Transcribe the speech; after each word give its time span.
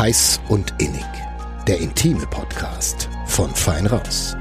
Heiß 0.00 0.40
und 0.48 0.72
Innig. 0.78 1.04
Der 1.68 1.78
intime 1.78 2.26
Podcast 2.30 3.10
von 3.26 3.50
Fein 3.50 3.84
Raus. 3.84 4.34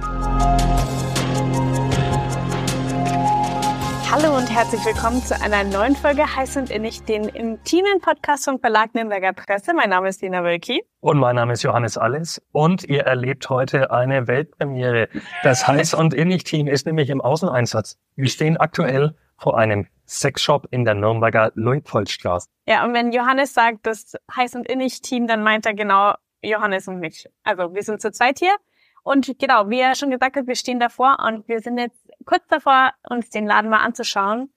Hallo 4.09 4.37
und 4.37 4.49
herzlich 4.49 4.85
willkommen 4.85 5.21
zu 5.21 5.35
einer 5.41 5.65
neuen 5.65 5.97
Folge 5.97 6.33
Heiß 6.33 6.55
und 6.55 6.69
Innig, 6.71 7.03
den 7.03 7.25
intimen 7.25 7.99
Podcast 7.99 8.45
vom 8.45 8.61
Verlag 8.61 8.95
Nürnberger 8.95 9.33
Presse. 9.33 9.73
Mein 9.73 9.89
Name 9.89 10.07
ist 10.07 10.21
Dina 10.21 10.45
Wölki. 10.45 10.81
Und 11.01 11.17
mein 11.17 11.35
Name 11.35 11.51
ist 11.51 11.63
Johannes 11.63 11.97
Alles. 11.97 12.41
Und 12.53 12.85
ihr 12.85 13.01
erlebt 13.01 13.49
heute 13.49 13.91
eine 13.91 14.29
Weltpremiere. 14.29 15.09
Das 15.43 15.67
Heiß 15.67 15.93
und 15.93 16.13
Innig 16.13 16.45
Team 16.45 16.67
ist 16.67 16.85
nämlich 16.85 17.09
im 17.09 17.19
Außeneinsatz. 17.19 17.97
Wir 18.15 18.29
stehen 18.29 18.55
aktuell 18.55 19.13
vor 19.37 19.57
einem 19.57 19.87
Sexshop 20.09 20.67
in 20.71 20.85
der 20.85 20.95
Nürnberger 20.95 21.51
Luitpoldstraße. 21.55 22.49
Ja, 22.65 22.83
und 22.83 22.93
wenn 22.93 23.11
Johannes 23.11 23.53
sagt, 23.53 23.85
das 23.85 24.15
Heiß 24.35 24.55
und 24.55 24.67
Innig 24.67 25.01
Team, 25.01 25.27
dann 25.27 25.43
meint 25.43 25.65
er 25.65 25.73
genau 25.73 26.15
Johannes 26.41 26.87
und 26.87 26.99
mich. 26.99 27.29
Also 27.43 27.73
wir 27.73 27.83
sind 27.83 28.01
zu 28.01 28.11
zweit 28.11 28.39
hier. 28.39 28.55
Und 29.03 29.37
genau, 29.39 29.69
wie 29.69 29.79
er 29.79 29.95
schon 29.95 30.09
gesagt 30.09 30.35
hat, 30.35 30.47
wir 30.47 30.55
stehen 30.55 30.79
davor 30.79 31.17
und 31.25 31.47
wir 31.47 31.61
sind 31.61 31.77
jetzt 31.77 31.99
kurz 32.25 32.45
davor, 32.47 32.91
uns 33.09 33.29
den 33.29 33.45
Laden 33.45 33.69
mal 33.69 33.83
anzuschauen. 33.83 34.51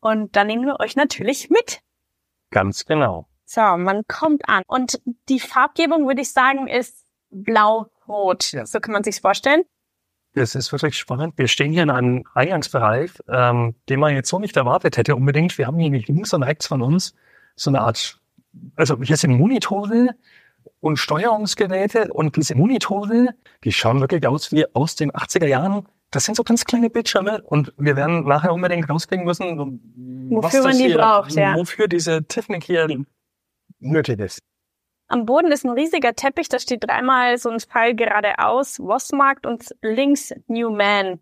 Und 0.00 0.36
dann 0.36 0.46
nehmen 0.46 0.66
wir 0.66 0.80
euch 0.80 0.96
natürlich 0.96 1.48
mit. 1.48 1.80
Ganz 2.50 2.84
genau. 2.84 3.28
So, 3.44 3.60
man 3.60 4.02
kommt 4.08 4.48
an. 4.48 4.62
Und 4.66 5.00
die 5.28 5.40
Farbgebung, 5.40 6.06
würde 6.06 6.22
ich 6.22 6.32
sagen, 6.32 6.68
ist 6.68 7.06
blau-rot. 7.30 8.52
Ja. 8.52 8.66
So 8.66 8.80
kann 8.80 8.92
man 8.92 9.04
sich's 9.04 9.20
vorstellen. 9.20 9.64
Das 10.34 10.54
ist 10.54 10.72
wirklich 10.72 10.96
spannend. 10.96 11.34
Wir 11.36 11.46
stehen 11.46 11.72
hier 11.72 11.82
in 11.82 11.90
einem 11.90 12.24
Eingangsbereich, 12.34 13.10
ähm, 13.28 13.74
den 13.88 14.00
man 14.00 14.14
jetzt 14.14 14.30
so 14.30 14.38
nicht 14.38 14.56
erwartet 14.56 14.96
hätte 14.96 15.14
unbedingt. 15.14 15.58
Wir 15.58 15.66
haben 15.66 15.78
hier 15.78 15.90
links 15.90 16.32
und 16.32 16.42
rechts 16.42 16.66
von 16.66 16.80
uns 16.80 17.14
so 17.54 17.70
eine 17.70 17.82
Art, 17.82 18.18
also 18.76 19.00
hier 19.02 19.16
sind 19.16 19.32
Monitore 19.36 20.14
und 20.80 20.96
Steuerungsgeräte 20.96 22.12
und 22.12 22.36
diese 22.36 22.54
Monitore, 22.54 23.34
die 23.64 23.72
schauen 23.72 24.00
wirklich 24.00 24.26
aus 24.26 24.52
wie 24.52 24.64
aus 24.74 24.96
den 24.96 25.12
80er 25.12 25.46
Jahren. 25.46 25.86
Das 26.10 26.24
sind 26.24 26.34
so 26.34 26.44
ganz 26.44 26.64
kleine 26.64 26.88
Bildschirme 26.88 27.42
und 27.42 27.72
wir 27.76 27.96
werden 27.96 28.24
nachher 28.24 28.52
unbedingt 28.52 28.88
rauskriegen 28.88 29.24
müssen, 29.26 29.80
wofür 30.30 30.62
man 30.62 30.76
die 30.76 30.84
hier, 30.84 30.96
braucht, 30.96 31.32
ja. 31.32 31.54
wofür 31.56 31.88
diese 31.88 32.24
Technik 32.24 32.64
hier 32.64 32.88
nötig 33.80 34.18
ist. 34.18 34.40
Am 35.12 35.26
Boden 35.26 35.52
ist 35.52 35.66
ein 35.66 35.70
riesiger 35.72 36.14
Teppich, 36.14 36.48
da 36.48 36.58
steht 36.58 36.84
dreimal 36.88 37.36
so 37.36 37.50
ein 37.50 37.60
Pfeil 37.60 37.94
geradeaus, 37.94 38.78
Wossmarkt 38.78 39.44
und 39.44 39.62
links 39.82 40.32
New 40.46 40.70
Man. 40.70 41.20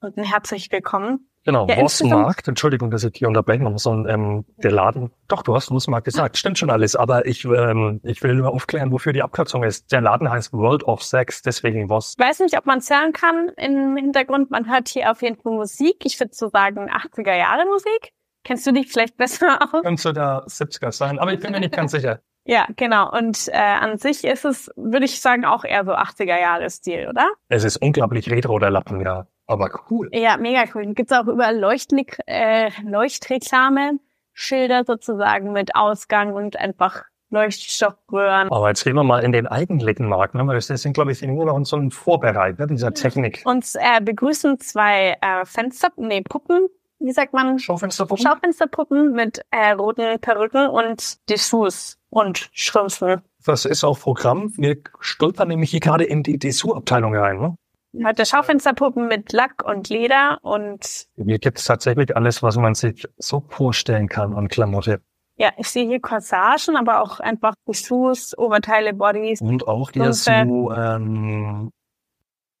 Und 0.00 0.16
ein 0.16 0.24
herzlich 0.24 0.72
willkommen. 0.72 1.28
Genau, 1.44 1.66
Ja, 1.68 1.76
Wossmarkt, 1.76 2.48
Entschuldigung, 2.48 2.90
dass 2.90 3.04
ich 3.04 3.12
hier 3.14 3.28
unterbrechen 3.28 3.64
muss, 3.64 3.84
und 3.84 4.08
ähm, 4.08 4.46
der 4.56 4.72
Laden, 4.72 5.12
doch, 5.28 5.42
du 5.42 5.54
hast 5.54 5.70
Wossmarkt 5.70 6.06
gesagt, 6.06 6.38
stimmt 6.38 6.56
schon 6.56 6.70
alles, 6.70 6.96
aber 6.96 7.26
ich, 7.26 7.44
ähm, 7.44 8.00
ich 8.04 8.22
will 8.22 8.36
nur 8.36 8.54
aufklären, 8.54 8.90
wofür 8.90 9.12
die 9.12 9.22
Abkürzung 9.22 9.64
ist. 9.64 9.92
Der 9.92 10.00
Laden 10.00 10.30
heißt 10.30 10.54
World 10.54 10.84
of 10.84 11.02
Sex, 11.02 11.42
deswegen 11.42 11.90
Voss. 11.90 12.14
Ich 12.18 12.24
weiß 12.24 12.40
nicht, 12.40 12.56
ob 12.56 12.64
man 12.64 12.80
zählen 12.80 13.12
kann 13.12 13.50
im 13.58 13.98
Hintergrund. 13.98 14.50
Man 14.50 14.66
hört 14.72 14.88
hier 14.88 15.10
auf 15.10 15.20
jeden 15.20 15.36
Fall 15.36 15.52
Musik. 15.52 16.06
Ich 16.06 16.18
würde 16.18 16.32
so 16.32 16.48
sagen 16.48 16.90
80er 16.90 17.36
Jahre 17.36 17.66
Musik. 17.66 18.14
Kennst 18.44 18.66
du 18.66 18.72
dich 18.72 18.90
vielleicht 18.90 19.18
besser 19.18 19.58
aus? 19.60 19.82
Könnte 19.82 20.14
der 20.14 20.46
70er 20.46 20.90
sein, 20.90 21.18
aber 21.18 21.34
ich 21.34 21.40
bin 21.40 21.52
mir 21.52 21.60
nicht 21.60 21.74
ganz 21.74 21.92
sicher. 21.92 22.22
Ja, 22.46 22.66
genau. 22.76 23.10
Und 23.12 23.48
äh, 23.48 23.56
an 23.56 23.98
sich 23.98 24.24
ist 24.24 24.44
es, 24.44 24.70
würde 24.76 25.04
ich 25.04 25.20
sagen, 25.20 25.44
auch 25.44 25.64
eher 25.64 25.84
so 25.84 25.92
80er 25.92 26.40
Jahre 26.40 26.70
Stil, 26.70 27.08
oder? 27.08 27.28
Es 27.48 27.64
ist 27.64 27.76
unglaublich 27.78 28.30
retro, 28.30 28.58
der 28.58 28.70
Lappen, 28.70 29.00
ja. 29.00 29.26
Aber 29.48 29.70
cool. 29.90 30.08
Ja, 30.12 30.36
mega 30.36 30.64
cool. 30.74 30.86
Gibt's 30.94 31.12
auch 31.12 31.26
überall 31.26 31.58
Leuchtnik 31.58 32.18
äh, 32.26 32.70
Leuchtreklame, 32.84 33.98
Schilder 34.32 34.84
sozusagen 34.84 35.52
mit 35.52 35.74
Ausgang 35.74 36.34
und 36.34 36.58
einfach 36.58 37.04
Leuchtstoffröhren. 37.30 38.50
Aber 38.50 38.68
jetzt 38.68 38.84
gehen 38.84 38.94
wir 38.94 39.02
mal 39.02 39.22
in 39.22 39.32
den 39.32 39.46
eigentlichen 39.46 40.08
Markt, 40.08 40.34
ne? 40.34 40.46
weil 40.46 40.54
das 40.54 40.66
sind, 40.66 40.92
glaube 40.92 41.12
ich, 41.12 41.22
nur 41.22 41.46
noch 41.46 41.64
so 41.64 41.76
ein 41.76 41.90
Vorbereiter 41.90 42.66
dieser 42.66 42.94
Technik. 42.94 43.42
Uns 43.44 43.74
äh, 43.74 44.00
begrüßen 44.00 44.60
zwei 44.60 45.16
äh, 45.20 45.44
Fenster, 45.44 45.88
nee, 45.96 46.22
Puppen, 46.22 46.68
wie 46.98 47.12
sagt 47.12 47.32
man? 47.32 47.58
Schaufensterpuppen? 47.58 48.24
Schaufensterpuppen 48.24 49.12
mit 49.12 49.40
äh, 49.50 49.72
roten 49.72 50.18
Perücken 50.20 50.68
und 50.68 51.28
Dessous 51.28 51.98
und 52.10 52.48
Schrümpfen. 52.52 53.22
Das 53.44 53.64
ist 53.64 53.84
auch 53.84 53.98
Programm. 53.98 54.52
Wir 54.56 54.78
stolpern 55.00 55.48
nämlich 55.48 55.70
hier 55.70 55.80
gerade 55.80 56.04
in 56.04 56.22
die 56.22 56.38
Dessous-Abteilung 56.38 57.14
rein. 57.14 57.38
Ne? 57.38 57.56
Heute 58.04 58.26
Schaufensterpuppen 58.26 59.08
mit 59.08 59.32
Lack 59.32 59.64
und 59.64 59.88
Leder 59.88 60.38
und 60.42 61.06
Hier 61.16 61.38
gibt 61.38 61.58
es 61.58 61.64
tatsächlich 61.64 62.14
alles, 62.16 62.42
was 62.42 62.56
man 62.56 62.74
sich 62.74 63.06
so 63.16 63.44
vorstellen 63.48 64.08
kann 64.08 64.34
an 64.34 64.48
Klamotte. 64.48 65.00
ja, 65.36 65.50
ich 65.58 65.68
sehe 65.68 65.86
hier 65.86 66.00
Corsagen, 66.00 66.76
aber 66.76 67.00
auch 67.02 67.20
einfach 67.20 67.54
Dessous, 67.68 68.36
Oberteile, 68.36 68.92
Bodies. 68.92 69.40
Und 69.40 69.68
auch 69.68 69.90
hier 69.92 70.12
so, 70.12 70.72
ähm, 70.72 71.70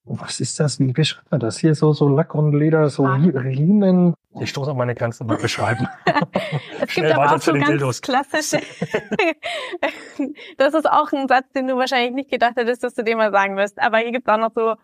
was 0.06 0.40
ist 0.40 0.58
das? 0.60 0.78
Wie 0.78 0.92
beschreibt 0.92 1.30
man 1.30 1.40
das? 1.40 1.58
Hier 1.58 1.74
so, 1.74 1.92
so 1.92 2.08
Lack 2.08 2.34
und 2.34 2.52
Leder, 2.52 2.88
so 2.88 3.04
Ah. 3.04 3.14
Riemen. 3.16 4.14
Ich 4.40 4.50
stoße 4.50 4.70
auf 4.70 4.76
meine 4.76 4.94
Grenzen 4.94 5.26
mal 5.26 5.36
beschreiben. 5.38 5.86
Es 6.80 6.92
Schnell 6.92 7.06
gibt 7.08 7.16
aber 7.16 7.24
weiter 7.24 7.34
auch 7.36 7.40
zu 7.40 7.46
so 7.46 7.52
den 7.52 7.60
ganz 7.62 7.70
Dildos. 7.70 8.02
klassische. 8.02 8.60
das 10.58 10.74
ist 10.74 10.88
auch 10.90 11.12
ein 11.12 11.26
Satz, 11.28 11.46
den 11.54 11.66
du 11.66 11.76
wahrscheinlich 11.76 12.14
nicht 12.14 12.30
gedacht 12.30 12.52
hättest, 12.56 12.84
dass 12.84 12.94
du 12.94 13.02
den 13.02 13.16
mal 13.16 13.32
sagen 13.32 13.56
wirst. 13.56 13.80
Aber 13.80 13.98
hier 13.98 14.12
gibt 14.12 14.28
es 14.28 14.32
auch 14.34 14.38
noch 14.38 14.52
so 14.54 14.74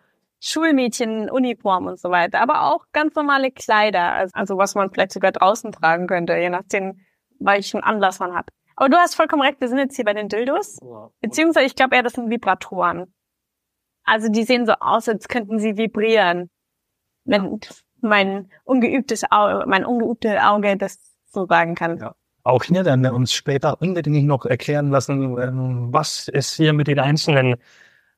Schulmädchen, 0.40 1.30
Uniform 1.30 1.86
und 1.86 2.00
so 2.00 2.10
weiter. 2.10 2.40
Aber 2.40 2.62
auch 2.72 2.86
ganz 2.92 3.14
normale 3.14 3.50
Kleider. 3.50 4.12
Also, 4.12 4.32
also 4.34 4.56
was 4.58 4.74
man 4.74 4.90
vielleicht 4.90 5.12
sogar 5.12 5.32
draußen 5.32 5.70
tragen 5.72 6.06
könnte, 6.06 6.34
je 6.36 6.50
nachdem, 6.50 7.00
welchen 7.38 7.82
Anlass 7.82 8.18
man 8.18 8.34
hat. 8.34 8.48
Aber 8.74 8.88
du 8.88 8.96
hast 8.96 9.14
vollkommen 9.14 9.42
recht, 9.42 9.60
wir 9.60 9.68
sind 9.68 9.78
jetzt 9.78 9.96
hier 9.96 10.04
bei 10.04 10.14
den 10.14 10.28
Dildos. 10.28 10.78
Beziehungsweise, 11.20 11.66
ich 11.66 11.76
glaube 11.76 11.94
eher, 11.94 12.02
das 12.02 12.14
sind 12.14 12.30
Vibratoren. 12.30 13.12
Also 14.04 14.28
die 14.28 14.44
sehen 14.44 14.66
so 14.66 14.72
aus, 14.80 15.08
als 15.08 15.28
könnten 15.28 15.58
sie 15.58 15.76
vibrieren. 15.76 16.50
Wenn 17.24 17.60
mein 18.00 18.50
ungeübtes 18.64 19.22
Auge, 19.30 19.64
mein 19.66 19.84
ungeübtes 19.84 20.36
Auge 20.42 20.76
das 20.76 20.98
so 21.26 21.46
sagen 21.46 21.74
kann. 21.74 21.98
Ja. 21.98 22.14
Auch 22.44 22.64
hier 22.64 22.84
werden 22.84 23.02
wir 23.04 23.14
uns 23.14 23.32
später 23.32 23.80
unbedingt 23.80 24.26
noch 24.26 24.44
erklären 24.44 24.90
lassen, 24.90 25.38
ähm, 25.38 25.88
was 25.92 26.28
es 26.28 26.54
hier 26.54 26.72
mit 26.72 26.88
den 26.88 26.98
einzelnen 26.98 27.54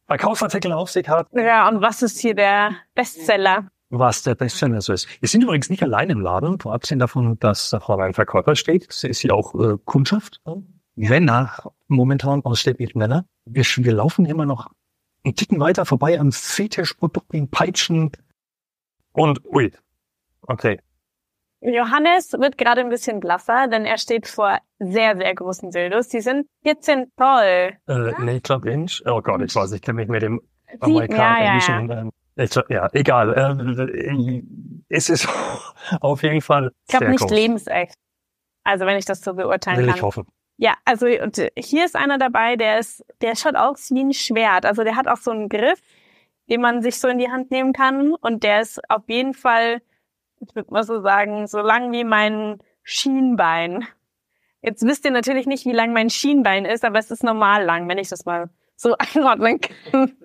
Verkaufsartikeln 0.06 0.72
auf 0.72 0.90
sich 0.90 1.08
hat, 1.08 1.28
Ja, 1.32 1.68
und 1.68 1.80
was 1.82 2.02
ist 2.02 2.18
hier 2.18 2.34
der 2.34 2.72
Bestseller? 2.94 3.68
was 3.90 4.22
der 4.22 4.34
Bestseller 4.34 4.80
so 4.80 4.92
ist. 4.92 5.06
Wir 5.20 5.28
sind 5.28 5.42
übrigens 5.44 5.70
nicht 5.70 5.82
allein 5.82 6.10
im 6.10 6.20
Laden, 6.20 6.58
vor 6.58 6.74
abgesehen 6.74 6.98
davon, 6.98 7.38
dass 7.38 7.70
da 7.70 7.78
vorne 7.78 8.02
ein 8.04 8.14
Verkäufer 8.14 8.56
steht. 8.56 8.88
Es 8.90 9.04
ist 9.04 9.20
hier 9.20 9.32
auch 9.34 9.54
äh, 9.54 9.76
Kundschaft. 9.84 10.40
Männer, 10.96 11.52
momentan 11.86 12.44
ausschließlich 12.44 12.94
Männer. 12.96 13.24
Wir, 13.44 13.62
wir 13.62 13.92
laufen 13.92 14.24
immer 14.24 14.46
noch 14.46 14.70
einen 15.24 15.34
Ticken 15.34 15.60
weiter 15.60 15.86
vorbei 15.86 16.18
an 16.18 16.32
Fetischprodukten, 16.32 17.50
Peitschen 17.50 18.12
und 19.12 19.44
ui. 19.46 19.72
Okay. 20.42 20.80
Johannes 21.60 22.32
wird 22.32 22.58
gerade 22.58 22.82
ein 22.82 22.90
bisschen 22.90 23.20
blasser, 23.20 23.68
denn 23.68 23.86
er 23.86 23.96
steht 23.96 24.28
vor 24.28 24.58
sehr, 24.78 25.16
sehr 25.16 25.34
großen 25.34 25.70
Dildos. 25.70 26.08
Die 26.08 26.20
sind 26.20 26.46
14 26.62 27.10
Zoll. 27.16 27.72
Äh, 27.86 28.12
nee, 28.22 28.36
ich 28.36 28.42
glaube 28.42 28.70
Inch. 28.70 29.02
Oh 29.06 29.22
Gott, 29.22 29.40
ich 29.40 29.54
weiß, 29.54 29.72
ich 29.72 29.80
kenne 29.80 29.96
mich 29.96 30.08
mit 30.08 30.20
dem 30.22 30.42
Sieben, 30.82 30.94
ja, 30.94 30.98
ja, 30.98 31.06
ja. 31.06 31.52
amerikanischen. 31.54 31.90
Ähm, 31.90 32.12
ich, 32.36 32.54
ja, 32.68 32.88
egal. 32.92 33.32
Äh, 33.32 34.42
es 34.88 35.08
ist 35.08 35.26
auf 36.00 36.22
jeden 36.22 36.42
Fall 36.42 36.70
Ich 36.86 36.90
glaube 36.90 37.08
nicht 37.10 37.20
groß. 37.20 37.30
lebensecht. 37.30 37.94
Also 38.64 38.84
wenn 38.84 38.98
ich 38.98 39.04
das 39.06 39.20
so 39.20 39.32
beurteilen 39.34 39.78
Will 39.78 39.86
kann. 39.86 39.96
ich 39.96 40.02
hoffen. 40.02 40.26
Ja, 40.56 40.74
also 40.84 41.06
und 41.06 41.42
hier 41.56 41.84
ist 41.84 41.96
einer 41.96 42.18
dabei, 42.18 42.56
der 42.56 42.78
ist, 42.78 43.04
der 43.20 43.34
schaut 43.34 43.56
aus 43.56 43.90
wie 43.90 44.04
ein 44.04 44.12
Schwert. 44.12 44.66
Also 44.66 44.84
der 44.84 44.96
hat 44.96 45.08
auch 45.08 45.16
so 45.16 45.30
einen 45.30 45.48
Griff, 45.48 45.80
den 46.48 46.60
man 46.60 46.82
sich 46.82 47.00
so 47.00 47.08
in 47.08 47.18
die 47.18 47.30
Hand 47.30 47.50
nehmen 47.50 47.72
kann. 47.72 48.14
Und 48.14 48.44
der 48.44 48.60
ist 48.60 48.80
auf 48.88 49.02
jeden 49.08 49.34
Fall, 49.34 49.82
ich 50.40 50.54
würde 50.54 50.72
mal 50.72 50.84
so 50.84 51.00
sagen, 51.00 51.46
so 51.46 51.60
lang 51.60 51.90
wie 51.92 52.04
mein 52.04 52.58
Schienbein. 52.82 53.86
Jetzt 54.62 54.86
wisst 54.86 55.04
ihr 55.04 55.10
natürlich 55.10 55.46
nicht, 55.46 55.66
wie 55.66 55.72
lang 55.72 55.92
mein 55.92 56.08
Schienbein 56.08 56.64
ist, 56.64 56.84
aber 56.84 56.98
es 56.98 57.10
ist 57.10 57.24
normal 57.24 57.64
lang, 57.64 57.88
wenn 57.88 57.98
ich 57.98 58.08
das 58.08 58.24
mal 58.24 58.48
so 58.76 58.96
einordnen 59.14 59.60
kann. 59.60 60.16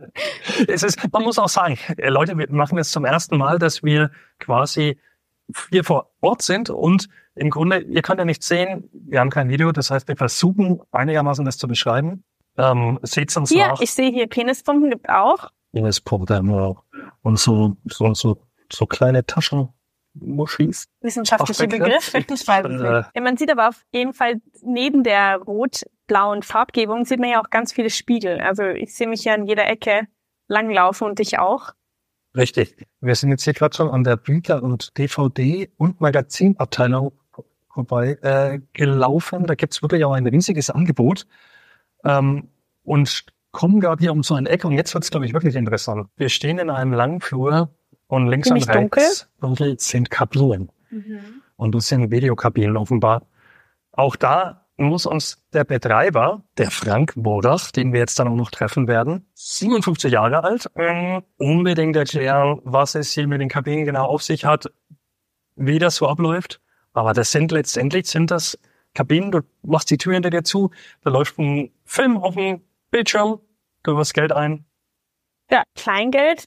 Es 0.68 0.84
ist, 0.84 1.12
man 1.12 1.24
muss 1.24 1.40
auch 1.40 1.50
sagen, 1.50 1.78
äh, 1.98 2.10
Leute, 2.10 2.38
wir 2.38 2.52
machen 2.52 2.78
es 2.78 2.92
zum 2.92 3.06
ersten 3.06 3.38
Mal, 3.38 3.60
dass 3.60 3.84
wir 3.84 4.12
quasi 4.40 5.00
hier 5.72 5.84
vor 5.84 6.12
Ort 6.22 6.42
sind 6.42 6.70
und 6.70 7.08
im 7.36 7.50
Grunde, 7.50 7.80
ihr 7.80 8.02
könnt 8.02 8.20
ja 8.20 8.26
nicht 8.26 8.44
sehen, 8.44 8.90
wir 8.92 9.20
haben 9.20 9.30
kein 9.30 9.50
Video, 9.50 9.72
das 9.72 9.92
heißt, 9.92 10.08
wir 10.08 10.18
versuchen 10.18 10.82
einigermaßen 10.92 11.46
das 11.46 11.58
zu 11.58 11.68
beschreiben. 11.68 12.24
Ähm, 12.58 13.00
seht 13.04 13.36
uns 13.38 13.50
Hier, 13.50 13.68
nach. 13.68 13.82
ich 13.82 13.92
sehe 13.92 14.12
hier 14.12 14.28
Penispumpen 14.28 14.90
gibt 14.90 15.10
auch. 15.10 15.50
Ines 15.72 16.02
Programm 16.02 16.76
und 17.22 17.40
so, 17.40 17.78
so, 17.86 18.14
so, 18.14 18.42
so 18.72 18.86
kleine 18.86 19.26
Taschenmuschis. 19.26 20.88
Wissenschaftlicher 21.02 21.64
Fachbegriff? 21.64 22.12
Begriff, 22.12 22.42
ich 22.42 22.48
weiß 22.48 22.66
Äh. 22.66 23.04
Ja, 23.16 23.22
man 23.22 23.38
sieht 23.38 23.52
aber 23.52 23.70
auf 23.70 23.82
jeden 23.94 24.14
Fall 24.14 24.42
neben 24.62 25.04
der 25.04 25.38
rot-blauen 25.38 26.44
Farbgebung 26.44 27.06
sieht 27.06 27.20
man 27.20 27.30
ja 27.30 27.42
auch 27.42 27.50
ganz 27.50 27.72
viele 27.72 27.90
Spiegel. 27.90 28.42
Also 28.42 28.64
ich 28.64 28.94
sehe 28.96 29.08
mich 29.08 29.24
ja 29.24 29.36
in 29.36 29.46
jeder 29.46 29.68
Ecke 29.68 30.08
langlaufen 30.48 31.08
und 31.08 31.20
dich 31.20 31.40
auch. 31.40 31.72
Richtig. 32.36 32.88
Wir 33.02 33.16
sind 33.16 33.32
jetzt 33.32 33.44
hier 33.44 33.54
gerade 33.54 33.76
schon 33.76 33.90
an 33.90 34.04
der 34.04 34.18
Bücher- 34.18 34.62
und 34.62 34.96
DVD- 34.98 35.70
und 35.78 36.00
Magazinabteilung 36.00 37.12
vorbei 37.74 38.18
äh, 38.22 38.60
gelaufen. 38.74 39.46
Da 39.46 39.56
gibt's 39.56 39.82
wirklich 39.82 40.04
auch 40.06 40.14
ein 40.14 40.28
riesiges 40.28 40.70
Angebot. 40.70 41.26
Ähm, 42.04 42.50
und 42.84 43.26
kommen 43.52 43.80
gerade 43.80 44.02
hier 44.02 44.12
um 44.12 44.24
so 44.24 44.36
ein 44.36 44.46
Eck 44.46 44.64
und 44.64 44.74
jetzt 44.74 44.94
wird's 44.94 45.12
glaube 45.12 45.26
ich, 45.26 45.34
wirklich 45.34 45.56
interessant. 45.56 46.08
Wir 46.18 46.30
stehen 46.30 46.60
in 46.60 46.70
einem 46.70 46.94
langen 46.94 47.20
Flur 47.20 47.70
und 48.08 48.28
links 48.28 48.50
und 48.50 48.58
rechts 48.70 49.28
dunkel 49.40 49.80
sind 49.80 50.10
Kabinen. 50.10 50.72
Und 51.56 51.76
das 51.76 51.88
sind 51.88 52.12
Videokabinen 52.12 52.78
offenbar. 52.78 53.26
Auch 53.92 54.16
da 54.16 54.66
muss 54.80 55.06
uns 55.06 55.42
der 55.54 55.64
Betreiber, 55.64 56.44
der 56.58 56.72
Frank 56.72 57.14
Bodach, 57.16 57.72
den 57.72 57.92
wir 57.94 58.00
jetzt 58.00 58.18
dann 58.20 58.28
auch 58.28 58.36
noch 58.36 58.52
treffen 58.52 58.88
werden, 58.88 59.30
57 59.34 60.12
Jahre 60.12 60.44
alt, 60.44 60.70
ähm, 60.76 61.24
unbedingt 61.38 61.96
erklären, 61.96 62.62
was 62.64 62.96
es 62.96 63.12
hier 63.12 63.28
mit 63.28 63.42
den 63.42 63.50
Kabinen 63.50 63.86
genau 63.86 64.06
auf 64.06 64.24
sich 64.24 64.46
hat, 64.46 64.72
wie 65.56 65.80
das 65.80 65.98
so 65.98 66.08
abläuft. 66.08 66.62
Aber 66.94 67.14
das 67.14 67.32
sind 67.32 67.52
letztendlich 67.52 68.08
sind 68.08 68.32
das 68.32 68.58
Kabinen, 68.94 69.32
du 69.32 69.42
machst 69.62 69.92
die 69.92 69.98
Tür 69.98 70.14
hinter 70.14 70.30
dir 70.30 70.44
zu, 70.44 70.72
da 71.04 71.10
läuft 71.10 71.38
ein 71.38 71.72
Film 71.86 72.18
auf 72.18 72.36
dem 72.36 72.62
Bildschirm, 72.90 73.40
du 73.84 73.98
wirst 73.98 74.14
Geld 74.14 74.32
ein 74.32 74.66
Ja, 75.52 75.64
Kleingeld. 75.76 76.46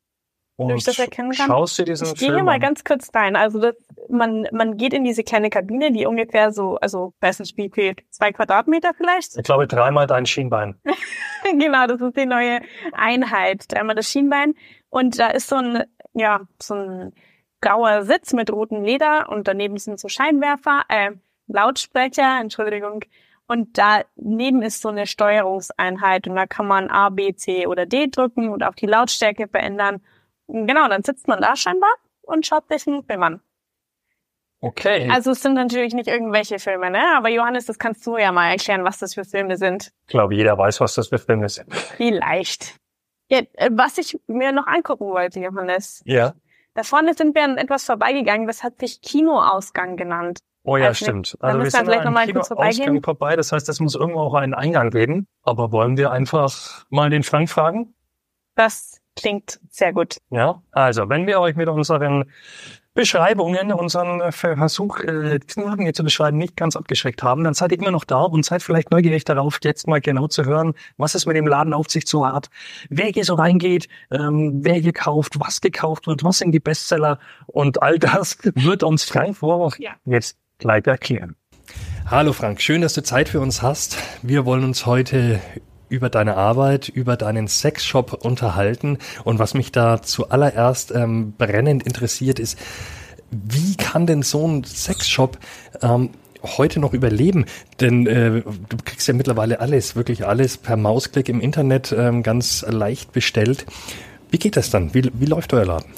Und 0.56 0.76
ich 0.76 0.84
das 0.84 0.98
erkennen 0.98 1.32
kann? 1.32 1.46
schaust 1.46 1.78
dir 1.78 1.84
diesen 1.84 2.08
Ich 2.08 2.14
gehe 2.14 2.28
Film 2.28 2.36
hier 2.36 2.44
mal 2.44 2.54
an. 2.54 2.60
ganz 2.60 2.84
kurz 2.84 3.10
rein. 3.14 3.36
Also 3.36 3.60
das, 3.60 3.74
man, 4.08 4.46
man 4.52 4.76
geht 4.76 4.92
in 4.92 5.04
diese 5.04 5.24
kleine 5.24 5.50
Kabine, 5.50 5.92
die 5.92 6.06
ungefähr 6.06 6.52
so, 6.52 6.76
also 6.76 7.14
weiß 7.20 7.40
nicht 7.40 7.56
wie 7.56 7.70
viel, 7.70 7.94
zwei 8.10 8.32
Quadratmeter 8.32 8.92
vielleicht. 8.94 9.36
Ich 9.36 9.44
glaube, 9.44 9.66
dreimal 9.66 10.06
dein 10.06 10.26
Schienbein. 10.26 10.76
genau, 11.50 11.86
das 11.86 12.00
ist 12.00 12.16
die 12.16 12.26
neue 12.26 12.60
Einheit. 12.92 13.64
Dreimal 13.72 13.94
das 13.94 14.08
Schienbein. 14.10 14.54
Und 14.90 15.18
da 15.18 15.28
ist 15.28 15.48
so 15.48 15.56
ein, 15.56 15.84
ja, 16.12 16.42
so 16.60 16.74
ein 16.74 17.12
grauer 17.60 18.02
Sitz 18.02 18.32
mit 18.32 18.52
rotem 18.52 18.82
Leder 18.82 19.28
und 19.30 19.48
daneben 19.48 19.78
sind 19.78 19.98
so 19.98 20.08
Scheinwerfer, 20.08 20.82
äh, 20.88 21.12
Lautsprecher, 21.46 22.40
Entschuldigung. 22.40 23.04
Und 23.46 23.78
daneben 23.78 24.62
ist 24.62 24.82
so 24.82 24.88
eine 24.88 25.06
Steuerungseinheit 25.06 26.26
und 26.26 26.36
da 26.36 26.46
kann 26.46 26.66
man 26.66 26.88
A, 26.90 27.10
B, 27.10 27.34
C 27.34 27.66
oder 27.66 27.86
D 27.86 28.08
drücken 28.08 28.48
und 28.48 28.62
auch 28.62 28.74
die 28.74 28.86
Lautstärke 28.86 29.48
verändern. 29.48 30.00
Genau, 30.52 30.88
dann 30.88 31.02
sitzt 31.02 31.28
man 31.28 31.40
da 31.40 31.56
scheinbar 31.56 31.92
und 32.20 32.46
schaut 32.46 32.68
sich 32.68 32.86
einen 32.86 33.02
Film 33.02 33.22
an. 33.22 33.40
Okay. 34.60 35.08
Also 35.10 35.32
es 35.32 35.42
sind 35.42 35.54
natürlich 35.54 35.92
nicht 35.92 36.08
irgendwelche 36.08 36.58
Filme, 36.60 36.90
ne? 36.90 37.02
Aber 37.16 37.28
Johannes, 37.28 37.66
das 37.66 37.78
kannst 37.78 38.06
du 38.06 38.16
ja 38.16 38.30
mal 38.30 38.50
erklären, 38.50 38.84
was 38.84 38.98
das 38.98 39.14
für 39.14 39.24
Filme 39.24 39.56
sind. 39.56 39.92
ich 40.06 40.12
glaube, 40.12 40.36
jeder 40.36 40.56
weiß, 40.56 40.80
was 40.80 40.94
das 40.94 41.08
für 41.08 41.18
Filme 41.18 41.48
sind. 41.48 41.74
Vielleicht. 41.74 42.76
Ja, 43.28 43.40
äh, 43.54 43.70
was 43.72 43.98
ich 43.98 44.20
mir 44.28 44.52
noch 44.52 44.68
angucken 44.68 45.06
wollte, 45.06 45.40
Johannes. 45.40 46.02
Ja. 46.04 46.34
Da 46.74 46.84
vorne 46.84 47.14
sind 47.14 47.34
wir 47.34 47.42
an 47.42 47.58
etwas 47.58 47.84
vorbeigegangen, 47.84 48.46
das 48.46 48.62
hat 48.62 48.78
sich 48.78 49.00
Kinoausgang 49.00 49.96
genannt. 49.96 50.38
Oh 50.64 50.76
ja, 50.76 50.90
nicht. 50.90 50.98
stimmt. 50.98 51.36
Also 51.40 51.58
wir 51.58 51.70
sind 51.70 51.84
vielleicht 51.84 52.00
an 52.00 52.04
noch 52.04 52.12
mal 52.12 52.20
einem 52.20 52.34
kurz 52.34 52.48
vorbeigehen. 52.48 53.02
Vorbei. 53.02 53.34
Das 53.34 53.50
heißt, 53.50 53.68
es 53.68 53.80
muss 53.80 53.96
irgendwo 53.96 54.20
auch 54.20 54.34
einen 54.34 54.54
Eingang 54.54 54.90
geben. 54.90 55.26
Aber 55.42 55.72
wollen 55.72 55.96
wir 55.96 56.12
einfach 56.12 56.84
mal 56.88 57.10
den 57.10 57.24
Frank 57.24 57.50
fragen? 57.50 57.94
Das 58.54 59.01
klingt 59.16 59.60
sehr 59.70 59.92
gut. 59.92 60.18
Ja. 60.30 60.62
Also, 60.72 61.08
wenn 61.08 61.26
wir 61.26 61.40
euch 61.40 61.56
mit 61.56 61.68
unseren 61.68 62.24
Beschreibungen, 62.94 63.72
unseren 63.72 64.32
Versuch, 64.32 65.00
äh, 65.00 65.38
diesen 65.38 65.64
Laden 65.64 65.84
hier 65.84 65.94
zu 65.94 66.04
beschreiben, 66.04 66.36
nicht 66.36 66.56
ganz 66.56 66.76
abgeschreckt 66.76 67.22
haben, 67.22 67.42
dann 67.42 67.54
seid 67.54 67.72
ihr 67.72 67.78
immer 67.78 67.90
noch 67.90 68.04
da 68.04 68.20
und 68.20 68.44
seid 68.44 68.62
vielleicht 68.62 68.90
neugierig 68.90 69.24
darauf, 69.24 69.58
jetzt 69.62 69.88
mal 69.88 70.02
genau 70.02 70.26
zu 70.28 70.44
hören, 70.44 70.74
was 70.98 71.14
es 71.14 71.24
mit 71.24 71.34
dem 71.36 71.46
Laden 71.46 71.72
auf 71.72 71.88
sich 71.88 72.06
so 72.06 72.26
hat, 72.26 72.50
wer 72.90 73.06
hier 73.06 73.24
so 73.24 73.34
reingeht, 73.34 73.88
ähm, 74.10 74.60
wer 74.62 74.74
hier 74.74 74.92
kauft, 74.92 75.40
was 75.40 75.62
gekauft 75.62 76.06
wird, 76.06 76.22
was 76.22 76.38
sind 76.38 76.52
die 76.52 76.60
Bestseller 76.60 77.18
und 77.46 77.82
all 77.82 77.98
das 77.98 78.36
wird 78.54 78.82
uns 78.82 79.04
Frank 79.04 79.38
Vorwurf 79.38 79.78
Ja. 79.78 79.92
jetzt 80.04 80.36
gleich 80.58 80.86
erklären. 80.86 81.34
Hallo 82.10 82.34
Frank, 82.34 82.60
schön, 82.60 82.82
dass 82.82 82.92
du 82.92 83.02
Zeit 83.02 83.30
für 83.30 83.40
uns 83.40 83.62
hast. 83.62 83.96
Wir 84.22 84.44
wollen 84.44 84.64
uns 84.64 84.84
heute 84.84 85.40
über 85.92 86.08
deine 86.08 86.36
Arbeit, 86.36 86.88
über 86.88 87.16
deinen 87.16 87.46
Sexshop 87.46 88.24
unterhalten. 88.24 88.98
Und 89.24 89.38
was 89.38 89.54
mich 89.54 89.70
da 89.70 90.02
zuallererst 90.02 90.90
ähm, 90.92 91.34
brennend 91.36 91.82
interessiert 91.82 92.38
ist, 92.38 92.58
wie 93.30 93.76
kann 93.76 94.06
denn 94.06 94.22
so 94.22 94.46
ein 94.48 94.64
Sexshop 94.64 95.38
ähm, 95.82 96.10
heute 96.42 96.80
noch 96.80 96.94
überleben? 96.94 97.44
Denn 97.80 98.06
äh, 98.06 98.42
du 98.42 98.76
kriegst 98.84 99.06
ja 99.06 99.14
mittlerweile 99.14 99.60
alles, 99.60 99.94
wirklich 99.94 100.26
alles 100.26 100.56
per 100.56 100.76
Mausklick 100.76 101.28
im 101.28 101.40
Internet 101.40 101.94
ähm, 101.96 102.22
ganz 102.22 102.64
leicht 102.68 103.12
bestellt. 103.12 103.66
Wie 104.30 104.38
geht 104.38 104.56
das 104.56 104.70
dann? 104.70 104.94
Wie, 104.94 105.10
wie 105.12 105.26
läuft 105.26 105.52
euer 105.52 105.66
Laden? 105.66 105.92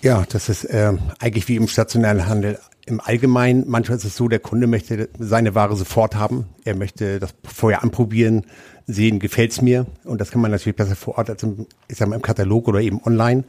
Ja, 0.00 0.24
das 0.30 0.48
ist 0.48 0.64
äh, 0.64 0.94
eigentlich 1.18 1.48
wie 1.48 1.56
im 1.56 1.68
stationären 1.68 2.26
Handel 2.26 2.58
im 2.86 3.00
Allgemeinen. 3.00 3.64
Manchmal 3.66 3.98
ist 3.98 4.04
es 4.04 4.16
so, 4.16 4.28
der 4.28 4.40
Kunde 4.40 4.66
möchte 4.66 5.08
seine 5.18 5.54
Ware 5.54 5.76
sofort 5.76 6.16
haben. 6.16 6.46
Er 6.64 6.76
möchte 6.76 7.20
das 7.20 7.34
vorher 7.44 7.82
anprobieren, 7.82 8.46
sehen, 8.86 9.18
gefällt's 9.18 9.62
mir. 9.62 9.86
Und 10.04 10.20
das 10.20 10.30
kann 10.30 10.40
man 10.40 10.50
natürlich 10.50 10.76
besser 10.76 10.96
vor 10.96 11.18
Ort 11.18 11.30
als 11.30 11.42
im, 11.42 11.66
ich 11.88 11.98
sag 11.98 12.08
mal, 12.08 12.16
im 12.16 12.22
Katalog 12.22 12.68
oder 12.68 12.80
eben 12.80 13.00
online. 13.04 13.44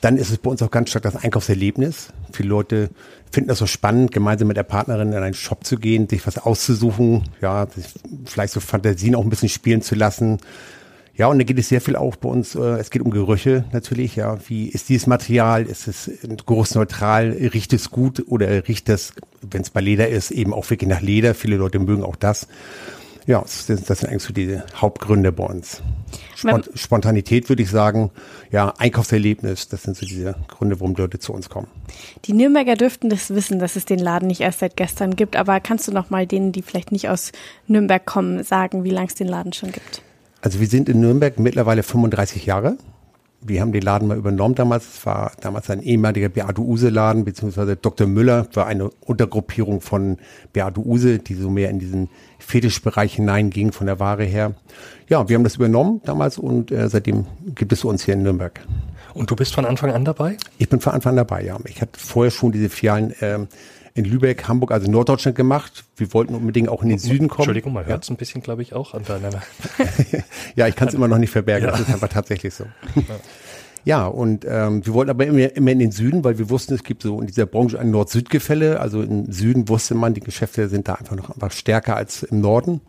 Dann 0.00 0.16
ist 0.16 0.30
es 0.30 0.38
bei 0.38 0.50
uns 0.50 0.60
auch 0.62 0.70
ganz 0.70 0.90
stark 0.90 1.04
das 1.04 1.14
Einkaufserlebnis. 1.16 2.08
Viele 2.32 2.48
Leute 2.48 2.90
finden 3.30 3.48
das 3.48 3.58
so 3.58 3.66
spannend, 3.66 4.10
gemeinsam 4.10 4.48
mit 4.48 4.56
der 4.56 4.64
Partnerin 4.64 5.12
in 5.12 5.22
einen 5.22 5.34
Shop 5.34 5.64
zu 5.64 5.76
gehen, 5.76 6.08
sich 6.08 6.26
was 6.26 6.38
auszusuchen, 6.38 7.22
ja, 7.40 7.68
vielleicht 8.24 8.52
so 8.52 8.58
Fantasien 8.58 9.14
auch 9.14 9.22
ein 9.22 9.30
bisschen 9.30 9.48
spielen 9.48 9.80
zu 9.80 9.94
lassen. 9.94 10.38
Ja, 11.14 11.26
und 11.26 11.38
da 11.38 11.44
geht 11.44 11.58
es 11.58 11.68
sehr 11.68 11.82
viel 11.82 11.96
auch 11.96 12.16
bei 12.16 12.28
uns, 12.28 12.54
äh, 12.54 12.60
es 12.60 12.90
geht 12.90 13.02
um 13.02 13.10
Gerüche 13.10 13.64
natürlich, 13.72 14.16
ja. 14.16 14.38
Wie 14.48 14.68
ist 14.68 14.88
dieses 14.88 15.06
Material? 15.06 15.66
Ist 15.66 15.86
es 15.86 16.10
geruchsneutral? 16.46 17.30
Riecht 17.52 17.72
es 17.74 17.90
gut 17.90 18.24
oder 18.28 18.66
riecht 18.66 18.88
es, 18.88 19.12
wenn 19.42 19.62
es 19.62 19.70
bei 19.70 19.80
Leder 19.80 20.08
ist, 20.08 20.30
eben 20.30 20.54
auch 20.54 20.68
wirklich 20.70 20.88
nach 20.88 21.02
Leder? 21.02 21.34
Viele 21.34 21.56
Leute 21.56 21.78
mögen 21.78 22.02
auch 22.02 22.16
das. 22.16 22.48
Ja, 23.26 23.40
das 23.40 23.66
sind, 23.66 23.88
das 23.88 24.00
sind 24.00 24.10
eigentlich 24.10 24.22
so 24.22 24.32
die 24.32 24.58
Hauptgründe 24.74 25.30
bei 25.32 25.44
uns. 25.44 25.82
Spont 26.34 26.70
Spontanität 26.74 27.48
würde 27.48 27.62
ich 27.62 27.70
sagen, 27.70 28.10
ja, 28.50 28.74
Einkaufserlebnis, 28.78 29.68
das 29.68 29.84
sind 29.84 29.96
so 29.96 30.06
diese 30.06 30.34
Gründe, 30.48 30.80
warum 30.80 30.94
Leute 30.94 31.18
zu 31.18 31.32
uns 31.32 31.48
kommen. 31.48 31.68
Die 32.24 32.32
Nürnberger 32.32 32.74
dürften 32.74 33.10
das 33.10 33.30
wissen, 33.30 33.60
dass 33.60 33.76
es 33.76 33.84
den 33.84 34.00
Laden 34.00 34.26
nicht 34.26 34.40
erst 34.40 34.58
seit 34.58 34.76
gestern 34.76 35.14
gibt, 35.14 35.36
aber 35.36 35.60
kannst 35.60 35.86
du 35.86 35.92
noch 35.92 36.10
mal 36.10 36.26
denen, 36.26 36.50
die 36.50 36.62
vielleicht 36.62 36.90
nicht 36.90 37.08
aus 37.08 37.30
Nürnberg 37.68 38.04
kommen, 38.04 38.42
sagen, 38.42 38.82
wie 38.82 38.90
lange 38.90 39.06
es 39.06 39.14
den 39.14 39.28
Laden 39.28 39.52
schon 39.52 39.70
gibt? 39.70 40.02
Also 40.42 40.58
wir 40.58 40.66
sind 40.66 40.88
in 40.88 41.00
Nürnberg 41.00 41.38
mittlerweile 41.38 41.84
35 41.84 42.44
Jahre. 42.46 42.76
Wir 43.44 43.60
haben 43.60 43.72
den 43.72 43.82
Laden 43.82 44.08
mal 44.08 44.16
übernommen 44.16 44.56
damals. 44.56 44.96
Es 44.96 45.06
war 45.06 45.32
damals 45.40 45.70
ein 45.70 45.82
ehemaliger 45.82 46.28
Beate 46.28 46.60
Use 46.60 46.88
Laden, 46.88 47.24
beziehungsweise 47.24 47.76
Dr. 47.76 48.08
Müller 48.08 48.46
war 48.52 48.66
eine 48.66 48.90
Untergruppierung 49.00 49.80
von 49.80 50.18
Beate 50.52 50.80
Use, 50.80 51.20
die 51.20 51.34
so 51.34 51.48
mehr 51.48 51.70
in 51.70 51.78
diesen 51.78 52.08
Fetischbereich 52.40 53.14
hineinging 53.14 53.70
von 53.72 53.86
der 53.86 54.00
Ware 54.00 54.24
her. 54.24 54.54
Ja, 55.08 55.28
wir 55.28 55.36
haben 55.36 55.44
das 55.44 55.56
übernommen 55.56 56.00
damals 56.04 56.38
und 56.38 56.72
äh, 56.72 56.88
seitdem 56.88 57.26
gibt 57.54 57.72
es 57.72 57.84
uns 57.84 58.04
hier 58.04 58.14
in 58.14 58.22
Nürnberg. 58.22 58.60
Und 59.14 59.30
du 59.30 59.36
bist 59.36 59.54
von 59.54 59.64
Anfang 59.64 59.92
an 59.92 60.04
dabei? 60.04 60.38
Ich 60.58 60.68
bin 60.68 60.80
von 60.80 60.92
Anfang 60.92 61.10
an 61.10 61.16
dabei, 61.18 61.44
ja. 61.44 61.56
Ich 61.66 61.80
hatte 61.80 62.00
vorher 62.00 62.32
schon 62.32 62.50
diese 62.50 62.68
Filialen 62.68 63.14
ähm, 63.20 63.46
in 63.94 64.04
Lübeck, 64.04 64.48
Hamburg, 64.48 64.70
also 64.72 64.90
Norddeutschland 64.90 65.36
gemacht. 65.36 65.84
Wir 65.96 66.12
wollten 66.14 66.34
unbedingt 66.34 66.68
auch 66.68 66.82
in 66.82 66.88
den 66.88 66.98
Süden 66.98 67.28
kommen. 67.28 67.40
Entschuldigung, 67.42 67.72
man 67.72 67.86
hört 67.86 68.04
es 68.04 68.10
ein 68.10 68.16
bisschen, 68.16 68.42
glaube 68.42 68.62
ich, 68.62 68.72
auch 68.74 68.94
an 68.94 69.04
deiner. 69.04 69.30
Ja, 70.56 70.66
ich 70.66 70.76
kann 70.76 70.88
es 70.88 70.94
immer 70.94 71.08
noch 71.08 71.18
nicht 71.18 71.30
verbergen, 71.30 71.66
Ja. 71.66 71.70
das 71.72 71.80
ist 71.80 71.92
einfach 71.92 72.08
tatsächlich 72.08 72.52
so. 72.54 72.64
Ja, 73.84 74.06
und 74.06 74.44
ähm, 74.48 74.84
wir 74.86 74.94
wollten 74.94 75.10
aber 75.10 75.26
immer, 75.26 75.54
immer 75.56 75.70
in 75.72 75.78
den 75.80 75.90
Süden, 75.90 76.22
weil 76.24 76.38
wir 76.38 76.50
wussten, 76.50 76.74
es 76.74 76.84
gibt 76.84 77.02
so 77.02 77.20
in 77.20 77.26
dieser 77.26 77.46
Branche 77.46 77.80
ein 77.80 77.90
Nord-Süd-Gefälle. 77.90 78.78
Also 78.80 79.02
im 79.02 79.30
Süden 79.32 79.68
wusste 79.68 79.94
man, 79.94 80.14
die 80.14 80.20
Geschäfte 80.20 80.68
sind 80.68 80.86
da 80.88 80.94
einfach 80.94 81.16
noch 81.16 81.30
einfach 81.30 81.50
stärker 81.50 81.96
als 81.96 82.22
im 82.22 82.40
Norden. 82.40 82.80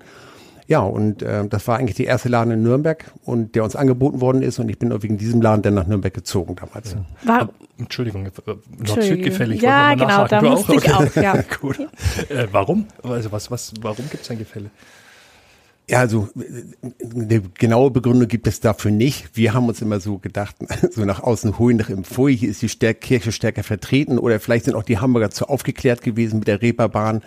Ja, 0.74 0.80
und 0.80 1.22
ähm, 1.22 1.50
das 1.52 1.68
war 1.68 1.78
eigentlich 1.78 1.98
der 1.98 2.08
erste 2.08 2.30
Laden 2.30 2.50
in 2.50 2.64
Nürnberg 2.64 3.06
und 3.26 3.54
der 3.54 3.64
uns 3.64 3.76
angeboten 3.76 4.22
worden 4.22 4.42
ist 4.42 4.58
und 4.58 4.70
ich 4.70 4.80
bin 4.80 4.92
auch 4.92 5.04
wegen 5.04 5.20
diesem 5.20 5.40
Laden 5.40 5.62
dann 5.62 5.76
nach 5.76 5.86
Nürnberg 5.86 6.12
gezogen 6.12 6.56
damals. 6.56 6.96
War, 7.22 7.42
Aber, 7.42 7.54
Entschuldigung, 7.78 8.26
äh, 8.26 8.30
Entschuldigung. 8.30 8.64
Nord-Süd-gefällig. 8.80 9.62
Ja, 9.62 9.90
wollte 9.90 10.04
genau, 10.04 10.18
mal 10.18 10.28
da 10.30 10.42
musste 10.42 10.74
ich 10.74 10.92
auch, 10.92 11.16
ja. 11.16 11.44
Gut. 11.62 11.80
Äh, 12.28 12.48
warum? 12.52 12.88
Also 13.04 13.32
was, 13.32 13.52
was, 13.52 13.72
warum 13.82 14.10
gibt 14.10 14.24
es 14.24 14.32
ein 14.32 14.40
Gefälle? 14.40 14.72
Ja, 15.88 16.00
also 16.00 16.30
äh, 16.40 16.64
eine 17.04 17.42
genaue 17.42 17.92
Begründung 17.92 18.28
gibt 18.28 18.48
es 18.48 18.60
dafür 18.60 18.90
nicht. 18.90 19.30
Wir 19.38 19.54
haben 19.54 19.68
uns 19.68 19.80
immer 19.80 20.00
so 20.00 20.18
gedacht, 20.18 20.56
so 20.90 21.06
nach 21.06 21.22
außen 21.22 21.60
holen, 21.60 21.78
nach 21.78 21.90
im 21.90 22.04
Pfui, 22.04 22.36
hier 22.36 22.50
ist 22.50 22.64
die 22.64 22.70
Stärk 22.70 23.02
Kirche 23.02 23.32
stärker 23.32 23.62
vertreten 23.62 24.18
oder 24.18 24.40
vielleicht 24.40 24.66
sind 24.66 24.74
auch 24.74 24.82
die 24.82 24.98
Hamburger 24.98 25.30
zu 25.30 25.50
aufgeklärt 25.50 26.02
gewesen 26.02 26.40
mit 26.40 26.48
der 26.48 26.64
Reeperbahn. 26.64 27.22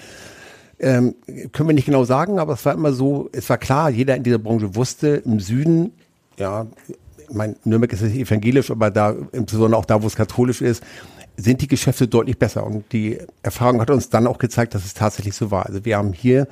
Ähm, 0.79 1.15
können 1.53 1.69
wir 1.69 1.75
nicht 1.75 1.87
genau 1.87 2.05
sagen, 2.05 2.39
aber 2.39 2.53
es 2.53 2.65
war 2.67 2.75
immer 2.75 2.93
so, 2.93 3.31
es 3.33 3.49
war 3.49 3.57
klar, 3.57 3.89
jeder 3.89 4.15
in 4.15 4.23
dieser 4.23 4.39
Branche 4.39 4.75
wusste, 4.75 5.23
im 5.25 5.41
Süden, 5.41 5.93
ja, 6.37 6.67
mein, 7.31 7.57
Nürnberg 7.65 7.93
ist 7.93 8.03
evangelisch, 8.03 8.71
aber 8.71 8.91
da, 8.91 9.15
insbesondere 9.33 9.81
auch 9.81 9.87
da, 9.87 10.03
wo 10.03 10.07
es 10.07 10.17
katholisch 10.17 10.61
ist, 10.61 10.83
sind 11.37 11.61
die 11.61 11.69
Geschäfte 11.69 12.09
deutlich 12.09 12.39
besser. 12.39 12.65
Und 12.65 12.93
die 12.93 13.19
Erfahrung 13.43 13.81
hat 13.81 13.91
uns 13.91 14.11
dann 14.11 14.27
auch 14.27 14.39
gezeigt, 14.39 14.75
dass 14.75 14.85
es 14.85 14.95
tatsächlich 14.95 15.35
so 15.35 15.51
war. 15.51 15.67
Also 15.67 15.85
wir 15.85 15.97
haben 15.97 16.13
hier 16.13 16.47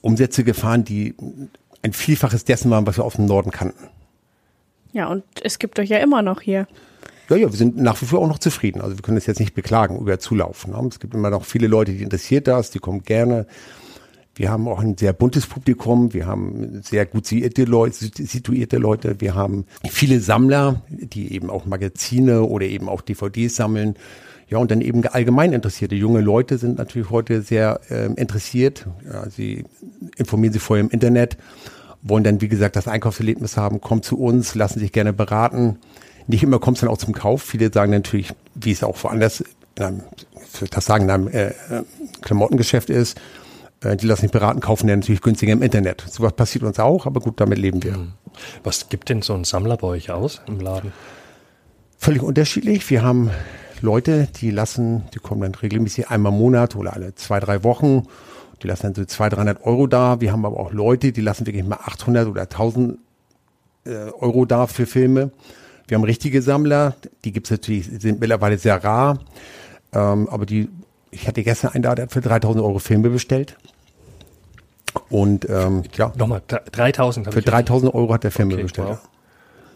Umsätze 0.00 0.44
gefahren, 0.44 0.84
die 0.84 1.14
ein 1.82 1.92
Vielfaches 1.92 2.44
dessen 2.44 2.70
waren, 2.70 2.86
was 2.86 2.96
wir 2.96 3.04
aus 3.04 3.14
dem 3.14 3.26
Norden 3.26 3.50
kannten. 3.50 3.88
ja, 4.92 5.08
und 5.08 5.24
es 5.42 5.58
gibt 5.58 5.78
euch 5.78 5.88
ja 5.88 5.98
immer 5.98 6.22
noch 6.22 6.40
hier. 6.40 6.66
Ja, 7.32 7.38
ja, 7.38 7.50
wir 7.50 7.56
sind 7.56 7.78
nach 7.78 7.98
wie 8.02 8.04
vor 8.04 8.20
auch 8.20 8.28
noch 8.28 8.40
zufrieden. 8.40 8.82
Also 8.82 8.94
wir 8.98 9.02
können 9.02 9.16
es 9.16 9.24
jetzt 9.24 9.40
nicht 9.40 9.54
beklagen 9.54 9.98
über 9.98 10.18
Zulauf. 10.18 10.66
Ne? 10.66 10.76
Es 10.90 11.00
gibt 11.00 11.14
immer 11.14 11.30
noch 11.30 11.46
viele 11.46 11.66
Leute, 11.66 11.92
die 11.92 12.02
interessiert 12.02 12.46
das, 12.46 12.70
die 12.70 12.78
kommen 12.78 13.04
gerne. 13.04 13.46
Wir 14.34 14.50
haben 14.50 14.68
auch 14.68 14.80
ein 14.80 14.98
sehr 14.98 15.14
buntes 15.14 15.46
Publikum. 15.46 16.12
Wir 16.12 16.26
haben 16.26 16.82
sehr 16.82 17.06
gut 17.06 17.24
situierte 17.24 18.76
Leute. 18.76 19.16
Wir 19.22 19.34
haben 19.34 19.64
viele 19.88 20.20
Sammler, 20.20 20.82
die 20.90 21.32
eben 21.32 21.48
auch 21.48 21.64
Magazine 21.64 22.42
oder 22.42 22.66
eben 22.66 22.90
auch 22.90 23.00
DVDs 23.00 23.56
sammeln. 23.56 23.96
Ja, 24.50 24.58
und 24.58 24.70
dann 24.70 24.82
eben 24.82 25.02
allgemein 25.06 25.54
interessierte 25.54 25.94
junge 25.94 26.20
Leute 26.20 26.58
sind 26.58 26.76
natürlich 26.76 27.08
heute 27.08 27.40
sehr 27.40 27.80
äh, 27.88 28.12
interessiert. 28.12 28.86
Ja, 29.10 29.30
sie 29.30 29.64
informieren 30.18 30.52
sich 30.52 30.60
vorher 30.60 30.84
im 30.84 30.90
Internet, 30.90 31.38
wollen 32.02 32.24
dann, 32.24 32.42
wie 32.42 32.48
gesagt, 32.48 32.76
das 32.76 32.88
Einkaufserlebnis 32.88 33.56
haben, 33.56 33.80
kommen 33.80 34.02
zu 34.02 34.18
uns, 34.18 34.54
lassen 34.54 34.80
sich 34.80 34.92
gerne 34.92 35.14
beraten. 35.14 35.78
Nicht 36.26 36.42
immer 36.42 36.58
kommt 36.58 36.76
es 36.76 36.80
dann 36.82 36.90
auch 36.90 36.98
zum 36.98 37.14
Kauf. 37.14 37.42
Viele 37.42 37.72
sagen 37.72 37.92
natürlich, 37.92 38.32
wie 38.54 38.72
es 38.72 38.82
auch 38.82 39.02
woanders, 39.02 39.44
in 39.76 39.84
einem, 39.84 40.02
das 40.70 40.84
sagen, 40.84 41.04
in 41.04 41.10
einem 41.10 41.28
äh, 41.28 41.48
äh, 41.48 41.52
Klamottengeschäft 42.20 42.90
ist, 42.90 43.20
äh, 43.82 43.96
die 43.96 44.06
lassen 44.06 44.22
sich 44.22 44.30
beraten, 44.30 44.60
kaufen 44.60 44.86
dann 44.86 45.00
natürlich 45.00 45.20
günstiger 45.20 45.52
im 45.52 45.62
Internet. 45.62 46.04
Sowas 46.08 46.32
passiert 46.34 46.64
uns 46.64 46.78
auch, 46.78 47.06
aber 47.06 47.20
gut, 47.20 47.40
damit 47.40 47.58
leben 47.58 47.82
wir. 47.82 47.94
Hm. 47.94 48.12
Was 48.62 48.88
gibt 48.88 49.08
denn 49.08 49.22
so 49.22 49.34
ein 49.34 49.44
Sammler 49.44 49.76
bei 49.76 49.88
euch 49.88 50.10
aus 50.10 50.42
im 50.46 50.60
Laden? 50.60 50.92
Völlig 51.98 52.22
unterschiedlich. 52.22 52.88
Wir 52.90 53.02
haben 53.02 53.30
Leute, 53.80 54.28
die 54.40 54.50
lassen, 54.50 55.04
die 55.14 55.18
kommen 55.18 55.42
dann 55.42 55.54
regelmäßig 55.54 56.08
einmal 56.08 56.32
im 56.32 56.38
Monat 56.38 56.76
oder 56.76 56.94
alle 56.94 57.14
zwei, 57.14 57.40
drei 57.40 57.64
Wochen. 57.64 58.06
Die 58.62 58.68
lassen 58.68 58.82
dann 58.82 58.94
so 58.94 59.04
200, 59.04 59.38
300 59.38 59.64
Euro 59.64 59.86
da. 59.86 60.20
Wir 60.20 60.32
haben 60.32 60.44
aber 60.44 60.58
auch 60.58 60.72
Leute, 60.72 61.12
die 61.12 61.20
lassen 61.20 61.46
wirklich 61.46 61.64
mal 61.64 61.78
800 61.84 62.28
oder 62.28 62.42
1000 62.42 62.98
äh, 63.84 63.90
Euro 63.90 64.44
da 64.44 64.66
für 64.66 64.86
Filme. 64.86 65.32
Wir 65.88 65.96
haben 65.96 66.04
richtige 66.04 66.42
Sammler, 66.42 66.96
die 67.24 67.32
gibt's 67.32 67.50
natürlich, 67.50 67.86
sind 67.86 68.20
mittlerweile 68.20 68.58
sehr 68.58 68.82
rar. 68.82 69.18
Ähm, 69.92 70.28
aber 70.28 70.46
die, 70.46 70.68
ich 71.10 71.28
hatte 71.28 71.42
gestern 71.42 71.72
einen 71.72 71.82
da, 71.82 71.94
der 71.94 72.04
hat 72.04 72.12
für 72.12 72.20
3000 72.20 72.64
Euro 72.64 72.78
Filme 72.78 73.10
bestellt. 73.10 73.56
Und 75.08 75.48
ähm, 75.48 75.82
ja. 75.96 76.12
Nochmal, 76.16 76.42
3000 76.46 77.32
Für 77.32 77.42
3000 77.42 77.94
Euro 77.94 78.12
hat 78.14 78.24
der 78.24 78.30
Filme 78.30 78.54
okay, 78.54 78.62
bestellt. 78.62 78.88
Wow. 78.88 78.98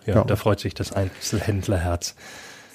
Ja, 0.06 0.14
ja, 0.16 0.24
da 0.24 0.36
freut 0.36 0.60
sich 0.60 0.74
das 0.74 0.92
Einzelhändlerherz. 0.92 2.14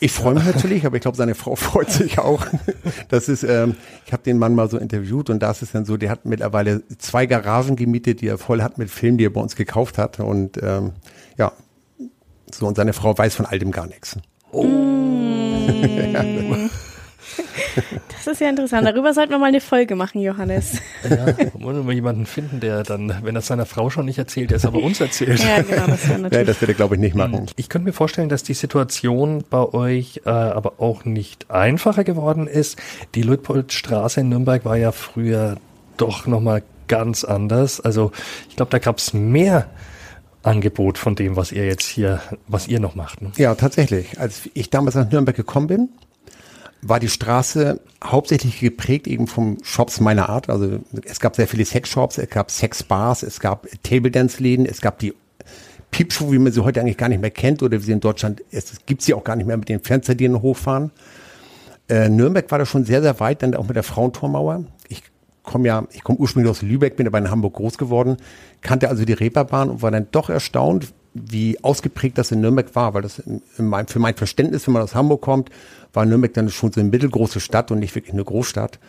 Ich 0.04 0.12
freue 0.12 0.34
mich 0.34 0.46
natürlich, 0.46 0.88
aber 0.88 0.96
ich 0.96 1.04
glaube, 1.04 1.16
seine 1.16 1.36
Frau 1.36 1.56
freut 1.56 1.92
sich 1.92 2.18
auch. 2.18 2.46
Das 3.10 3.30
ist, 3.30 3.44
ähm, 3.44 3.76
ich 4.06 4.12
habe 4.12 4.24
den 4.24 4.40
Mann 4.40 4.56
mal 4.56 4.68
so 4.68 4.80
interviewt 4.80 5.30
und 5.30 5.40
da 5.40 5.52
ist 5.52 5.62
es 5.62 5.72
dann 5.72 5.86
so, 5.86 5.96
der 5.96 6.10
hat 6.10 6.26
mittlerweile 6.26 6.82
zwei 6.98 7.28
Garagen 7.28 7.76
gemietet, 7.76 8.22
die 8.22 8.28
er 8.28 8.40
voll 8.40 8.64
hat 8.64 8.80
mit 8.80 8.90
Filmen, 8.90 9.20
die 9.20 9.26
er 9.26 9.30
bei 9.30 9.40
uns 9.40 9.56
gekauft 9.56 10.00
hat. 10.00 10.20
Und 10.20 10.58
ähm, 10.62 10.94
ja, 11.38 11.52
so 12.62 12.68
und 12.68 12.78
seine 12.78 12.94
Frau 12.94 13.18
weiß 13.18 13.36
von 13.36 13.46
all 13.46 13.60
dem 13.60 13.72
gar 13.72 13.88
nichts. 13.88 14.18
Oh. 14.52 14.66
Das 18.24 18.28
ist 18.28 18.42
ja 18.42 18.50
interessant. 18.50 18.86
Darüber 18.86 19.14
sollten 19.14 19.32
wir 19.32 19.40
mal 19.40 19.48
eine 19.48 19.62
Folge 19.62 19.96
machen, 19.96 20.22
Johannes. 20.22 20.78
Ja, 21.10 21.34
wollen 21.54 21.88
wir 21.88 21.94
jemanden 21.94 22.28
finden, 22.28 22.60
der 22.60 22.84
dann, 22.84 23.16
wenn 23.24 23.34
das 23.34 23.48
seiner 23.48 23.66
Frau 23.66 23.90
schon 23.90 24.06
nicht 24.06 24.20
erzählt, 24.20 24.52
der 24.52 24.58
es 24.58 24.66
aber 24.66 24.84
uns 24.84 25.02
erzählt. 25.02 25.40
Ja, 25.40 25.62
genau, 25.62 25.88
das 25.88 26.08
wäre 26.08 26.20
natürlich. 26.20 26.34
Ja, 26.34 26.44
das 26.44 26.62
würde, 26.62 26.74
glaube 26.76 26.96
ich, 26.96 27.02
nicht 27.02 27.16
machen. 27.16 27.48
Ich 27.56 27.70
könnte 27.70 27.88
mir 27.88 27.94
vorstellen, 27.94 28.30
dass 28.30 28.44
die 28.44 28.54
Situation 28.54 29.44
bei 29.50 29.64
euch 29.74 30.22
äh, 30.26 30.30
aber 30.30 30.74
auch 30.80 31.06
nicht 31.06 31.50
einfacher 31.50 32.04
geworden 32.04 32.46
ist. 32.46 32.78
Die 33.16 33.24
Luitpoldstraße 33.24 34.20
in 34.20 34.30
Nürnberg 34.30 34.66
war 34.66 34.78
ja 34.78 34.92
früher 34.92 35.56
doch 35.98 36.28
nochmal 36.28 36.62
ganz 36.88 37.24
anders. 37.24 37.80
Also 37.80 38.12
ich 38.50 38.56
glaube, 38.56 38.70
da 38.70 38.78
gab 38.78 39.00
es 39.00 39.14
mehr 39.14 39.68
Angebot 40.44 40.98
von 40.98 41.16
dem, 41.16 41.36
was 41.36 41.52
ihr 41.52 41.66
jetzt 41.66 41.86
hier, 41.86 42.22
was 42.48 42.68
ihr 42.68 42.80
noch 42.80 42.96
macht. 42.96 43.22
Ne? 43.22 43.32
Ja, 43.38 43.56
tatsächlich. 43.56 44.20
Als 44.20 44.50
ich 44.54 44.70
damals 44.70 44.96
nach 44.96 45.10
Nürnberg 45.12 45.36
gekommen 45.36 45.68
bin, 45.68 45.90
war 46.82 47.00
die 47.00 47.10
Straße 47.10 47.80
hauptsächlich 48.04 48.60
geprägt 48.60 49.08
eben 49.08 49.28
vom 49.28 49.58
Shops 49.64 50.00
meiner 50.00 50.30
Art. 50.30 50.50
Also 50.50 50.80
es 51.06 51.20
gab 51.20 51.36
sehr 51.36 51.48
viele 51.48 51.66
Sexshops, 51.66 52.18
es 52.18 52.30
gab 52.30 52.50
Sexbars, 52.50 53.24
es 53.24 53.40
gab 53.40 53.68
Table 53.84 54.10
Dance 54.10 54.42
Läden, 54.42 54.66
es 54.66 54.82
gab 54.82 54.98
die 55.00 55.14
Piepshow, 55.92 56.32
wie 56.32 56.40
man 56.40 56.52
sie 56.52 56.64
heute 56.64 56.82
eigentlich 56.82 56.98
gar 56.98 57.10
nicht 57.10 57.22
mehr 57.22 57.32
kennt 57.32 57.62
oder 57.62 57.80
wie 57.80 57.86
sie 57.86 57.92
in 57.92 58.00
Deutschland, 58.00 58.42
es 58.50 58.74
gibt 58.86 59.02
sie 59.02 59.14
auch 59.14 59.24
gar 59.24 59.36
nicht 59.36 59.46
mehr 59.46 59.58
mit 59.58 59.70
den 59.70 59.82
Fenstern, 59.82 60.18
die 60.18 60.30
hochfahren. 60.30 60.92
Äh, 61.90 62.10
Nürnberg 62.10 62.50
war 62.50 62.60
da 62.60 62.66
schon 62.66 62.86
sehr, 62.86 63.02
sehr 63.02 63.20
weit, 63.20 63.44
dann 63.44 63.54
auch 63.54 63.68
mit 63.68 63.76
der 63.76 63.84
Frauentormauer. 63.84 64.64
Ich 65.52 65.54
komme 65.54 65.68
ja, 65.68 65.84
ich 65.92 66.02
komme 66.02 66.18
ursprünglich 66.18 66.50
aus 66.50 66.62
Lübeck, 66.62 66.96
bin 66.96 67.08
aber 67.08 67.18
in 67.18 67.30
Hamburg 67.30 67.56
groß 67.56 67.78
geworden, 67.78 68.16
kannte 68.62 68.88
also 68.88 69.04
die 69.04 69.12
Reeperbahn 69.12 69.70
und 69.70 69.82
war 69.82 69.92
dann 69.92 70.08
doch 70.10 70.30
erstaunt, 70.30 70.94
wie 71.14 71.62
ausgeprägt 71.62 72.18
das 72.18 72.32
in 72.32 72.40
Nürnberg 72.40 72.74
war, 72.74 72.94
weil 72.94 73.02
das 73.02 73.20
in 73.20 73.42
mein, 73.58 73.88
für 73.88 74.00
mein 74.00 74.16
Verständnis, 74.16 74.66
wenn 74.66 74.76
man 74.76 74.82
aus 74.82 74.96
Hamburg 74.96 75.20
kommt, 75.20 75.50
war 75.92 76.06
Nürnberg 76.06 76.34
dann 76.34 76.50
schon 76.50 76.72
so 76.72 76.80
eine 76.80 76.90
mittelgroße 76.90 77.42
Stadt 77.42 77.70
und 77.70 77.80
nicht 77.80 77.94
wirklich 77.96 78.14
eine 78.14 78.24
Großstadt. 78.24 78.80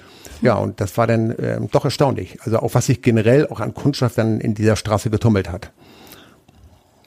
Ja, 0.40 0.54
und 0.54 0.81
das 0.81 0.97
war 0.97 1.09
dann 1.09 1.33
äh, 1.33 1.61
doch 1.73 1.85
erstaunlich. 1.85 2.38
Also 2.42 2.61
auch 2.61 2.75
was 2.75 2.87
sich 2.87 3.02
generell 3.02 3.49
auch 3.49 3.59
an 3.59 3.75
Kundschaft 3.75 4.16
dann 4.16 4.38
in 4.38 4.54
dieser 4.54 4.76
Straße 4.76 5.11
getummelt 5.11 5.50
hat. 5.50 5.73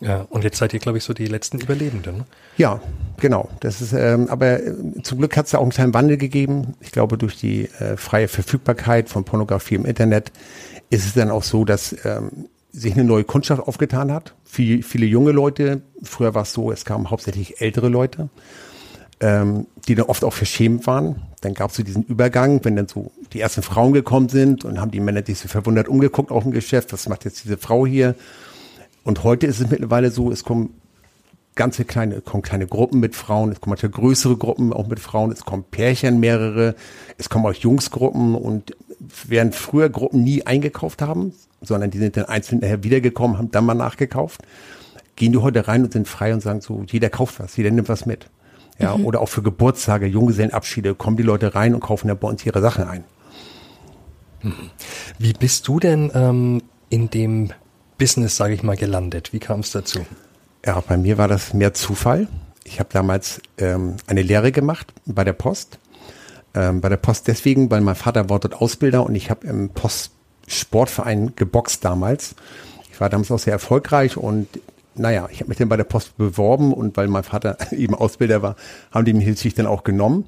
Ja, 0.02 0.26
und 0.30 0.44
jetzt 0.44 0.58
seid 0.58 0.74
ihr, 0.74 0.80
glaube 0.80 0.98
ich, 0.98 1.04
so 1.04 1.14
die 1.14 1.28
letzten 1.28 1.60
Überlebenden. 1.60 2.18
Ne? 2.18 2.26
Ja, 2.58 2.82
genau. 3.18 3.50
Das 3.62 3.82
ist, 3.82 3.94
ähm, 3.94 4.28
aber 4.30 4.62
äh, 4.62 4.74
zum 5.04 5.20
Glück 5.20 5.38
hat 5.38 5.46
es 5.46 5.52
da 5.52 5.60
auch 5.60 5.64
einen 5.64 5.72
kleinen 5.72 5.94
Wandel 5.94 6.18
gegeben. 6.18 6.76
Ich 6.82 6.92
glaube, 6.92 7.18
durch 7.18 7.38
die 7.38 7.70
äh, 7.80 7.98
freie 7.98 8.28
Verfügbarkeit 8.28 9.10
von 9.10 9.24
Pornografie 9.24 9.76
im 9.76 9.86
Internet 9.86 10.32
ist 10.90 11.06
es 11.06 11.14
dann 11.14 11.32
auch 11.32 11.44
so, 11.44 11.66
dass 11.66 11.96
ähm, 12.06 12.50
sich 12.72 12.94
eine 12.94 13.06
neue 13.06 13.24
Kundschaft 13.24 13.62
aufgetan 13.62 14.12
hat. 14.12 14.36
Viel, 14.44 14.84
viele 14.84 15.06
junge 15.06 15.32
Leute. 15.32 15.82
Früher 16.04 16.36
war 16.36 16.44
es 16.44 16.52
so, 16.52 16.72
es 16.72 16.84
kamen 16.84 17.10
hauptsächlich 17.10 17.62
ältere 17.62 17.88
Leute 17.88 18.30
ähm, 19.20 19.68
die 19.88 19.96
dann 19.96 20.06
oft 20.06 20.24
auch 20.24 20.34
verschämt 20.34 20.88
waren. 20.88 21.22
Dann 21.42 21.54
gab 21.54 21.72
es 21.72 21.78
so 21.78 21.84
diesen 21.84 22.04
Übergang, 22.04 22.64
wenn 22.64 22.76
dann 22.76 22.88
so 22.88 23.12
die 23.34 23.40
ersten 23.40 23.62
Frauen 23.62 23.94
gekommen 23.94 24.30
sind 24.30 24.66
und 24.66 24.80
haben 24.80 24.92
die 24.92 25.00
Männer 25.00 25.24
sich 25.26 25.40
so 25.40 25.48
verwundert 25.48 25.88
umgeguckt 25.88 26.32
auf 26.32 26.44
dem 26.44 26.52
Geschäft, 26.52 26.92
was 26.92 27.08
macht 27.08 27.26
jetzt 27.26 27.44
diese 27.44 27.58
Frau 27.58 27.86
hier? 27.86 28.16
Und 29.06 29.24
heute 29.24 29.46
ist 29.46 29.62
es 29.62 29.70
mittlerweile 29.70 30.10
so, 30.10 30.32
es 30.32 30.44
kommen 30.44 30.74
ganze 31.54 31.86
kleine, 31.86 32.22
kommen 32.22 32.42
kleine 32.42 32.66
Gruppen 32.66 33.00
mit 33.00 33.16
Frauen, 33.16 33.52
es 33.52 33.62
kommen 33.62 33.72
manchmal 33.72 33.92
größere 33.92 34.36
Gruppen 34.36 34.74
auch 34.74 34.88
mit 34.88 35.00
Frauen, 35.00 35.32
es 35.32 35.46
kommen 35.46 35.64
Pärchen 35.64 36.20
mehrere, 36.20 36.76
es 37.20 37.30
kommen 37.30 37.46
auch 37.46 37.54
Jungsgruppen 37.54 38.34
und 38.34 38.76
während 39.28 39.54
früher 39.54 39.90
Gruppen 39.90 40.24
nie 40.24 40.44
eingekauft 40.46 41.04
haben, 41.04 41.34
sondern 41.62 41.92
die 41.92 42.00
sind 42.00 42.18
dann 42.18 42.26
einzeln 42.26 42.60
nachher 42.60 42.84
wiedergekommen, 42.84 43.38
haben 43.38 43.52
dann 43.52 43.66
mal 43.66 43.76
nachgekauft, 43.76 44.42
gehen 45.16 45.32
die 45.32 45.38
heute 45.38 45.68
rein 45.68 45.84
und 45.84 45.94
sind 45.94 46.08
frei 46.08 46.34
und 46.34 46.42
sagen 46.42 46.62
so, 46.62 46.84
jeder 46.88 47.10
kauft 47.10 47.40
was, 47.40 47.56
jeder 47.56 47.70
nimmt 47.70 47.88
was 47.88 48.08
mit. 48.08 48.30
Ja, 48.80 48.98
mhm. 48.98 49.06
oder 49.06 49.22
auch 49.22 49.30
für 49.30 49.44
Geburtstage, 49.44 50.08
Junggesellenabschiede 50.08 50.96
kommen 50.96 51.16
die 51.16 51.24
Leute 51.24 51.54
rein 51.54 51.76
und 51.76 51.80
kaufen 51.80 52.08
ja 52.08 52.16
bei 52.16 52.28
uns 52.28 52.44
ihre 52.44 52.60
Sachen 52.60 52.86
ein. 52.86 53.04
Mhm. 54.42 54.72
Wie 55.20 55.34
bist 55.34 55.68
du 55.68 55.80
denn 55.80 56.12
ähm, 56.16 56.64
in 56.90 57.12
dem 57.12 57.52
Business, 57.98 58.36
sage 58.36 58.54
ich 58.54 58.64
mal, 58.64 58.76
gelandet? 58.76 59.34
Wie 59.34 59.40
kam 59.40 59.62
es 59.62 59.72
dazu? 59.72 60.06
Ja, 60.66 60.82
bei 60.82 60.98
mir 60.98 61.18
war 61.18 61.28
das 61.28 61.54
mehr 61.54 61.74
Zufall. 61.74 62.28
Ich 62.64 62.80
habe 62.80 62.90
damals 62.92 63.42
ähm, 63.58 63.96
eine 64.08 64.22
Lehre 64.22 64.52
gemacht 64.52 64.94
bei 65.06 65.24
der 65.24 65.34
Post. 65.34 65.78
Ähm, 66.54 66.82
bei 66.82 66.90
der 66.90 66.98
Post 66.98 67.28
deswegen, 67.28 67.70
weil 67.70 67.82
mein 67.82 67.96
Vater 67.96 68.30
war 68.30 68.40
dort 68.40 68.56
Ausbilder 68.56 69.06
und 69.06 69.16
ich 69.16 69.30
habe 69.30 69.46
im 69.46 69.70
Postsportverein 69.70 71.34
geboxt 71.36 71.86
damals. 71.86 72.36
Ich 72.92 73.00
war 73.00 73.10
damals 73.10 73.30
auch 73.32 73.40
sehr 73.40 73.54
erfolgreich 73.54 74.18
und 74.18 74.48
naja, 74.96 75.28
ich 75.32 75.42
habe 75.42 75.50
mich 75.50 75.58
dann 75.58 75.70
bei 75.70 75.78
der 75.78 75.84
Post 75.84 76.18
beworben 76.18 76.74
und 76.74 76.98
weil 76.98 77.08
mein 77.08 77.24
Vater 77.24 77.58
eben 77.72 77.94
Ausbilder 77.94 78.42
war, 78.42 78.56
haben 78.92 79.06
die 79.06 79.14
mich 79.14 79.26
hilfslich 79.26 79.54
dann 79.54 79.68
auch 79.68 79.84
genommen. 79.84 80.26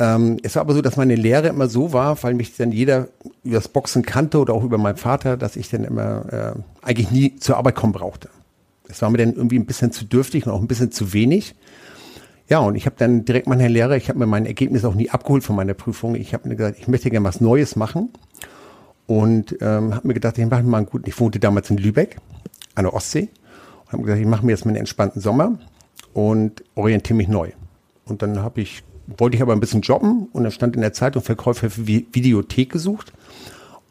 Ähm, 0.00 0.38
es 0.42 0.56
war 0.56 0.62
aber 0.62 0.74
so, 0.74 0.82
dass 0.82 0.96
meine 0.96 1.14
Lehre 1.14 1.48
immer 1.48 1.68
so 1.68 1.92
war, 1.92 2.20
weil 2.22 2.34
mich 2.34 2.56
dann 2.56 2.72
jeder 2.72 3.08
über 3.44 3.54
das 3.54 3.68
Boxen 3.68 4.02
kannte 4.02 4.38
oder 4.38 4.54
auch 4.54 4.64
über 4.64 4.78
meinen 4.78 4.96
Vater, 4.96 5.36
dass 5.36 5.56
ich 5.56 5.68
dann 5.70 5.84
immer 5.84 6.32
äh, 6.32 6.60
eigentlich 6.82 7.10
nie 7.10 7.36
zur 7.36 7.56
Arbeit 7.56 7.76
kommen 7.76 7.92
brauchte. 7.92 8.28
Es 8.88 9.00
war 9.02 9.10
mir 9.10 9.18
dann 9.18 9.34
irgendwie 9.34 9.58
ein 9.58 9.66
bisschen 9.66 9.92
zu 9.92 10.04
dürftig 10.04 10.46
und 10.46 10.52
auch 10.52 10.60
ein 10.60 10.66
bisschen 10.66 10.90
zu 10.90 11.12
wenig. 11.12 11.54
Ja, 12.48 12.58
und 12.58 12.74
ich 12.74 12.86
habe 12.86 12.96
dann 12.98 13.24
direkt 13.24 13.46
meinen 13.46 13.60
Herrn 13.60 13.72
Lehrer, 13.72 13.96
ich 13.96 14.08
habe 14.08 14.18
mir 14.18 14.26
mein 14.26 14.46
Ergebnis 14.46 14.84
auch 14.84 14.94
nie 14.94 15.10
abgeholt 15.10 15.44
von 15.44 15.54
meiner 15.54 15.74
Prüfung. 15.74 16.16
Ich 16.16 16.34
habe 16.34 16.48
mir 16.48 16.56
gesagt, 16.56 16.78
ich 16.80 16.88
möchte 16.88 17.08
gerne 17.10 17.28
was 17.28 17.40
Neues 17.40 17.76
machen. 17.76 18.08
Und 19.06 19.56
ähm, 19.60 19.94
habe 19.94 20.08
mir 20.08 20.14
gedacht, 20.14 20.38
ich 20.38 20.46
mache 20.46 20.62
mal 20.62 20.78
einen 20.78 20.86
guten, 20.86 21.08
ich 21.08 21.18
wohnte 21.20 21.38
damals 21.38 21.70
in 21.70 21.76
Lübeck, 21.76 22.16
an 22.74 22.84
der 22.84 22.94
Ostsee 22.94 23.28
habe 23.92 24.02
gesagt, 24.02 24.20
ich 24.20 24.26
mache 24.26 24.46
mir 24.46 24.52
jetzt 24.52 24.64
mal 24.64 24.70
einen 24.70 24.78
entspannten 24.78 25.20
Sommer 25.20 25.58
und 26.12 26.64
orientiere 26.74 27.16
mich 27.16 27.28
neu. 27.28 27.50
Und 28.04 28.22
dann 28.22 28.40
habe 28.40 28.60
ich, 28.60 28.82
wollte 29.18 29.36
ich 29.36 29.42
aber 29.42 29.52
ein 29.52 29.60
bisschen 29.60 29.82
jobben 29.82 30.28
und 30.32 30.42
dann 30.44 30.52
stand 30.52 30.74
in 30.74 30.82
der 30.82 30.92
Zeitung 30.92 31.22
Verkäufer 31.22 31.70
für 31.70 31.86
Videothek 31.86 32.70
gesucht. 32.70 33.12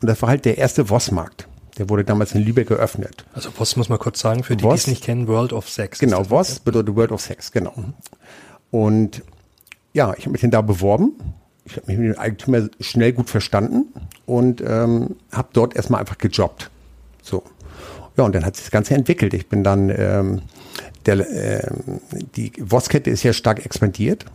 Und 0.02 0.08
das 0.08 0.22
war 0.22 0.30
halt 0.30 0.46
der 0.46 0.58
erste 0.58 0.90
Voss-Markt. 0.90 1.48
Der 1.78 1.90
wurde 1.90 2.04
damals 2.04 2.34
in 2.34 2.44
Lübeck 2.44 2.68
geöffnet. 2.68 3.26
Also 3.34 3.52
Voss 3.52 3.76
muss 3.78 3.88
man 3.88 4.00
kurz 4.00 4.20
sagen, 4.20 4.44
für 4.44 4.56
die, 4.56 4.66
die 4.66 4.70
es 4.70 4.88
nicht 4.88 5.04
kennen, 5.04 5.28
World 5.28 5.54
of 5.54 5.70
Sex. 5.70 6.00
Genau, 6.00 6.26
Voss 6.26 6.60
bedeutet 6.60 6.96
World 6.96 7.12
of 7.12 7.22
Sex, 7.22 7.52
genau. 7.52 7.74
Mhm. 7.76 7.94
Und 8.72 9.24
ja, 9.94 10.14
ich 10.18 10.26
habe 10.26 10.32
mich 10.32 10.42
denn 10.42 10.52
da 10.52 10.62
beworben. 10.62 11.14
Ich 11.66 11.78
habe 11.78 11.88
mich 11.88 11.98
mit 11.98 12.16
dem 12.16 12.20
Eigentümer 12.20 12.68
schnell 12.80 13.14
gut 13.14 13.30
verstanden 13.30 13.94
und 14.26 14.62
ähm, 14.62 15.16
habe 15.32 15.50
dort 15.54 15.76
erstmal 15.76 16.02
einfach 16.02 16.18
gejobbt. 16.18 16.70
So. 17.22 17.44
Ja, 18.18 18.26
und 18.26 18.36
dann 18.36 18.46
hat 18.46 18.56
sich 18.56 18.66
das 18.66 18.72
Ganze 18.72 18.96
entwickelt. 18.96 19.34
Ich 19.34 19.48
bin 19.48 19.64
dann, 19.64 19.90
ähm, 19.90 20.42
der, 21.06 21.20
äh, 21.20 21.72
die 22.36 22.52
Wosskette 22.60 23.10
ist 23.10 23.24
ja 23.24 23.32
stark 23.32 23.66
expandiert, 23.66 24.26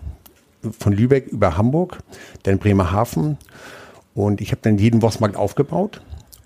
von 0.78 0.92
Lübeck 0.92 1.28
über 1.28 1.56
Hamburg, 1.56 1.98
dann 2.42 2.58
Bremerhaven. 2.58 3.38
Und 4.14 4.40
ich 4.40 4.50
habe 4.52 4.60
dann 4.62 4.78
jeden 4.78 5.02
Wostmarkt 5.02 5.36
aufgebaut. 5.36 6.00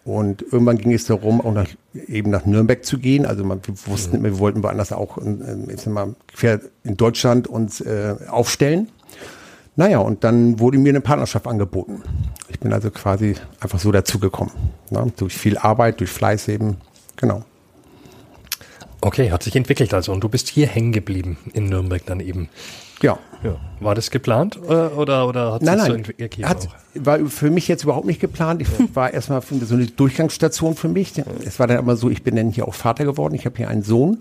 Und 0.04 0.40
irgendwann 0.40 0.78
ging 0.78 0.94
es 0.94 1.04
darum, 1.04 1.42
auch 1.42 1.52
nach, 1.52 1.68
eben 1.92 2.30
nach 2.30 2.46
Nürnberg 2.46 2.82
zu 2.82 2.98
gehen. 2.98 3.26
Also 3.26 3.44
man, 3.44 3.60
wir 3.66 3.74
wussten, 3.86 4.20
mhm. 4.20 4.24
wir 4.24 4.38
wollten 4.38 4.62
woanders 4.62 4.90
auch 4.90 5.18
äh, 5.18 5.36
jetzt 5.68 5.86
mal, 5.86 6.14
quer 6.34 6.60
in 6.82 6.96
Deutschland 6.96 7.46
uns 7.46 7.82
äh, 7.82 8.14
aufstellen. 8.28 8.88
Naja, 9.76 9.98
und 9.98 10.24
dann 10.24 10.58
wurde 10.58 10.78
mir 10.78 10.88
eine 10.88 11.02
Partnerschaft 11.02 11.46
angeboten. 11.46 12.02
Ich 12.48 12.58
bin 12.58 12.72
also 12.72 12.90
quasi 12.90 13.34
einfach 13.60 13.78
so 13.78 13.92
dazugekommen. 13.92 14.52
Ne? 14.90 15.12
Durch 15.16 15.36
viel 15.36 15.58
Arbeit, 15.58 16.00
durch 16.00 16.10
Fleiß 16.10 16.48
eben. 16.48 16.78
Genau. 17.16 17.44
Okay, 19.00 19.30
hat 19.30 19.42
sich 19.42 19.54
entwickelt 19.54 19.94
also 19.94 20.12
und 20.12 20.22
du 20.24 20.28
bist 20.28 20.48
hier 20.48 20.66
hängen 20.66 20.92
geblieben 20.92 21.38
in 21.52 21.68
Nürnberg 21.68 22.04
dann 22.06 22.20
eben. 22.20 22.48
Ja. 23.00 23.18
ja. 23.44 23.56
War 23.78 23.94
das 23.94 24.10
geplant 24.10 24.58
äh, 24.68 24.72
oder, 24.72 25.28
oder 25.28 25.52
hat 25.52 25.62
nein, 25.62 25.78
sich 25.78 25.88
nein, 26.18 26.38
so 26.40 26.48
Hat, 26.48 26.68
war 26.94 27.18
für 27.26 27.50
mich 27.50 27.68
jetzt 27.68 27.84
überhaupt 27.84 28.06
nicht 28.06 28.20
geplant. 28.20 28.60
Ich 28.62 28.68
war 28.94 29.12
erstmal 29.14 29.40
so 29.42 29.74
eine 29.74 29.86
Durchgangsstation 29.86 30.74
für 30.74 30.88
mich. 30.88 31.12
Es 31.44 31.60
war 31.60 31.68
dann 31.68 31.78
immer 31.78 31.96
so, 31.96 32.10
ich 32.10 32.24
bin 32.24 32.34
dann 32.34 32.50
hier 32.50 32.66
auch 32.66 32.74
Vater 32.74 33.04
geworden. 33.04 33.34
Ich 33.34 33.46
habe 33.46 33.56
hier 33.56 33.68
einen 33.68 33.84
Sohn 33.84 34.18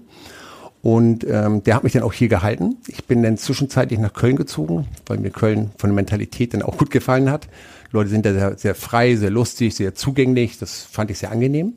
und 0.83 1.25
ähm, 1.27 1.63
der 1.63 1.75
hat 1.75 1.83
mich 1.83 1.93
dann 1.93 2.03
auch 2.03 2.13
hier 2.13 2.27
gehalten. 2.27 2.77
Ich 2.87 3.05
bin 3.05 3.23
dann 3.23 3.37
zwischenzeitlich 3.37 3.99
nach 3.99 4.13
Köln 4.13 4.35
gezogen, 4.35 4.87
weil 5.07 5.17
mir 5.17 5.31
Köln 5.31 5.71
von 5.77 5.89
der 5.89 5.95
Mentalität 5.95 6.53
dann 6.53 6.61
auch 6.61 6.77
gut 6.77 6.91
gefallen 6.91 7.31
hat. 7.31 7.45
Die 7.91 7.95
Leute 7.95 8.09
sind 8.09 8.25
da 8.25 8.33
sehr, 8.33 8.57
sehr 8.57 8.75
frei, 8.75 9.15
sehr 9.15 9.31
lustig, 9.31 9.75
sehr 9.75 9.95
zugänglich. 9.95 10.59
Das 10.59 10.83
fand 10.83 11.09
ich 11.09 11.17
sehr 11.17 11.31
angenehm. 11.31 11.73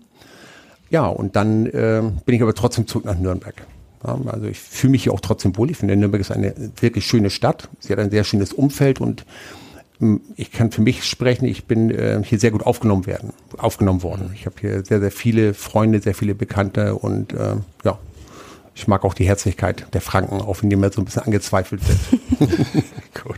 Ja, 0.91 1.07
und 1.07 1.37
dann 1.37 1.67
äh, 1.67 2.03
bin 2.27 2.35
ich 2.35 2.43
aber 2.43 2.55
trotzdem 2.55 2.87
zurück 2.87 3.05
nach 3.05 3.19
Nürnberg. 3.19 3.55
Ja, 4.05 4.19
also 4.27 4.47
ich 4.47 4.59
fühle 4.59 4.93
mich 4.93 5.05
hier 5.05 5.13
auch 5.13 5.21
trotzdem 5.21 5.57
wohl. 5.57 5.71
Ich 5.71 5.77
finde, 5.77 5.97
Nürnberg 5.97 6.21
ist 6.21 6.33
eine 6.33 6.55
wirklich 6.81 7.07
schöne 7.07 7.31
Stadt. 7.31 7.69
Sie 7.79 7.93
hat 7.93 7.99
ein 7.99 8.11
sehr 8.11 8.25
schönes 8.25 8.53
Umfeld 8.53 9.01
und 9.01 9.25
ähm, 10.01 10.21
ich 10.37 10.51
kann 10.51 10.73
für 10.73 10.83
mich 10.83 11.05
sprechen, 11.05 11.45
ich 11.45 11.67
bin 11.67 11.91
äh, 11.91 12.21
hier 12.25 12.39
sehr 12.39 12.51
gut 12.51 12.67
aufgenommen 12.67 13.07
werden, 13.07 13.33
aufgenommen 13.57 14.03
worden. 14.03 14.33
Ich 14.35 14.47
habe 14.47 14.57
hier 14.61 14.85
sehr, 14.85 15.01
sehr 15.01 15.13
viele 15.13 15.55
Freunde, 15.55 16.01
sehr 16.01 16.15
viele 16.15 16.35
Bekannte 16.35 16.97
und 16.97 17.33
äh, 17.33 17.57
ja, 17.85 17.99
ich 18.81 18.89
mag 18.89 19.05
auch 19.05 19.13
die 19.13 19.27
Herzlichkeit 19.27 19.87
der 19.93 20.01
Franken, 20.01 20.41
auch 20.41 20.63
wenn 20.63 20.71
die 20.71 20.77
mir 20.77 20.91
so 20.91 21.03
ein 21.03 21.05
bisschen 21.05 21.23
angezweifelt 21.23 21.83
wird. 21.87 21.99
Gut. 23.23 23.37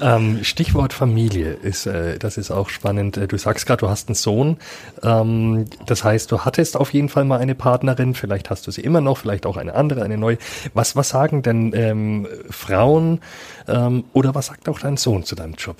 Ähm, 0.00 0.42
Stichwort 0.42 0.94
Familie 0.94 1.52
ist, 1.52 1.84
äh, 1.84 2.18
das 2.18 2.38
ist 2.38 2.50
auch 2.50 2.70
spannend. 2.70 3.18
Äh, 3.18 3.28
du 3.28 3.36
sagst 3.36 3.66
gerade, 3.66 3.80
du 3.80 3.90
hast 3.90 4.08
einen 4.08 4.14
Sohn. 4.14 4.56
Ähm, 5.02 5.66
das 5.84 6.02
heißt, 6.02 6.32
du 6.32 6.46
hattest 6.46 6.78
auf 6.78 6.94
jeden 6.94 7.10
Fall 7.10 7.26
mal 7.26 7.40
eine 7.40 7.54
Partnerin. 7.54 8.14
Vielleicht 8.14 8.48
hast 8.48 8.66
du 8.66 8.70
sie 8.70 8.80
immer 8.80 9.02
noch, 9.02 9.18
vielleicht 9.18 9.44
auch 9.44 9.58
eine 9.58 9.74
andere, 9.74 10.02
eine 10.02 10.16
neue. 10.16 10.38
Was, 10.72 10.96
was 10.96 11.10
sagen 11.10 11.42
denn 11.42 11.72
ähm, 11.74 12.26
Frauen 12.48 13.20
ähm, 13.68 14.04
oder 14.14 14.34
was 14.34 14.46
sagt 14.46 14.66
auch 14.70 14.78
dein 14.78 14.96
Sohn 14.96 15.24
zu 15.24 15.34
deinem 15.34 15.54
Job? 15.54 15.76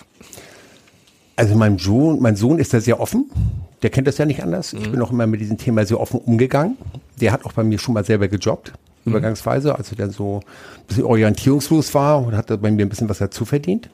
Also 1.36 1.54
mein 1.54 1.78
Sohn, 1.78 2.20
mein 2.20 2.36
Sohn 2.36 2.58
ist 2.58 2.74
da 2.74 2.80
sehr 2.82 3.00
offen. 3.00 3.30
Der 3.80 3.88
kennt 3.88 4.06
das 4.06 4.18
ja 4.18 4.26
nicht 4.26 4.42
anders. 4.42 4.74
Mhm. 4.74 4.80
Ich 4.80 4.90
bin 4.90 5.00
auch 5.00 5.10
immer 5.10 5.26
mit 5.26 5.40
diesem 5.40 5.56
Thema 5.56 5.86
sehr 5.86 5.98
offen 5.98 6.20
umgegangen. 6.20 6.76
Der 7.18 7.32
hat 7.32 7.46
auch 7.46 7.54
bei 7.54 7.64
mir 7.64 7.78
schon 7.78 7.94
mal 7.94 8.04
selber 8.04 8.28
gejobbt. 8.28 8.74
Übergangsweise, 9.04 9.74
als 9.74 9.90
er 9.90 9.96
dann 9.96 10.10
so 10.10 10.40
ein 10.40 10.86
bisschen 10.86 11.04
orientierungslos 11.04 11.94
war 11.94 12.24
und 12.24 12.36
hat 12.36 12.48
bei 12.60 12.70
mir 12.70 12.84
ein 12.84 12.88
bisschen 12.88 13.08
was 13.08 13.18
dazu 13.18 13.44
verdient. 13.44 13.90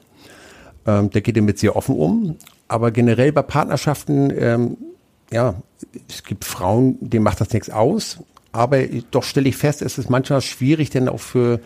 Ähm, 0.85 1.09
der 1.09 1.21
geht 1.21 1.37
damit 1.37 1.59
sehr 1.59 1.75
offen 1.75 1.95
um. 1.95 2.35
Aber 2.67 2.91
generell 2.91 3.31
bei 3.31 3.41
Partnerschaften, 3.41 4.33
ähm, 4.37 4.77
ja, 5.31 5.55
es 6.09 6.23
gibt 6.23 6.45
Frauen, 6.45 6.97
denen 7.01 7.23
macht 7.23 7.41
das 7.41 7.51
nichts 7.51 7.69
aus. 7.69 8.19
Aber 8.51 8.79
doch 9.11 9.23
stelle 9.23 9.49
ich 9.49 9.57
fest, 9.57 9.81
es 9.81 9.97
ist 9.97 10.09
manchmal 10.09 10.41
schwierig, 10.41 10.89
denn 10.89 11.09
auch 11.09 11.19
für 11.19 11.59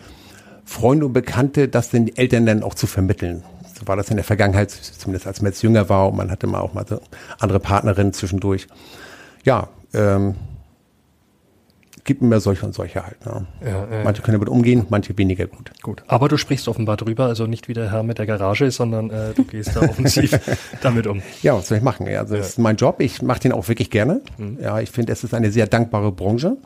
Freunde 0.64 1.06
und 1.06 1.12
Bekannte, 1.12 1.68
das 1.68 1.90
den 1.90 2.14
Eltern 2.16 2.46
dann 2.46 2.62
auch 2.62 2.74
zu 2.74 2.86
vermitteln. 2.86 3.42
So 3.78 3.86
war 3.88 3.96
das 3.96 4.10
in 4.10 4.16
der 4.16 4.24
Vergangenheit, 4.24 4.70
zumindest 4.70 5.26
als 5.26 5.40
man 5.40 5.52
jetzt 5.52 5.62
jünger 5.62 5.88
war 5.88 6.08
und 6.08 6.16
man 6.16 6.30
hatte 6.30 6.46
mal 6.46 6.60
auch 6.60 6.74
mal 6.74 6.86
so 6.86 7.00
andere 7.38 7.60
Partnerinnen 7.60 8.12
zwischendurch. 8.12 8.66
Ja, 9.44 9.68
ähm, 9.94 10.34
gibt 12.04 12.22
immer 12.22 12.40
solche 12.40 12.66
und 12.66 12.74
solche 12.74 13.04
halt. 13.04 13.24
Ne? 13.24 13.46
Ja, 13.64 13.84
äh, 13.84 14.04
manche 14.04 14.22
können 14.22 14.36
damit 14.36 14.48
umgehen, 14.48 14.86
manche 14.88 15.16
weniger 15.16 15.46
gut. 15.46 15.70
Gut, 15.82 16.02
aber 16.08 16.28
du 16.28 16.36
sprichst 16.36 16.68
offenbar 16.68 16.96
drüber, 16.96 17.26
also 17.26 17.46
nicht 17.46 17.68
wie 17.68 17.74
der 17.74 17.90
Herr 17.90 18.02
mit 18.02 18.18
der 18.18 18.26
Garage, 18.26 18.70
sondern 18.70 19.10
äh, 19.10 19.34
du 19.34 19.44
gehst 19.44 19.76
da 19.76 19.80
offensiv 19.88 20.38
damit 20.82 21.06
um. 21.06 21.22
Ja, 21.42 21.54
was 21.54 21.68
soll 21.68 21.78
ich 21.78 21.84
machen? 21.84 22.06
Ja, 22.06 22.20
also 22.20 22.34
ja. 22.34 22.40
das 22.40 22.50
ist 22.50 22.58
mein 22.58 22.76
Job, 22.76 23.00
ich 23.00 23.22
mache 23.22 23.40
den 23.40 23.52
auch 23.52 23.68
wirklich 23.68 23.90
gerne. 23.90 24.20
Mhm. 24.38 24.58
Ja, 24.60 24.80
ich 24.80 24.90
finde, 24.90 25.12
es 25.12 25.22
ist 25.24 25.34
eine 25.34 25.50
sehr 25.50 25.66
dankbare 25.66 26.12
Branche. 26.12 26.56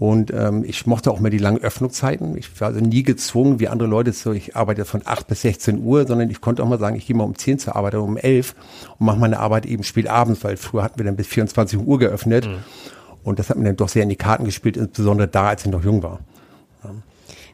Und 0.00 0.32
ähm, 0.32 0.64
ich 0.66 0.86
mochte 0.86 1.10
auch 1.10 1.20
mal 1.20 1.28
die 1.28 1.36
langen 1.36 1.58
Öffnungszeiten. 1.58 2.34
Ich 2.38 2.58
war 2.58 2.68
also 2.68 2.80
nie 2.80 3.02
gezwungen, 3.02 3.60
wie 3.60 3.68
andere 3.68 3.86
Leute, 3.86 4.14
so 4.14 4.32
ich 4.32 4.56
arbeite 4.56 4.86
von 4.86 5.02
8 5.04 5.26
bis 5.26 5.42
16 5.42 5.84
Uhr, 5.84 6.06
sondern 6.06 6.30
ich 6.30 6.40
konnte 6.40 6.62
auch 6.62 6.68
mal 6.68 6.78
sagen, 6.78 6.96
ich 6.96 7.06
gehe 7.06 7.14
mal 7.14 7.24
um 7.24 7.36
10 7.36 7.58
zur 7.58 7.76
Arbeit 7.76 7.94
oder 7.94 8.04
um 8.04 8.16
11 8.16 8.54
und 8.98 9.04
mache 9.04 9.18
meine 9.18 9.38
Arbeit 9.38 9.66
eben 9.66 9.82
spät 9.82 10.08
abends, 10.08 10.42
weil 10.42 10.56
früher 10.56 10.84
hatten 10.84 10.98
wir 10.98 11.04
dann 11.04 11.16
bis 11.16 11.26
24 11.26 11.80
Uhr 11.80 11.98
geöffnet. 11.98 12.46
Mhm. 12.46 12.60
Und 13.22 13.38
das 13.38 13.50
hat 13.50 13.56
mir 13.58 13.64
dann 13.64 13.76
doch 13.76 13.88
sehr 13.88 14.02
in 14.02 14.08
die 14.08 14.16
Karten 14.16 14.44
gespielt, 14.44 14.76
insbesondere 14.76 15.28
da, 15.28 15.48
als 15.48 15.64
ich 15.64 15.70
noch 15.70 15.84
jung 15.84 16.02
war. 16.02 16.20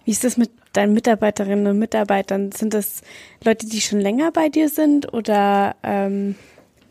Wie 0.07 0.13
ist 0.13 0.23
das 0.23 0.37
mit 0.37 0.51
deinen 0.73 0.95
Mitarbeiterinnen 0.95 1.67
und 1.67 1.79
Mitarbeitern? 1.81 2.53
Sind 2.53 2.75
das 2.75 3.03
Leute, 3.45 3.67
die 3.67 3.81
schon 3.81 3.99
länger 3.99 4.31
bei 4.31 4.49
dir 4.49 4.69
sind 4.69 5.13
oder 5.13 5.75
ähm, 5.83 6.37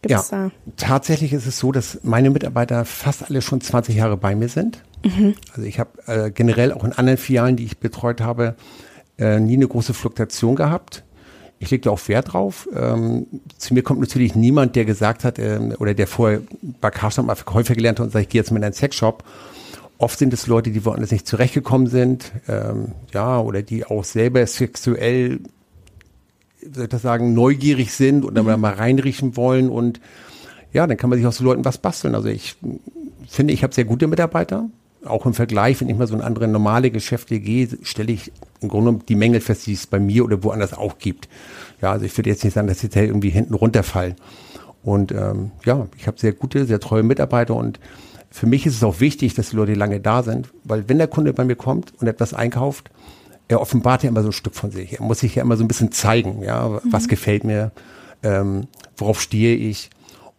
gibt's 0.02 0.32
ja, 0.32 0.50
da? 0.50 0.52
Tatsächlich 0.76 1.32
ist 1.32 1.48
es 1.48 1.58
so, 1.58 1.72
dass 1.72 2.00
meine 2.04 2.30
Mitarbeiter 2.30 2.84
fast 2.84 3.30
alle 3.30 3.42
schon 3.42 3.62
20 3.62 3.96
Jahre 3.96 4.18
bei 4.18 4.36
mir 4.36 4.50
sind. 4.50 4.84
Mhm. 5.06 5.36
Also 5.52 5.62
ich 5.62 5.80
habe 5.80 5.92
äh, 6.08 6.30
generell 6.30 6.74
auch 6.74 6.84
in 6.84 6.92
anderen 6.92 7.18
Filialen, 7.18 7.56
die 7.56 7.64
ich 7.64 7.78
betreut 7.78 8.20
habe, 8.20 8.56
äh, 9.18 9.40
nie 9.40 9.56
eine 9.56 9.68
große 9.70 9.94
Fluktuation 9.94 10.58
gehabt. 10.58 11.06
Ich 11.60 11.72
lege 11.72 11.82
da 11.82 11.91
auch 11.91 12.08
Wert 12.08 12.34
drauf. 12.34 12.68
Ähm, 12.76 13.28
zu 13.58 13.74
mir 13.74 13.82
kommt 13.82 14.02
natürlich 14.02 14.36
niemand, 14.36 14.76
der 14.76 14.86
gesagt 14.86 15.24
hat, 15.24 15.39
ähm, 15.39 15.74
oder 15.80 15.94
der 15.94 16.08
vorher 16.08 16.41
bei 16.82 16.89
Karstadt 16.91 17.26
mal 17.26 17.36
Verkäufer 17.36 17.76
gelernt 17.76 18.00
hat 18.00 18.06
und 18.06 18.12
sagt, 18.12 18.24
ich 18.24 18.30
gehe 18.30 18.41
jetzt 18.41 18.52
mal 18.52 18.58
in 18.58 18.65
einen 18.65 18.74
Sexshop. 18.74 19.24
Oft 19.98 20.20
sind 20.20 20.34
es 20.34 20.48
Leute, 20.48 20.72
die 20.72 20.84
woanders 20.84 21.12
nicht 21.12 21.26
zurechtgekommen 21.26 21.88
sind, 21.88 22.32
ähm, 22.50 22.91
ja, 23.13 23.39
oder 23.39 23.62
die 23.62 23.86
auch 23.86 24.04
selber 24.04 24.46
sexuell, 24.46 25.39
soll 26.74 26.84
ich 26.84 26.89
das 26.89 27.02
sagen, 27.02 27.34
neugierig 27.34 27.94
sind 27.94 28.26
oder 28.26 28.44
mhm. 28.44 28.60
mal 28.60 28.74
reinriechen 28.74 29.38
wollen 29.38 29.70
und 29.70 30.02
ja, 30.74 30.86
dann 30.86 30.98
kann 30.98 31.10
man 31.10 31.18
sich 31.18 31.26
aus 31.26 31.38
so 31.38 31.46
Leuten 31.46 31.63
was 31.63 31.78
basteln. 31.78 32.15
Also 32.15 32.28
ich 32.28 32.58
finde, 33.30 33.54
ich 33.54 33.63
habe 33.63 33.74
sehr 33.74 33.86
gute 33.86 34.08
Mitarbeiter. 34.08 34.70
Auch 35.06 35.26
im 35.26 35.34
Vergleich, 35.34 35.80
wenn 35.80 35.88
ich 35.88 35.96
mal 35.96 36.08
so 36.08 36.15
in 36.15 36.22
andere 36.22 36.50
normale 36.50 36.91
Geschäfte 36.91 37.39
gehe, 37.39 37.70
stelle 37.84 38.12
ich 38.12 38.34
im 38.62 38.70
Grunde 38.70 39.04
die 39.08 39.15
Mängel 39.15 39.41
fest, 39.41 39.68
die 39.68 39.74
es 39.74 39.88
bei 39.88 40.00
mir 40.00 40.24
oder 40.24 40.44
woanders 40.44 40.74
auch 40.74 40.98
gibt. 40.98 41.28
Ja, 41.82 41.91
also 41.91 42.06
ich 42.06 42.18
würde 42.18 42.30
jetzt 42.30 42.44
nicht 42.44 42.54
sagen, 42.54 42.68
dass 42.68 42.82
jetzt 42.82 42.96
irgendwie 42.96 43.30
hinten 43.30 43.54
runterfallen. 43.54 44.15
Und 44.84 45.12
ähm, 45.12 45.52
ja, 45.65 45.88
ich 45.98 46.08
habe 46.08 46.20
sehr 46.20 46.34
gute, 46.34 46.65
sehr 46.65 46.80
treue 46.80 47.04
Mitarbeiter 47.04 47.56
und 47.56 47.80
für 48.30 48.48
mich 48.48 48.65
ist 48.65 48.76
es 48.76 48.84
auch 48.84 49.00
wichtig, 49.00 49.34
dass 49.34 49.52
die 49.52 49.56
Leute 49.56 49.76
lange 49.76 50.00
da 50.02 50.22
sind, 50.22 50.50
weil 50.65 50.89
wenn 50.89 50.98
der 50.98 51.08
Kunde 51.08 51.32
bei 51.32 51.46
mir 51.46 51.56
kommt 51.56 51.94
und 52.02 52.08
etwas 52.08 52.34
einkauft, 52.34 52.91
er 53.48 53.62
offenbart 53.62 54.04
ja 54.04 54.10
immer 54.10 54.22
so 54.24 54.30
ein 54.30 54.34
Stück 54.34 54.56
von 54.56 54.72
sich. 54.72 55.00
Er 55.00 55.04
muss 55.04 55.20
sich 55.20 55.36
ja 55.36 55.44
immer 55.44 55.56
so 55.56 55.63
ein 55.63 55.68
bisschen 55.68 55.91
zeigen, 55.91 56.41
ja, 56.44 56.68
mhm. 56.68 56.80
was 56.91 57.08
gefällt 57.08 57.44
mir, 57.44 57.72
ähm, 58.24 58.68
worauf 58.98 59.22
stehe 59.22 59.56
ich. 59.56 59.89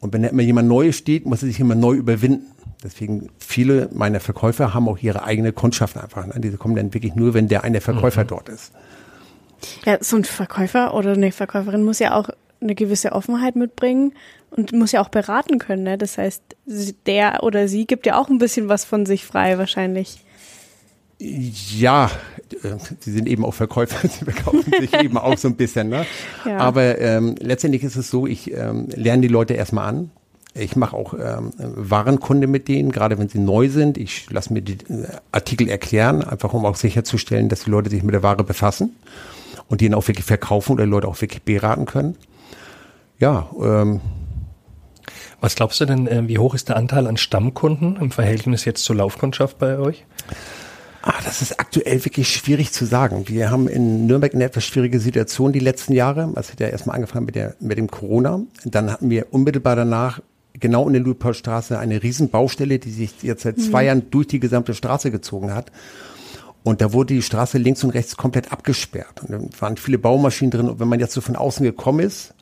Und 0.00 0.12
wenn 0.12 0.22
da 0.22 0.28
immer 0.28 0.42
jemand 0.42 0.68
Neues 0.68 0.96
steht, 0.96 1.24
muss 1.26 1.42
er 1.42 1.48
sich 1.48 1.58
immer 1.58 1.74
neu 1.74 1.94
überwinden. 1.94 2.46
Deswegen 2.86 3.30
viele 3.38 3.88
meiner 3.92 4.20
Verkäufer 4.20 4.72
haben 4.72 4.88
auch 4.88 4.98
ihre 4.98 5.24
eigene 5.24 5.52
Kundschaft 5.52 5.96
einfach. 5.96 6.24
Ne? 6.24 6.34
Diese 6.38 6.56
kommen 6.56 6.76
dann 6.76 6.94
wirklich 6.94 7.16
nur, 7.16 7.34
wenn 7.34 7.48
der 7.48 7.64
eine 7.64 7.80
Verkäufer 7.80 8.22
mhm. 8.22 8.28
dort 8.28 8.48
ist. 8.48 8.72
Ja, 9.84 9.98
so 10.00 10.16
ein 10.16 10.22
Verkäufer 10.24 10.94
oder 10.94 11.12
eine 11.12 11.32
Verkäuferin 11.32 11.84
muss 11.84 11.98
ja 11.98 12.14
auch 12.14 12.28
eine 12.60 12.76
gewisse 12.76 13.10
Offenheit 13.10 13.56
mitbringen 13.56 14.12
und 14.50 14.72
muss 14.72 14.92
ja 14.92 15.00
auch 15.00 15.08
beraten 15.08 15.58
können. 15.58 15.82
Ne? 15.82 15.98
Das 15.98 16.16
heißt, 16.16 16.42
der 17.06 17.42
oder 17.42 17.66
sie 17.66 17.86
gibt 17.86 18.06
ja 18.06 18.18
auch 18.18 18.28
ein 18.28 18.38
bisschen 18.38 18.68
was 18.68 18.84
von 18.84 19.04
sich 19.04 19.24
frei 19.24 19.58
wahrscheinlich. 19.58 20.20
Ja, 21.18 22.10
äh, 22.62 22.76
sie 23.00 23.12
sind 23.12 23.26
eben 23.26 23.44
auch 23.44 23.54
Verkäufer, 23.54 24.06
sie 24.08 24.24
verkaufen 24.24 24.72
sich 24.78 24.94
eben 25.02 25.18
auch 25.18 25.36
so 25.38 25.48
ein 25.48 25.56
bisschen. 25.56 25.88
Ne? 25.88 26.06
Ja. 26.44 26.58
Aber 26.58 27.00
ähm, 27.00 27.34
letztendlich 27.40 27.82
ist 27.82 27.96
es 27.96 28.10
so, 28.10 28.28
ich 28.28 28.52
ähm, 28.52 28.88
lerne 28.94 29.22
die 29.22 29.28
Leute 29.28 29.54
erstmal 29.54 29.88
an. 29.88 30.10
Ich 30.58 30.76
mache 30.76 30.96
auch 30.96 31.14
ähm, 31.14 31.52
Warenkunde 31.58 32.46
mit 32.46 32.68
denen, 32.68 32.90
gerade 32.90 33.18
wenn 33.18 33.28
sie 33.28 33.38
neu 33.38 33.68
sind. 33.68 33.98
Ich 33.98 34.30
lasse 34.30 34.52
mir 34.52 34.62
die 34.62 34.74
äh, 34.92 35.06
Artikel 35.32 35.68
erklären, 35.68 36.22
einfach 36.22 36.52
um 36.54 36.64
auch 36.64 36.76
sicherzustellen, 36.76 37.48
dass 37.48 37.64
die 37.64 37.70
Leute 37.70 37.90
sich 37.90 38.02
mit 38.02 38.14
der 38.14 38.22
Ware 38.22 38.44
befassen 38.44 38.96
und 39.68 39.80
die 39.80 39.88
dann 39.88 39.98
auch 39.98 40.08
wirklich 40.08 40.26
verkaufen 40.26 40.72
oder 40.72 40.86
Leute 40.86 41.08
auch 41.08 41.20
wirklich 41.20 41.42
beraten 41.42 41.84
können. 41.84 42.16
Ja, 43.18 43.48
ähm, 43.62 44.00
was 45.40 45.54
glaubst 45.54 45.80
du 45.80 45.84
denn, 45.84 46.06
äh, 46.06 46.26
wie 46.28 46.38
hoch 46.38 46.54
ist 46.54 46.68
der 46.68 46.76
Anteil 46.76 47.06
an 47.06 47.16
Stammkunden 47.16 47.96
im 47.96 48.10
Verhältnis 48.10 48.64
jetzt 48.64 48.84
zur 48.84 48.96
Laufkundschaft 48.96 49.58
bei 49.58 49.78
euch? 49.78 50.04
Ah, 51.02 51.14
das 51.24 51.40
ist 51.40 51.60
aktuell 51.60 52.04
wirklich 52.04 52.28
schwierig 52.28 52.72
zu 52.72 52.84
sagen. 52.84 53.28
Wir 53.28 53.50
haben 53.50 53.68
in 53.68 54.06
Nürnberg 54.06 54.34
eine 54.34 54.42
etwas 54.42 54.64
schwierige 54.64 54.98
Situation 54.98 55.52
die 55.52 55.60
letzten 55.60 55.92
Jahre. 55.92 56.32
Also 56.34 56.50
hat 56.50 56.58
ja 56.58 56.66
erstmal 56.66 56.96
angefangen 56.96 57.26
mit, 57.26 57.36
der, 57.36 57.54
mit 57.60 57.78
dem 57.78 57.88
Corona. 57.88 58.40
Dann 58.64 58.90
hatten 58.90 59.08
wir 59.08 59.32
unmittelbar 59.32 59.76
danach 59.76 60.20
genau 60.60 60.86
in 60.86 60.94
der 60.94 61.02
Luitpoldstraße 61.02 61.78
eine 61.78 62.02
Riesenbaustelle, 62.02 62.78
die 62.78 62.90
sich 62.90 63.22
jetzt 63.22 63.42
seit 63.42 63.60
zwei 63.60 63.82
mhm. 63.82 63.86
Jahren 63.86 64.10
durch 64.10 64.26
die 64.26 64.40
gesamte 64.40 64.74
Straße 64.74 65.10
gezogen 65.10 65.54
hat. 65.54 65.70
Und 66.62 66.80
da 66.80 66.92
wurde 66.92 67.14
die 67.14 67.22
Straße 67.22 67.58
links 67.58 67.84
und 67.84 67.90
rechts 67.90 68.16
komplett 68.16 68.52
abgesperrt. 68.52 69.22
Und 69.22 69.30
da 69.30 69.60
waren 69.60 69.76
viele 69.76 69.98
Baumaschinen 69.98 70.50
drin. 70.50 70.68
Und 70.68 70.80
wenn 70.80 70.88
man 70.88 70.98
jetzt 70.98 71.12
so 71.12 71.20
von 71.20 71.36
außen 71.36 71.64
gekommen 71.64 72.00
ist, 72.00 72.34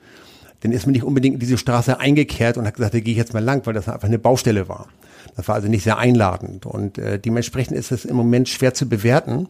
dann 0.60 0.72
ist 0.72 0.86
man 0.86 0.92
nicht 0.92 1.04
unbedingt 1.04 1.34
in 1.34 1.40
diese 1.40 1.58
Straße 1.58 2.00
eingekehrt 2.00 2.56
und 2.56 2.66
hat 2.66 2.74
gesagt, 2.74 2.94
da 2.94 3.00
gehe 3.00 3.12
ich 3.12 3.18
jetzt 3.18 3.34
mal 3.34 3.44
lang, 3.44 3.66
weil 3.66 3.74
das 3.74 3.86
einfach 3.86 4.08
eine 4.08 4.18
Baustelle 4.18 4.66
war. 4.66 4.88
Das 5.36 5.46
war 5.46 5.56
also 5.56 5.68
nicht 5.68 5.84
sehr 5.84 5.98
einladend 5.98 6.64
und 6.64 6.96
äh, 6.96 7.18
dementsprechend 7.18 7.76
ist 7.76 7.92
es 7.92 8.04
im 8.04 8.16
Moment 8.16 8.48
schwer 8.48 8.72
zu 8.72 8.88
bewerten. 8.88 9.48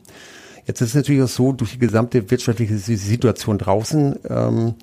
Jetzt 0.66 0.80
ist 0.80 0.88
es 0.88 0.94
natürlich 0.94 1.22
auch 1.22 1.28
so, 1.28 1.52
durch 1.52 1.72
die 1.72 1.78
gesamte 1.78 2.30
wirtschaftliche 2.30 2.78
Situation 2.78 3.58
draußen, 3.58 4.16
ähm, 4.28 4.74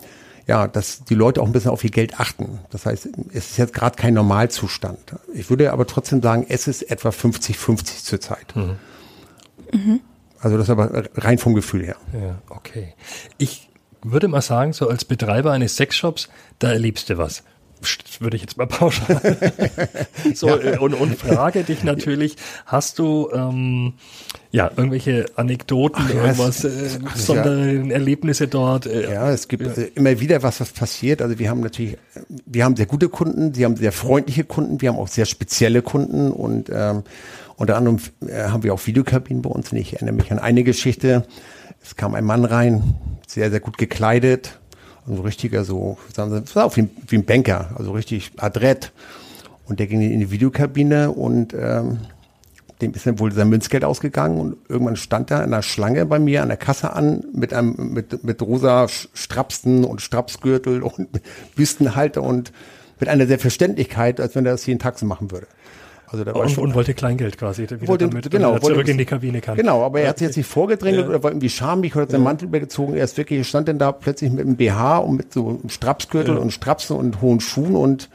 ja, 0.47 0.67
dass 0.67 1.03
die 1.03 1.15
Leute 1.15 1.41
auch 1.41 1.45
ein 1.45 1.51
bisschen 1.51 1.71
auf 1.71 1.83
ihr 1.83 1.91
Geld 1.91 2.19
achten. 2.19 2.59
Das 2.69 2.85
heißt, 2.85 3.09
es 3.33 3.51
ist 3.51 3.57
jetzt 3.57 3.73
gerade 3.73 3.95
kein 3.95 4.13
Normalzustand. 4.13 5.15
Ich 5.33 5.49
würde 5.49 5.71
aber 5.71 5.87
trotzdem 5.87 6.21
sagen, 6.21 6.45
es 6.49 6.67
ist 6.67 6.83
etwa 6.83 7.09
50-50 7.09 8.03
zurzeit. 8.03 8.55
Mhm. 8.55 8.77
Mhm. 9.71 9.99
Also 10.39 10.57
das 10.57 10.65
ist 10.65 10.71
aber 10.71 11.03
rein 11.15 11.37
vom 11.37 11.53
Gefühl 11.53 11.85
her. 11.85 11.95
Ja, 12.13 12.41
okay. 12.49 12.93
Ich 13.37 13.69
würde 14.03 14.27
mal 14.27 14.41
sagen, 14.41 14.73
so 14.73 14.89
als 14.89 15.05
Betreiber 15.05 15.51
eines 15.51 15.75
Sexshops, 15.75 16.29
da 16.59 16.71
erlebst 16.71 17.09
du 17.09 17.17
was 17.17 17.43
würde 18.19 18.35
ich 18.35 18.43
jetzt 18.43 18.57
mal 18.57 18.67
pauschal. 18.67 19.37
so, 20.33 20.47
ja. 20.47 20.57
Äh, 20.57 20.77
und, 20.77 20.93
und 20.93 21.15
frage 21.17 21.63
dich 21.63 21.83
natürlich, 21.83 22.35
hast 22.65 22.99
du 22.99 23.29
ähm, 23.33 23.93
ja 24.51 24.69
irgendwelche 24.75 25.25
Anekdoten, 25.35 26.03
Ach, 26.05 26.13
irgendwas, 26.13 26.63
äh, 26.63 26.99
besondere 27.13 27.73
ja. 27.73 27.93
Erlebnisse 27.93 28.47
dort? 28.47 28.85
Äh, 28.85 29.11
ja, 29.11 29.31
es 29.31 29.47
gibt 29.47 29.65
ja. 29.65 29.83
Äh, 29.83 29.91
immer 29.95 30.19
wieder 30.19 30.43
was, 30.43 30.59
was 30.59 30.71
passiert. 30.71 31.21
Also 31.21 31.39
wir 31.39 31.49
haben 31.49 31.61
natürlich, 31.61 31.97
wir 32.45 32.63
haben 32.63 32.75
sehr 32.75 32.85
gute 32.85 33.09
Kunden, 33.09 33.53
sie 33.53 33.65
haben 33.65 33.75
sehr 33.75 33.91
freundliche 33.91 34.43
Kunden, 34.43 34.81
wir 34.81 34.89
haben 34.89 34.97
auch 34.97 35.07
sehr 35.07 35.25
spezielle 35.25 35.81
Kunden 35.81 36.31
und 36.31 36.69
ähm, 36.73 37.03
unter 37.55 37.77
anderem 37.77 37.99
äh, 38.27 38.45
haben 38.45 38.63
wir 38.63 38.73
auch 38.73 38.85
Videokabinen 38.85 39.41
bei 39.41 39.49
uns. 39.49 39.71
Und 39.71 39.77
ich 39.77 39.93
erinnere 39.93 40.15
mich 40.15 40.31
an 40.31 40.39
eine 40.39 40.63
Geschichte. 40.63 41.25
Es 41.83 41.95
kam 41.95 42.15
ein 42.15 42.25
Mann 42.25 42.45
rein, 42.45 42.95
sehr, 43.27 43.49
sehr 43.49 43.59
gut 43.59 43.77
gekleidet, 43.77 44.59
ein 45.07 45.17
richtiger 45.19 45.63
so, 45.63 45.97
sagen 46.13 46.43
Sie, 46.45 46.63
auch 46.63 46.77
wie, 46.77 46.89
wie 47.07 47.17
ein 47.17 47.25
Banker, 47.25 47.71
also 47.75 47.91
richtig 47.91 48.31
adrett. 48.37 48.91
Und 49.65 49.79
der 49.79 49.87
ging 49.87 50.01
in 50.01 50.19
die 50.19 50.31
Videokabine 50.31 51.11
und 51.11 51.53
ähm, 51.53 51.99
dem 52.81 52.93
ist 52.93 53.05
dann 53.05 53.19
wohl 53.19 53.31
sein 53.31 53.49
Münzgeld 53.49 53.83
ausgegangen 53.83 54.39
und 54.39 54.57
irgendwann 54.67 54.95
stand 54.95 55.31
er 55.31 55.43
in 55.43 55.53
einer 55.53 55.61
Schlange 55.61 56.05
bei 56.05 56.19
mir 56.19 56.41
an 56.41 56.49
der 56.49 56.57
Kasse 56.57 56.93
an 56.93 57.23
mit 57.33 57.53
einem 57.53 57.93
mit, 57.93 58.23
mit 58.23 58.41
rosa 58.41 58.87
Strapsen 58.87 59.83
und 59.83 60.01
Strapsgürtel 60.01 60.81
und 60.81 61.09
Büstenhalter 61.55 62.23
und 62.23 62.51
mit 62.99 63.09
einer 63.09 63.27
Selbstverständlichkeit, 63.27 64.19
als 64.19 64.35
wenn 64.35 64.45
er 64.45 64.53
das 64.53 64.65
jeden 64.65 64.79
Tag 64.79 64.99
so 64.99 65.05
machen 65.05 65.31
würde. 65.31 65.47
Also 66.11 66.25
da 66.25 66.35
war 66.35 66.41
und, 66.41 66.51
schon, 66.51 66.65
und 66.65 66.75
wollte 66.75 66.93
Kleingeld 66.93 67.37
quasi, 67.37 67.63
wieder 67.63 67.87
wollte, 67.87 68.09
damit, 68.09 68.29
genau, 68.29 68.53
er 68.53 68.61
zurück 68.61 68.87
in 68.87 68.97
die 68.97 69.05
Kabine 69.05 69.39
kann. 69.39 69.55
Genau, 69.55 69.81
aber 69.81 70.01
er 70.01 70.09
hat 70.09 70.17
sich 70.17 70.27
jetzt 70.27 70.35
nicht 70.35 70.47
vorgedrängelt 70.47 71.03
ja. 71.03 71.09
oder 71.09 71.23
war 71.23 71.31
irgendwie 71.31 71.49
schamig 71.49 71.95
oder 71.95 72.03
hat 72.03 72.11
seinen 72.11 72.23
Mantel 72.23 72.49
übergezogen. 72.49 72.95
Er 72.95 73.05
ist 73.05 73.17
wirklich, 73.17 73.47
stand 73.47 73.69
dann 73.69 73.79
da 73.79 73.93
plötzlich 73.93 74.29
mit 74.29 74.45
einem 74.45 74.57
BH 74.57 74.97
und 74.97 75.15
mit 75.15 75.31
so 75.31 75.47
einem 75.47 75.69
Strapsgürtel 75.69 76.35
ja. 76.35 76.41
und 76.41 76.51
Strapsen 76.51 76.97
und 76.97 77.21
hohen 77.21 77.39
Schuhen 77.39 77.75
und 77.75 78.09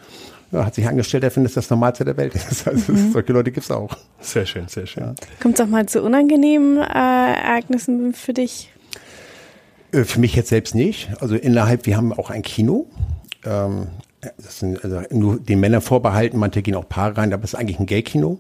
ja, 0.53 0.67
hat 0.67 0.75
sich 0.75 0.87
angestellt, 0.87 1.25
er 1.25 1.31
findet, 1.31 1.57
das 1.57 1.65
das 1.65 1.71
Normalste 1.71 2.05
der 2.05 2.19
Welt 2.19 2.35
ist. 2.51 2.69
Also 2.69 2.93
mhm. 2.93 3.13
solche 3.13 3.33
Leute 3.33 3.51
gibt's 3.51 3.71
auch. 3.71 3.97
Sehr 4.21 4.45
schön, 4.45 4.69
sehr 4.69 4.87
schön. 4.87 5.03
Ja. 5.03 5.15
Kommt 5.41 5.59
es 5.59 5.65
auch 5.65 5.69
mal 5.69 5.87
zu 5.87 6.03
unangenehmen 6.03 6.77
äh, 6.79 6.83
Ereignissen 6.83 8.13
für 8.13 8.35
dich? 8.35 8.71
Äh, 9.93 10.05
für 10.05 10.21
mich 10.21 10.35
jetzt 10.35 10.51
selbst 10.51 10.75
nicht. 10.75 11.11
Also 11.21 11.35
innerhalb, 11.35 11.87
wir 11.87 11.97
haben 11.97 12.13
auch 12.13 12.29
ein 12.29 12.43
Kino. 12.43 12.87
Ähm, 13.45 13.89
das 14.21 14.59
sind 14.61 14.83
also 14.83 15.03
nur 15.11 15.39
den 15.39 15.61
Männern 15.61 15.81
vorbehalten, 15.81 16.39
manche 16.39 16.63
gehen 16.63 16.75
auch 16.75 16.89
Paare 16.89 17.17
rein, 17.17 17.33
aber 17.33 17.45
es 17.45 17.55
ist 17.55 17.59
eigentlich 17.59 17.79
ein 17.79 17.87
Gay-Kino. 17.87 18.39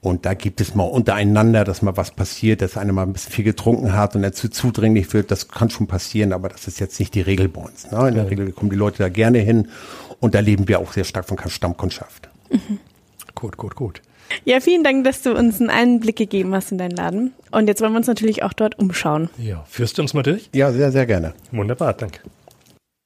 Und 0.00 0.26
da 0.26 0.34
gibt 0.34 0.60
es 0.60 0.74
mal 0.74 0.84
untereinander, 0.84 1.64
dass 1.64 1.80
mal 1.80 1.96
was 1.96 2.10
passiert, 2.10 2.60
dass 2.60 2.76
einer 2.76 2.92
mal 2.92 3.04
ein 3.04 3.14
bisschen 3.14 3.32
viel 3.32 3.44
getrunken 3.44 3.94
hat 3.94 4.14
und 4.14 4.22
er 4.22 4.34
zu 4.34 4.50
zudringlich 4.50 5.10
wird. 5.14 5.30
Das 5.30 5.48
kann 5.48 5.70
schon 5.70 5.86
passieren, 5.86 6.34
aber 6.34 6.50
das 6.50 6.66
ist 6.68 6.78
jetzt 6.78 7.00
nicht 7.00 7.14
die 7.14 7.22
Regel 7.22 7.48
bei 7.48 7.62
uns. 7.62 7.90
Ne? 7.90 8.08
In 8.08 8.14
der 8.14 8.30
Regel 8.30 8.52
kommen 8.52 8.68
die 8.68 8.76
Leute 8.76 8.98
da 8.98 9.08
gerne 9.08 9.38
hin 9.38 9.68
und 10.20 10.34
da 10.34 10.40
leben 10.40 10.68
wir 10.68 10.80
auch 10.80 10.92
sehr 10.92 11.04
stark 11.04 11.26
von 11.26 11.38
Stammkundschaft. 11.38 12.28
Mhm. 12.50 12.80
Gut, 13.34 13.56
gut, 13.56 13.76
gut. 13.76 14.02
Ja, 14.44 14.60
vielen 14.60 14.84
Dank, 14.84 15.04
dass 15.04 15.22
du 15.22 15.34
uns 15.34 15.60
einen 15.60 15.70
Einblick 15.70 16.16
gegeben 16.16 16.54
hast 16.54 16.70
in 16.70 16.78
deinen 16.78 16.90
Laden. 16.90 17.32
Und 17.50 17.66
jetzt 17.68 17.80
wollen 17.80 17.92
wir 17.92 17.98
uns 17.98 18.06
natürlich 18.06 18.42
auch 18.42 18.52
dort 18.52 18.78
umschauen. 18.78 19.30
Ja, 19.38 19.64
führst 19.66 19.96
du 19.96 20.02
uns 20.02 20.12
mal 20.12 20.22
durch? 20.22 20.50
Ja, 20.52 20.70
sehr, 20.72 20.92
sehr 20.92 21.06
gerne. 21.06 21.32
Wunderbar, 21.50 21.94
danke. 21.94 22.20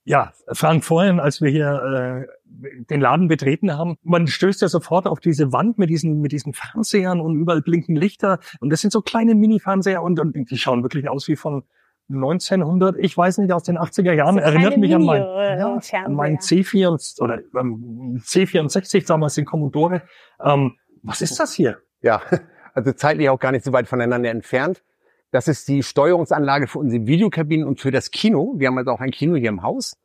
Ja, 0.09 0.33
Frank, 0.53 0.87
vorhin, 0.87 1.21
als 1.21 1.43
wir 1.43 1.51
hier 1.51 2.27
äh, 2.27 2.85
den 2.89 3.01
Laden 3.03 3.29
betreten 3.29 3.77
haben, 3.77 3.99
man 4.03 4.27
stößt 4.27 4.63
ja 4.63 4.69
sofort 4.69 5.07
auf 5.07 5.21
diese 5.21 5.53
Wand 5.53 5.77
mit 5.77 5.91
diesen 5.91 6.23
mit 6.23 6.33
diesen 6.33 6.55
Fernsehern 6.55 7.21
und 7.21 7.37
überall 7.37 7.61
blinken 7.61 7.95
Lichter 7.95 8.39
und 8.61 8.71
das 8.71 8.81
sind 8.81 8.91
so 8.91 9.03
kleine 9.03 9.35
Mini-Fernseher 9.35 10.03
und, 10.03 10.19
und 10.19 10.35
die 10.51 10.57
schauen 10.57 10.83
wirklich 10.83 11.11
aus 11.11 11.29
wie 11.29 11.37
von 11.37 11.65
1900, 12.11 12.97
ich 12.97 13.15
weiß 13.19 13.37
nicht, 13.37 13.53
aus 13.53 13.65
den 13.65 13.77
80er 13.77 14.13
Jahren, 14.15 14.39
erinnert 14.39 14.79
mich 14.79 14.95
an 14.95 15.05
mein, 15.05 15.21
ja, 15.21 15.79
an 16.05 16.15
meinen 16.15 16.39
C4 16.39 17.21
oder 17.21 17.41
ähm, 17.55 18.23
C64 18.25 19.07
damals 19.07 19.35
den 19.35 19.45
Commodore. 19.45 20.01
Ähm, 20.43 20.77
was 21.03 21.21
ist 21.21 21.39
das 21.39 21.53
hier? 21.53 21.83
Ja, 22.01 22.23
also 22.73 22.93
zeitlich 22.93 23.29
auch 23.29 23.39
gar 23.39 23.53
nicht 23.53 23.65
so 23.67 23.75
weit 23.75 23.87
voneinander 23.87 24.31
entfernt. 24.31 24.83
Das 25.31 25.49
ist 25.49 25.69
die 25.69 25.83
Steuerungsanlage 25.83 26.67
für 26.67 26.79
unsere 26.79 27.07
Videokabinen 27.07 27.67
und 27.67 27.81
für 27.81 27.91
das 27.91 28.11
Kino. 28.11 28.55
Wir 28.57 28.69
haben 28.69 28.79
also 28.79 28.93
auch 28.93 29.01
ein 29.01 29.11
Kino 29.11 29.37
hier 29.37 29.51
im 29.51 29.63
Haus. 29.63 29.97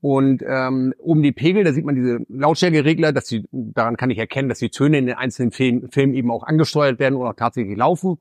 Und 0.00 0.42
ähm, 0.44 0.94
oben 0.98 1.22
die 1.22 1.30
Pegel, 1.30 1.62
da 1.62 1.72
sieht 1.72 1.84
man 1.84 1.94
diese 1.94 2.18
Lautstärkeregler, 2.28 3.12
dass 3.12 3.26
die, 3.26 3.46
daran 3.52 3.96
kann 3.96 4.10
ich 4.10 4.18
erkennen, 4.18 4.48
dass 4.48 4.58
die 4.58 4.70
Töne 4.70 4.98
in 4.98 5.06
den 5.06 5.14
einzelnen 5.14 5.52
Film, 5.52 5.88
Filmen 5.90 6.14
eben 6.14 6.30
auch 6.32 6.42
angesteuert 6.42 6.98
werden 6.98 7.14
oder 7.14 7.30
auch 7.30 7.36
tatsächlich 7.36 7.76
laufen. 7.76 8.18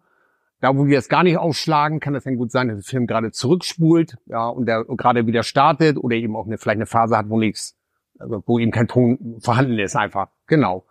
Da, 0.60 0.78
wo 0.78 0.86
wir 0.86 1.00
es 1.00 1.10
gar 1.10 1.24
nicht 1.24 1.38
aufschlagen, 1.38 2.00
kann 2.00 2.14
es 2.14 2.26
dann 2.26 2.36
gut 2.36 2.52
sein, 2.52 2.68
dass 2.68 2.78
der 2.78 2.84
Film 2.84 3.08
gerade 3.08 3.32
zurückspult, 3.32 4.18
ja, 4.28 4.48
und 4.48 4.68
der 4.68 4.86
gerade 4.86 5.26
wieder 5.26 5.42
startet 5.42 5.98
oder 5.98 6.16
eben 6.16 6.36
auch 6.36 6.46
eine, 6.46 6.60
vielleicht 6.60 6.78
eine 6.78 6.86
Phase 6.86 7.18
hat, 7.18 7.30
wo 7.30 7.40
nichts, 7.40 7.76
also 8.20 8.44
wo 8.46 8.60
eben 8.60 8.70
kein 8.70 8.88
Ton 8.88 9.40
vorhanden 9.42 9.80
ist, 9.80 9.96
einfach. 9.96 10.28
Genau. 10.46 10.86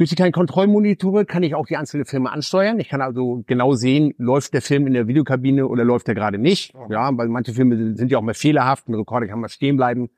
Durch 0.00 0.08
die 0.08 0.16
kleinen 0.16 0.32
Kontrollmonitore 0.32 1.26
kann 1.26 1.42
ich 1.42 1.54
auch 1.54 1.66
die 1.66 1.76
einzelnen 1.76 2.06
Filme 2.06 2.32
ansteuern. 2.32 2.80
Ich 2.80 2.88
kann 2.88 3.02
also 3.02 3.44
genau 3.46 3.74
sehen, 3.74 4.14
läuft 4.16 4.54
der 4.54 4.62
Film 4.62 4.86
in 4.86 4.94
der 4.94 5.08
Videokabine 5.08 5.68
oder 5.68 5.84
läuft 5.84 6.08
er 6.08 6.14
gerade 6.14 6.38
nicht. 6.38 6.72
Ja, 6.88 7.14
weil 7.18 7.28
manche 7.28 7.52
Filme 7.52 7.94
sind 7.94 8.10
ja 8.10 8.16
auch 8.16 8.22
mal 8.22 8.32
fehlerhaft, 8.32 8.88
ein 8.88 8.94
Rekorder 8.94 9.26
kann 9.26 9.40
mal 9.40 9.50
stehen 9.50 9.76
bleiben. 9.76 10.08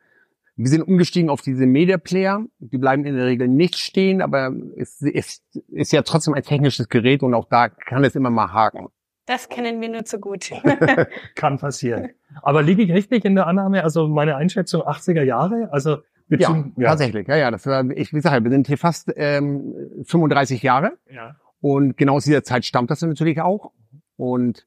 Wir 0.54 0.68
sind 0.68 0.82
umgestiegen 0.82 1.28
auf 1.28 1.40
diese 1.40 1.66
Media 1.66 1.98
Player. 1.98 2.44
Die 2.60 2.78
bleiben 2.78 3.04
in 3.04 3.16
der 3.16 3.26
Regel 3.26 3.48
nicht 3.48 3.76
stehen, 3.76 4.22
aber 4.22 4.54
es 4.76 5.02
ist, 5.02 5.42
ist 5.72 5.92
ja 5.92 6.02
trotzdem 6.02 6.34
ein 6.34 6.44
technisches 6.44 6.88
Gerät 6.88 7.24
und 7.24 7.34
auch 7.34 7.48
da 7.48 7.68
kann 7.68 8.04
es 8.04 8.14
immer 8.14 8.30
mal 8.30 8.52
haken. 8.52 8.86
Das 9.26 9.48
kennen 9.48 9.80
wir 9.80 9.88
nur 9.88 10.04
zu 10.04 10.20
gut. 10.20 10.52
kann 11.34 11.58
passieren. 11.58 12.10
Aber 12.40 12.62
liege 12.62 12.84
ich 12.84 12.92
richtig 12.92 13.24
in 13.24 13.34
der 13.34 13.48
Annahme, 13.48 13.82
also 13.82 14.06
meine 14.06 14.36
Einschätzung 14.36 14.82
80er 14.82 15.24
Jahre, 15.24 15.70
also 15.72 15.98
ja, 16.40 16.64
ja, 16.76 16.88
tatsächlich. 16.88 17.28
Ja, 17.28 17.36
ja. 17.36 17.50
Das 17.50 17.66
war, 17.66 17.84
ich 17.90 18.12
wie 18.12 18.16
gesagt, 18.16 18.42
wir 18.42 18.50
sind 18.50 18.66
hier 18.66 18.78
fast 18.78 19.12
ähm, 19.16 19.74
35 20.04 20.62
Jahre. 20.62 20.92
Ja. 21.10 21.36
Und 21.60 21.96
genau 21.96 22.16
aus 22.16 22.24
dieser 22.24 22.42
Zeit 22.42 22.64
stammt 22.64 22.90
das 22.90 23.02
natürlich 23.02 23.40
auch. 23.40 23.72
Und 24.16 24.66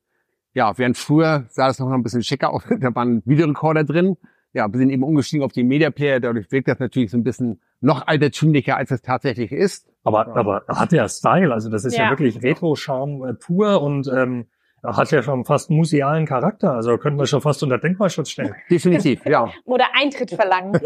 ja, 0.53 0.77
während 0.77 0.97
früher 0.97 1.45
sah 1.49 1.67
das 1.67 1.79
noch 1.79 1.91
ein 1.91 2.03
bisschen 2.03 2.23
schicker 2.23 2.51
aus, 2.51 2.63
da 2.79 2.95
waren 2.95 3.21
Videorekorder 3.25 3.83
drin. 3.83 4.17
Ja, 4.53 4.71
wir 4.71 4.77
sind 4.77 4.89
eben 4.89 5.03
umgestiegen 5.03 5.43
auf 5.43 5.51
die 5.51 5.65
Media 5.65 5.91
Player, 5.91 6.21
dadurch 6.21 6.49
wirkt 6.49 6.69
das 6.69 6.79
natürlich 6.79 7.11
so 7.11 7.17
ein 7.17 7.23
bisschen 7.23 7.59
noch 7.81 8.07
altertümlicher, 8.07 8.77
als 8.77 8.89
es 8.89 9.01
tatsächlich 9.01 9.51
ist. 9.51 9.85
Aber, 10.05 10.33
aber 10.33 10.63
hat 10.69 10.93
ja 10.93 11.09
Style, 11.09 11.53
also 11.53 11.69
das 11.69 11.83
ist 11.83 11.97
ja, 11.97 12.05
ja 12.05 12.09
wirklich 12.11 12.41
Retro-Charme 12.41 13.37
pur 13.39 13.81
und 13.81 14.07
ähm, 14.07 14.45
hat 14.85 15.11
ja 15.11 15.23
schon 15.23 15.45
fast 15.45 15.69
musealen 15.69 16.25
Charakter, 16.25 16.73
also 16.73 16.97
könnten 16.97 17.19
wir 17.19 17.25
schon 17.25 17.41
fast 17.41 17.61
unter 17.63 17.77
Denkmalschutz 17.77 18.29
stellen. 18.29 18.55
Definitiv, 18.69 19.25
ja. 19.25 19.51
Oder 19.65 19.85
Eintritt 19.93 20.31
verlangen. 20.31 20.79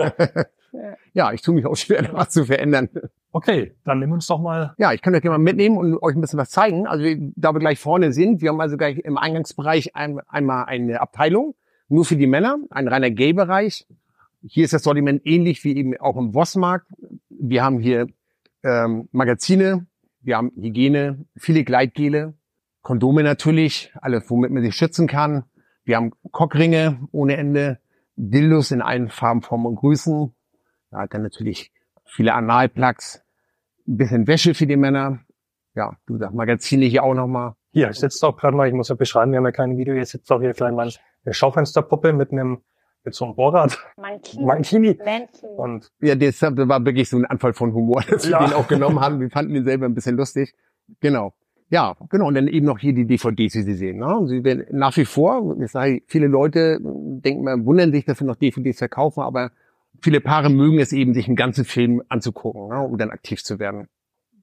ja, 1.14 1.32
ich 1.32 1.42
tue 1.42 1.56
mich 1.56 1.66
auch 1.66 1.76
schwer, 1.76 2.04
da 2.04 2.14
was 2.14 2.30
zu 2.30 2.46
verändern. 2.46 2.90
Okay, 3.32 3.76
dann 3.84 4.00
nehmen 4.00 4.12
wir 4.12 4.16
uns 4.16 4.28
doch 4.28 4.40
mal. 4.40 4.74
Ja, 4.78 4.94
ich 4.94 5.02
kann 5.02 5.14
euch 5.14 5.22
gerne 5.22 5.38
mal 5.38 5.44
mitnehmen 5.44 5.78
und 5.78 6.02
euch 6.02 6.16
ein 6.16 6.22
bisschen 6.22 6.40
was 6.40 6.50
zeigen. 6.50 6.88
Also 6.88 7.06
da 7.36 7.54
wir 7.54 7.60
gleich 7.60 7.80
vorne 7.80 8.12
sind, 8.12 8.42
wir 8.42 8.50
haben 8.50 8.62
also 8.62 8.78
gleich 8.78 8.98
im 9.00 9.18
Eingangsbereich 9.18 9.96
ein, 9.96 10.20
einmal 10.28 10.66
eine 10.66 11.02
Abteilung, 11.02 11.56
nur 11.88 12.06
für 12.06 12.16
die 12.16 12.28
Männer, 12.28 12.58
ein 12.70 12.88
reiner 12.88 13.12
Gay-Bereich. 13.12 13.88
Hier 14.42 14.64
ist 14.64 14.74
das 14.74 14.84
Sortiment 14.84 15.22
ähnlich 15.26 15.64
wie 15.64 15.76
eben 15.76 15.98
auch 15.98 16.18
im 16.18 16.34
Vossmarkt. 16.34 16.88
Wir 17.30 17.64
haben 17.64 17.80
hier 17.80 18.08
ähm, 18.64 19.10
Magazine, 19.12 19.86
wir 20.22 20.38
haben 20.38 20.52
Hygiene, 20.56 21.26
viele 21.36 21.64
Gleitgele, 21.64 22.34
Kondome 22.82 23.24
natürlich, 23.24 23.92
alles, 24.02 24.30
womit 24.30 24.52
man 24.52 24.64
sich 24.64 24.76
schützen 24.76 25.08
kann. 25.08 25.44
Wir 25.84 25.98
haben 25.98 26.12
Cockringe 26.32 27.08
ohne 27.12 27.38
Ende, 27.38 27.80
Dildos 28.16 28.72
in 28.72 28.82
allen 28.82 29.10
Farben, 29.10 29.42
Formen 29.42 29.66
und 29.66 29.76
Größen. 29.76 30.34
Ja, 30.92 31.08
dann 31.08 31.24
natürlich 31.24 31.72
viele 32.06 32.34
Analplugs, 32.34 33.22
ein 33.88 33.98
bisschen 33.98 34.28
Wäsche 34.28 34.54
für 34.54 34.68
die 34.68 34.78
Männer. 34.78 35.20
Ja, 35.76 35.96
du 36.06 36.18
sagst 36.18 36.36
Magazine 36.36 36.86
hier 36.86 37.04
auch 37.04 37.14
nochmal. 37.14 37.54
Hier, 37.72 37.90
ich 37.90 38.00
sitze 38.00 38.20
doch 38.22 38.36
gerade 38.36 38.56
mal, 38.58 38.68
ich 38.68 38.74
muss 38.74 38.90
ja 38.90 38.96
beschreiben, 38.96 39.32
wir 39.32 39.38
haben 39.38 39.46
ja 39.46 39.52
kein 39.52 39.78
Video, 39.78 39.94
hier 39.94 40.06
sitzt 40.06 40.30
doch 40.32 40.42
hier 40.42 40.54
klein 40.54 40.76
meine 40.76 40.92
Schaufensterpuppe 41.30 42.14
mit 42.14 42.32
einem 42.32 42.62
mit 43.04 43.16
so 43.16 43.26
einem 43.26 43.36
Bohrrad. 43.36 43.78
Mankini. 43.98 44.46
Mankini. 44.46 45.00
Und 45.58 45.90
ja, 46.02 46.16
das 46.16 46.42
war 46.42 46.86
wirklich 46.86 47.10
so 47.10 47.18
ein 47.18 47.26
Anfall 47.26 47.54
von 47.54 47.74
Humor, 47.74 48.04
dass 48.10 48.28
ja. 48.28 48.40
wir 48.40 48.48
den 48.48 48.54
auch 48.54 48.68
genommen 48.68 49.00
haben. 49.00 49.20
Wir 49.20 49.30
fanden 49.30 49.56
ihn 49.56 49.66
selber 49.66 49.86
ein 49.86 49.96
bisschen 49.96 50.18
lustig. 50.18 50.54
Genau. 51.00 51.34
Ja, 51.70 51.96
genau. 52.10 52.28
Und 52.28 52.34
dann 52.36 52.48
eben 52.48 52.66
noch 52.66 52.80
hier 52.80 52.94
die 52.94 53.06
DVDs, 53.06 53.54
wie 53.56 53.62
Sie 53.62 53.76
sehen. 53.76 53.98
Ne? 54.00 54.26
Sie 54.28 54.44
werden 54.44 54.66
nach 54.72 54.96
wie 54.98 55.06
vor, 55.06 55.56
ich 55.62 55.72
sage, 55.72 56.02
viele 56.08 56.28
Leute 56.28 56.80
denken 56.82 57.44
mal, 57.44 57.64
wundern 57.66 57.92
sich, 57.92 58.06
dass 58.06 58.20
wir 58.20 58.26
noch 58.28 58.36
DVDs 58.38 58.80
verkaufen, 58.80 59.22
aber 59.22 59.52
viele 60.02 60.20
Paare 60.22 60.50
mögen 60.50 60.80
es 60.80 60.92
eben, 60.94 61.14
sich 61.14 61.28
einen 61.28 61.36
ganzen 61.36 61.66
Film 61.66 62.02
anzugucken, 62.10 62.70
ne, 62.70 62.80
um 62.82 62.98
dann 62.98 63.12
aktiv 63.12 63.44
zu 63.44 63.60
werden. 63.60 63.88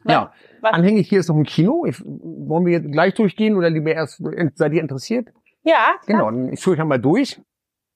Ja, 0.05 0.33
Was- 0.61 0.73
anhängig 0.75 1.09
hier 1.09 1.19
ist 1.19 1.29
noch 1.29 1.37
ein 1.37 1.43
Kino. 1.45 1.85
Ich, 1.85 2.01
wollen 2.05 2.65
wir 2.65 2.73
jetzt 2.75 2.93
gleich 2.93 3.15
durchgehen 3.15 3.57
oder 3.57 3.71
lieber 3.71 3.93
erst, 3.93 4.23
seid 4.55 4.73
ihr 4.73 4.81
interessiert? 4.83 5.29
Ja, 5.65 5.97
Genau, 6.07 6.31
dann 6.31 6.53
ich 6.53 6.61
führe 6.61 6.77
ich 6.77 6.81
einmal 6.81 7.01
durch. 7.01 7.41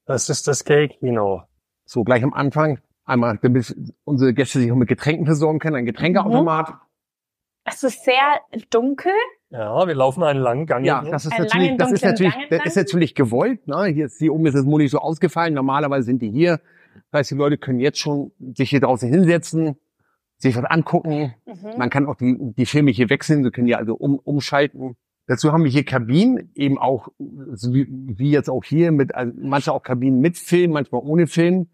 Das 0.06 0.28
ist 0.28 0.48
das 0.48 0.64
Gay-Kino. 0.64 1.42
So, 1.84 2.02
gleich 2.02 2.24
am 2.24 2.34
Anfang. 2.34 2.80
Einmal, 3.04 3.38
damit 3.42 3.76
unsere 4.02 4.34
Gäste 4.34 4.58
sich 4.58 4.72
auch 4.72 4.76
mit 4.76 4.88
Getränken 4.88 5.26
versorgen 5.26 5.60
können, 5.60 5.76
ein 5.76 5.84
Getränkeautomat. 5.86 6.74
Es 7.64 7.82
ist 7.82 8.04
sehr 8.04 8.40
dunkel. 8.70 9.12
Ja, 9.50 9.86
wir 9.86 9.94
laufen 9.94 10.22
einen 10.22 10.40
langen 10.40 10.66
Gang. 10.66 10.84
Ja, 10.84 11.02
das 11.02 11.26
ist 11.26 11.32
Einen 11.32 11.44
natürlich, 11.44 11.66
langen, 11.66 11.78
das 11.78 11.92
ist 11.92 12.04
natürlich, 12.04 12.34
das 12.50 12.66
ist 12.66 12.76
natürlich 12.76 13.14
gewollt. 13.14 13.66
Ne? 13.66 13.86
Hier, 13.86 14.06
ist, 14.06 14.18
hier 14.18 14.32
oben 14.32 14.46
ist 14.46 14.54
das 14.54 14.64
Monitor 14.64 15.00
so 15.00 15.04
ausgefallen. 15.04 15.54
Normalerweise 15.54 16.04
sind 16.04 16.22
die 16.22 16.30
hier. 16.30 16.60
Das 17.10 17.20
heißt, 17.20 17.30
die 17.32 17.34
Leute 17.34 17.58
können 17.58 17.80
jetzt 17.80 17.98
schon 17.98 18.32
sich 18.54 18.70
hier 18.70 18.80
draußen 18.80 19.08
hinsetzen, 19.08 19.76
sich 20.36 20.56
was 20.56 20.64
angucken. 20.64 21.34
Mhm. 21.46 21.78
Man 21.78 21.90
kann 21.90 22.06
auch 22.06 22.16
die, 22.16 22.36
die 22.38 22.66
Filme 22.66 22.92
hier 22.92 23.10
wechseln. 23.10 23.42
Sie 23.42 23.50
können 23.50 23.66
ja 23.66 23.78
also 23.78 23.94
um, 23.94 24.18
umschalten. 24.18 24.96
Dazu 25.26 25.52
haben 25.52 25.64
wir 25.64 25.70
hier 25.70 25.84
Kabinen, 25.84 26.50
eben 26.54 26.78
auch, 26.78 27.08
so 27.52 27.72
wie, 27.72 27.86
wie 27.88 28.30
jetzt 28.30 28.50
auch 28.50 28.64
hier, 28.64 28.90
mit, 28.90 29.14
also 29.14 29.32
manche 29.36 29.72
auch 29.72 29.82
Kabinen 29.82 30.20
mit 30.20 30.36
Film, 30.38 30.72
manchmal 30.72 31.02
ohne 31.04 31.26
Film. 31.26 31.68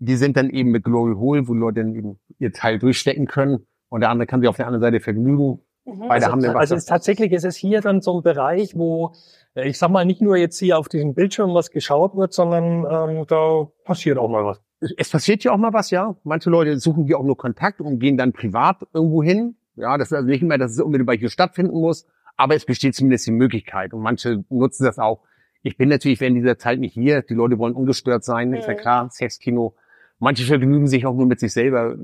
Die 0.00 0.16
sind 0.16 0.36
dann 0.36 0.50
eben 0.50 0.70
mit 0.70 0.84
Glory 0.84 1.14
Hole, 1.14 1.46
wo 1.48 1.54
Leute 1.54 1.80
dann 1.80 1.94
eben 1.94 2.18
ihr 2.38 2.52
Teil 2.52 2.78
durchstecken 2.78 3.26
können. 3.26 3.66
Und 3.88 4.00
der 4.00 4.10
andere 4.10 4.26
kann 4.26 4.40
sich 4.40 4.48
auf 4.48 4.56
der 4.56 4.66
anderen 4.66 4.82
Seite 4.82 5.00
vergnügen. 5.00 5.60
Mhm. 5.84 6.00
Beide 6.00 6.12
also, 6.12 6.26
haben 6.28 6.44
eine 6.44 6.56
also 6.56 6.74
es 6.74 6.82
ist 6.82 6.88
tatsächlich 6.88 7.32
ist 7.32 7.44
es 7.44 7.56
hier 7.56 7.80
dann 7.80 8.00
so 8.00 8.18
ein 8.18 8.22
Bereich, 8.22 8.76
wo 8.76 9.12
äh, 9.54 9.68
ich 9.68 9.78
sag 9.78 9.90
mal 9.90 10.04
nicht 10.04 10.20
nur 10.20 10.36
jetzt 10.36 10.58
hier 10.58 10.78
auf 10.78 10.88
diesem 10.88 11.14
Bildschirm 11.14 11.54
was 11.54 11.70
geschaut 11.70 12.16
wird, 12.16 12.32
sondern 12.32 12.86
ähm, 12.90 13.24
da 13.26 13.68
passiert 13.84 14.18
auch 14.18 14.28
mal 14.28 14.44
was. 14.44 14.60
es 14.96 15.10
passiert 15.10 15.44
ja 15.44 15.52
auch 15.52 15.56
mal 15.56 15.72
was, 15.72 15.90
ja. 15.90 16.16
Manche 16.24 16.50
Leute 16.50 16.78
suchen 16.78 17.06
hier 17.06 17.18
auch 17.18 17.24
nur 17.24 17.36
Kontakt 17.36 17.80
und 17.80 17.98
gehen 17.98 18.16
dann 18.16 18.32
privat 18.32 18.82
irgendwo 18.92 19.22
hin. 19.22 19.56
Ja, 19.76 19.96
das 19.96 20.08
ist 20.08 20.12
also 20.12 20.28
nicht 20.28 20.42
immer, 20.42 20.58
dass 20.58 20.72
es 20.72 20.80
unbedingt 20.80 21.10
hier 21.18 21.30
stattfinden 21.30 21.72
muss, 21.72 22.06
aber 22.36 22.54
es 22.54 22.64
besteht 22.64 22.94
zumindest 22.94 23.26
die 23.26 23.32
Möglichkeit 23.32 23.94
und 23.94 24.02
manche 24.02 24.44
nutzen 24.50 24.84
das 24.84 24.98
auch. 24.98 25.22
Ich 25.62 25.76
bin 25.76 25.88
natürlich 25.88 26.20
während 26.20 26.36
dieser 26.36 26.58
Zeit 26.58 26.78
nicht 26.78 26.94
hier. 26.94 27.22
Die 27.22 27.34
Leute 27.34 27.58
wollen 27.58 27.74
ungestört 27.74 28.24
sein, 28.24 28.52
ist 28.52 28.66
ja 28.66 28.74
Mhm. 28.74 28.78
klar, 28.78 29.10
Sexkino. 29.10 29.74
Manche 30.18 30.44
vergnügen 30.44 30.86
sich 30.88 31.06
auch 31.06 31.14
nur 31.14 31.26
mit 31.26 31.38
sich 31.40 31.52
selber. 31.52 31.96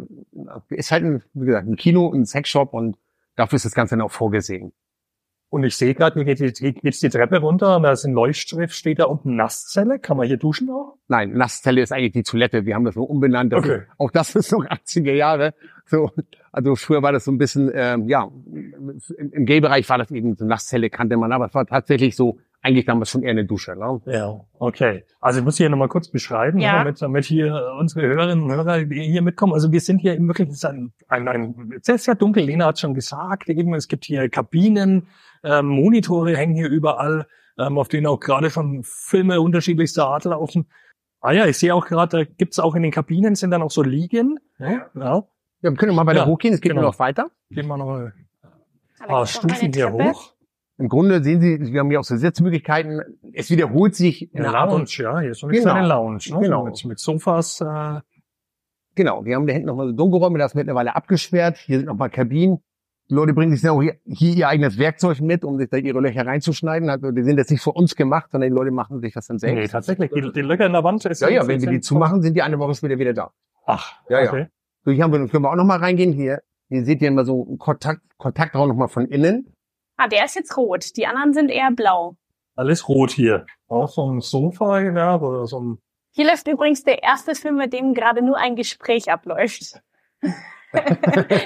Ist 0.69 0.91
halt, 0.93 1.05
ein, 1.05 1.23
wie 1.35 1.47
gesagt, 1.47 1.67
ein 1.69 1.77
Kino, 1.77 2.13
ein 2.13 2.25
Sexshop 2.27 2.73
und 2.73 2.97
dafür 3.37 3.57
ist 3.57 3.65
das 3.65 3.75
Ganze 3.75 3.97
dann 3.97 4.03
auch 4.03 4.13
vorgesehen. 4.13 4.73
Und 5.51 5.63
ich 5.63 5.77
sehe 5.77 5.95
gerade, 5.95 6.15
hier 6.15 6.25
geht 6.25 6.41
die, 6.41 6.53
geht 6.73 6.83
jetzt 6.83 7.03
die 7.03 7.09
Treppe 7.09 7.39
runter 7.39 7.77
und 7.77 7.85
da 7.85 7.93
ist 7.93 8.05
ein 8.05 8.13
Leuchtschrift, 8.13 8.75
steht 8.75 8.99
da 8.99 9.05
unten 9.05 9.37
Nasszelle. 9.37 10.01
Kann 10.01 10.17
man 10.17 10.27
hier 10.27 10.37
duschen 10.37 10.69
auch? 10.69 10.97
Nein, 11.07 11.33
Nasszelle 11.33 11.81
ist 11.81 11.93
eigentlich 11.93 12.13
die 12.13 12.25
Toilette. 12.25 12.67
Wir 12.67 12.75
haben 12.75 12.85
das 12.85 12.95
so 12.95 13.05
umbenannt. 13.05 13.53
Das 13.53 13.61
Okay. 13.61 13.77
ist, 13.77 13.87
auch 13.99 14.11
das 14.11 14.35
ist 14.35 14.51
noch 14.51 14.65
80er 14.65 15.13
Jahre. 15.13 15.55
So, 15.87 16.11
also 16.51 16.75
früher 16.75 17.03
war 17.03 17.13
das 17.13 17.25
so 17.25 17.31
ein 17.31 17.39
bisschen, 17.39 17.71
ähm, 17.73 18.09
ja, 18.09 18.29
im, 18.53 19.01
im 19.33 19.47
Gay-Bereich 19.47 19.89
war 19.89 19.99
das 19.99 20.11
eben 20.11 20.35
so 20.35 20.45
Nasszelle, 20.45 20.91
kannte 20.91 21.17
man, 21.17 21.31
aber 21.31 21.47
es 21.47 21.55
war 21.55 21.67
tatsächlich 21.67 22.17
so, 22.17 22.39
eigentlich 22.65 22.87
damals 22.87 23.11
schon 23.11 23.23
eher 23.23 23.33
eine 23.33 23.45
Dusche. 23.45 23.77
Ne? 23.77 24.01
Ja. 24.07 24.41
Okay. 24.59 25.05
Also 25.21 25.41
ich 25.41 25.45
muss 25.45 25.59
hier 25.59 25.69
nochmal 25.69 25.89
kurz 25.89 26.09
beschreiben, 26.09 26.59
Ja. 26.59 26.79
damit, 26.79 27.01
damit 27.03 27.27
hier 27.27 27.75
unsere 27.79 28.07
Hörerinnen 28.07 28.43
und 28.43 28.51
Hörer 28.51 28.79
hier 28.79 29.21
mitkommen. 29.21 29.53
Also 29.53 29.71
wir 29.71 29.81
sind 29.81 29.99
hier 29.99 30.15
eben 30.15 30.27
wirklich, 30.29 30.49
es 30.49 30.55
ist 30.57 30.65
ein, 30.65 30.93
ein, 31.09 31.29
ein 31.29 31.79
sehr, 31.83 31.99
sehr 31.99 32.15
dunkel. 32.15 32.43
Lena 32.45 32.65
hat 32.67 32.79
schon 32.81 32.95
gesagt, 32.95 33.51
eben, 33.51 33.75
es 33.75 33.87
gibt 33.87 34.07
hier 34.07 34.31
Kabinen, 34.31 35.09
ähm, 35.43 35.67
Monitore 35.67 36.35
hängen 36.37 36.55
hier 36.55 36.69
überall, 36.69 37.27
ähm, 37.59 37.77
auf 37.77 37.89
denen 37.89 38.07
auch 38.07 38.19
gerade 38.19 38.49
schon 38.49 38.83
Filme 38.83 39.43
unterschiedlichster 39.43 40.07
Art 40.07 40.25
laufen. 40.25 40.67
Ah 41.21 41.33
ja, 41.33 41.47
ich 41.47 41.59
sehe 41.59 41.75
auch 41.75 41.87
gerade, 41.87 42.25
da 42.25 42.25
gibt's 42.25 42.59
auch 42.59 42.75
in 42.75 42.83
den 42.83 42.93
Kabinen 42.93 43.35
sind 43.35 43.51
dann 43.51 43.61
auch 43.61 43.71
so 43.71 43.83
Liegen. 43.83 44.41
Ja. 44.59 44.87
ja. 44.95 45.25
Ja, 45.61 45.71
wir 45.71 45.75
können 45.75 45.95
mal 45.95 46.07
weiter 46.07 46.21
Ja, 46.21 46.27
hochgehen, 46.27 46.55
es 46.55 46.61
geht 46.63 46.71
genau. 46.73 46.83
nur 46.83 46.91
noch 46.91 46.99
weiter. 46.99 47.31
Gehen 47.51 47.67
wir 47.67 47.77
noch 47.77 48.11
paar 49.07 49.27
Stufen 49.27 49.73
hier 49.73 49.93
hoch. 49.93 50.34
Im 50.77 50.89
Grunde 50.89 51.23
sehen 51.23 51.41
Sie, 51.41 51.73
wir 51.73 51.81
haben 51.81 51.91
hier 51.91 52.01
auch 52.01 52.05
so 52.05 52.17
Sitzmöglichkeiten. 52.17 53.01
Es 53.33 53.49
wiederholt 53.51 53.95
sich 53.95 54.33
in 54.35 54.41
Eine 54.41 54.51
der 54.51 54.61
Art 54.61 54.71
Lounge, 54.71 54.81
und 54.83 54.99
ja, 54.99 55.21
hier 55.21 55.31
ist 55.31 55.39
so 55.41 55.47
eine 55.47 55.57
Genau. 55.57 55.71
kleine 55.71 55.87
Lounge, 55.89 56.19
ne? 56.31 56.39
Genau. 56.41 56.65
Mit, 56.65 56.85
mit 56.85 56.99
Sofas, 56.99 57.61
äh, 57.61 58.01
Genau, 58.97 59.25
wir 59.25 59.35
haben 59.35 59.47
da 59.47 59.53
hinten 59.53 59.67
nochmal 59.67 59.89
so 59.89 59.93
Dunkelräume, 59.93 60.39
das 60.39 60.53
ist 60.53 60.55
mittlerweile 60.55 60.95
abgesperrt. 60.95 61.57
Hier 61.59 61.79
sind 61.79 61.87
nochmal 61.87 62.11
Kabinen. 62.11 62.59
Die 63.11 63.15
Leute 63.15 63.35
bringen 63.35 63.53
sich 63.53 63.61
dann 63.61 63.73
auch 63.73 63.83
hier, 63.83 63.97
hier 64.05 64.35
ihr 64.35 64.49
eigenes 64.49 64.79
Werkzeug 64.79 65.21
mit, 65.21 65.45
um 65.45 65.59
sich 65.59 65.69
da 65.69 65.77
ihre 65.77 66.01
Löcher 66.01 66.25
reinzuschneiden. 66.25 66.89
Also 66.89 67.11
die 67.11 67.23
sind 67.23 67.37
jetzt 67.37 67.51
nicht 67.51 67.63
für 67.63 67.73
uns 67.73 67.97
gemacht, 67.97 68.31
sondern 68.31 68.51
die 68.51 68.55
Leute 68.57 68.71
machen 68.71 69.01
sich 69.01 69.13
das 69.13 69.27
dann 69.27 69.39
selbst. 69.39 69.61
Nee, 69.61 69.69
tatsächlich. 69.69 70.11
Die, 70.13 70.33
die 70.33 70.41
Löcher 70.41 70.67
in 70.67 70.73
der 70.73 70.85
Wand 70.85 71.05
ist 71.05 71.21
Ja, 71.21 71.29
ja, 71.29 71.47
wenn 71.47 71.61
wir 71.61 71.71
die 71.71 71.81
zumachen, 71.81 72.23
sind 72.23 72.35
die 72.35 72.43
eine 72.43 72.59
Woche 72.59 72.75
später 72.75 72.99
wieder 72.99 73.13
da. 73.13 73.31
Ach, 73.67 73.95
Ja, 74.09 74.23
ja. 74.23 74.31
okay. 74.31 74.47
So, 74.85 74.93
hier 74.93 75.03
haben 75.05 75.13
wir, 75.13 75.27
können 75.29 75.43
wir 75.43 75.51
auch 75.51 75.57
nochmal 75.57 75.79
reingehen. 75.79 76.13
Hier, 76.13 76.41
hier 76.69 76.85
seht 76.85 77.03
ihr 77.03 77.09
immer 77.09 77.25
so 77.25 77.47
einen 77.47 77.59
Kontakt, 77.59 78.01
Kontaktraum 78.17 78.69
nochmal 78.69 78.89
von 78.89 79.07
innen. 79.07 79.54
Ah, 79.97 80.09
der 80.09 80.25
ist 80.25 80.35
jetzt 80.35 80.57
rot. 80.57 80.97
Die 80.97 81.07
anderen 81.07 81.33
sind 81.33 81.51
eher 81.51 81.71
blau. 81.71 82.17
Alles 82.57 82.89
rot 82.89 83.11
hier. 83.11 83.47
Auch 83.69 83.89
so 83.89 84.11
ein 84.11 84.21
Sofa, 84.21 84.81
ja, 84.81 85.21
oder 85.21 85.47
so 85.47 85.61
ein, 85.61 85.79
Hier 86.13 86.27
läuft 86.27 86.47
übrigens 86.49 86.85
der 86.85 87.03
erste 87.03 87.35
Film, 87.35 87.57
mit 87.57 87.73
dem 87.73 87.95
gerade 87.95 88.23
nur 88.23 88.37
ein 88.37 88.57
Gespräch 88.57 89.11
abläuft. 89.11 89.81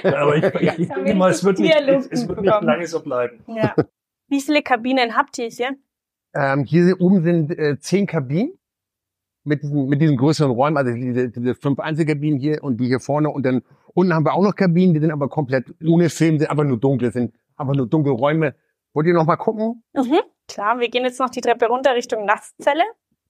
aber 0.03 0.35
ich, 0.37 0.79
ich, 0.79 0.87
denke 0.87 1.15
mal, 1.15 1.31
es 1.31 1.43
wird 1.43 1.59
nicht, 1.59 1.75
es, 1.75 2.07
es 2.07 2.27
wird 2.27 2.41
nicht 2.41 2.61
lange 2.61 2.87
so 2.87 3.01
bleiben. 3.01 3.43
Ja. 3.47 3.75
Wie 4.27 4.41
viele 4.41 4.61
Kabinen 4.61 5.15
habt 5.15 5.37
ihr 5.37 5.47
hier? 5.47 5.75
Ähm, 6.33 6.63
hier 6.63 6.99
oben 6.99 7.23
sind 7.23 7.51
äh, 7.57 7.79
zehn 7.79 8.05
Kabinen 8.05 8.59
mit 9.43 9.63
diesen, 9.63 9.87
mit 9.87 10.01
diesen 10.01 10.17
größeren 10.17 10.51
Räumen, 10.51 10.77
also 10.77 10.93
diese, 10.93 11.29
diese 11.29 11.55
fünf 11.55 11.79
Einzelkabinen 11.79 12.39
hier 12.39 12.63
und 12.63 12.77
die 12.77 12.87
hier 12.87 12.99
vorne. 12.99 13.29
Und 13.29 13.45
dann 13.45 13.63
unten 13.93 14.13
haben 14.13 14.25
wir 14.25 14.33
auch 14.33 14.43
noch 14.43 14.55
Kabinen, 14.55 14.93
die 14.93 14.99
sind 14.99 15.11
aber 15.11 15.29
komplett 15.29 15.73
ohne 15.83 16.09
Film, 16.09 16.37
sind 16.37 16.49
einfach 16.49 16.63
nur 16.63 16.79
dunkel, 16.79 17.11
sind 17.11 17.33
einfach 17.59 17.75
nur 17.75 17.87
dunkle 17.87 18.13
Räume. 18.13 18.55
Wollt 18.93 19.07
ihr 19.07 19.13
noch 19.13 19.25
mal 19.25 19.35
gucken? 19.37 19.83
Mhm. 19.93 20.19
Klar, 20.47 20.79
wir 20.79 20.89
gehen 20.89 21.03
jetzt 21.03 21.19
noch 21.19 21.29
die 21.29 21.41
Treppe 21.41 21.67
runter 21.67 21.93
Richtung 21.95 22.25
Nasszelle. 22.25 22.83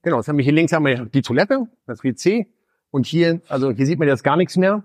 Genau, 0.04 0.18
jetzt 0.18 0.28
haben 0.30 0.38
wir 0.38 0.44
hier 0.44 0.54
links 0.54 0.72
haben 0.72 0.86
wir 0.86 1.06
die 1.06 1.22
Toilette, 1.22 1.68
das 1.86 2.04
WC. 2.04 2.48
Und 2.92 3.06
hier, 3.06 3.42
also 3.50 3.72
hier 3.72 3.86
sieht 3.86 4.00
man 4.00 4.08
jetzt 4.08 4.24
gar 4.24 4.38
nichts 4.38 4.56
mehr. 4.56 4.84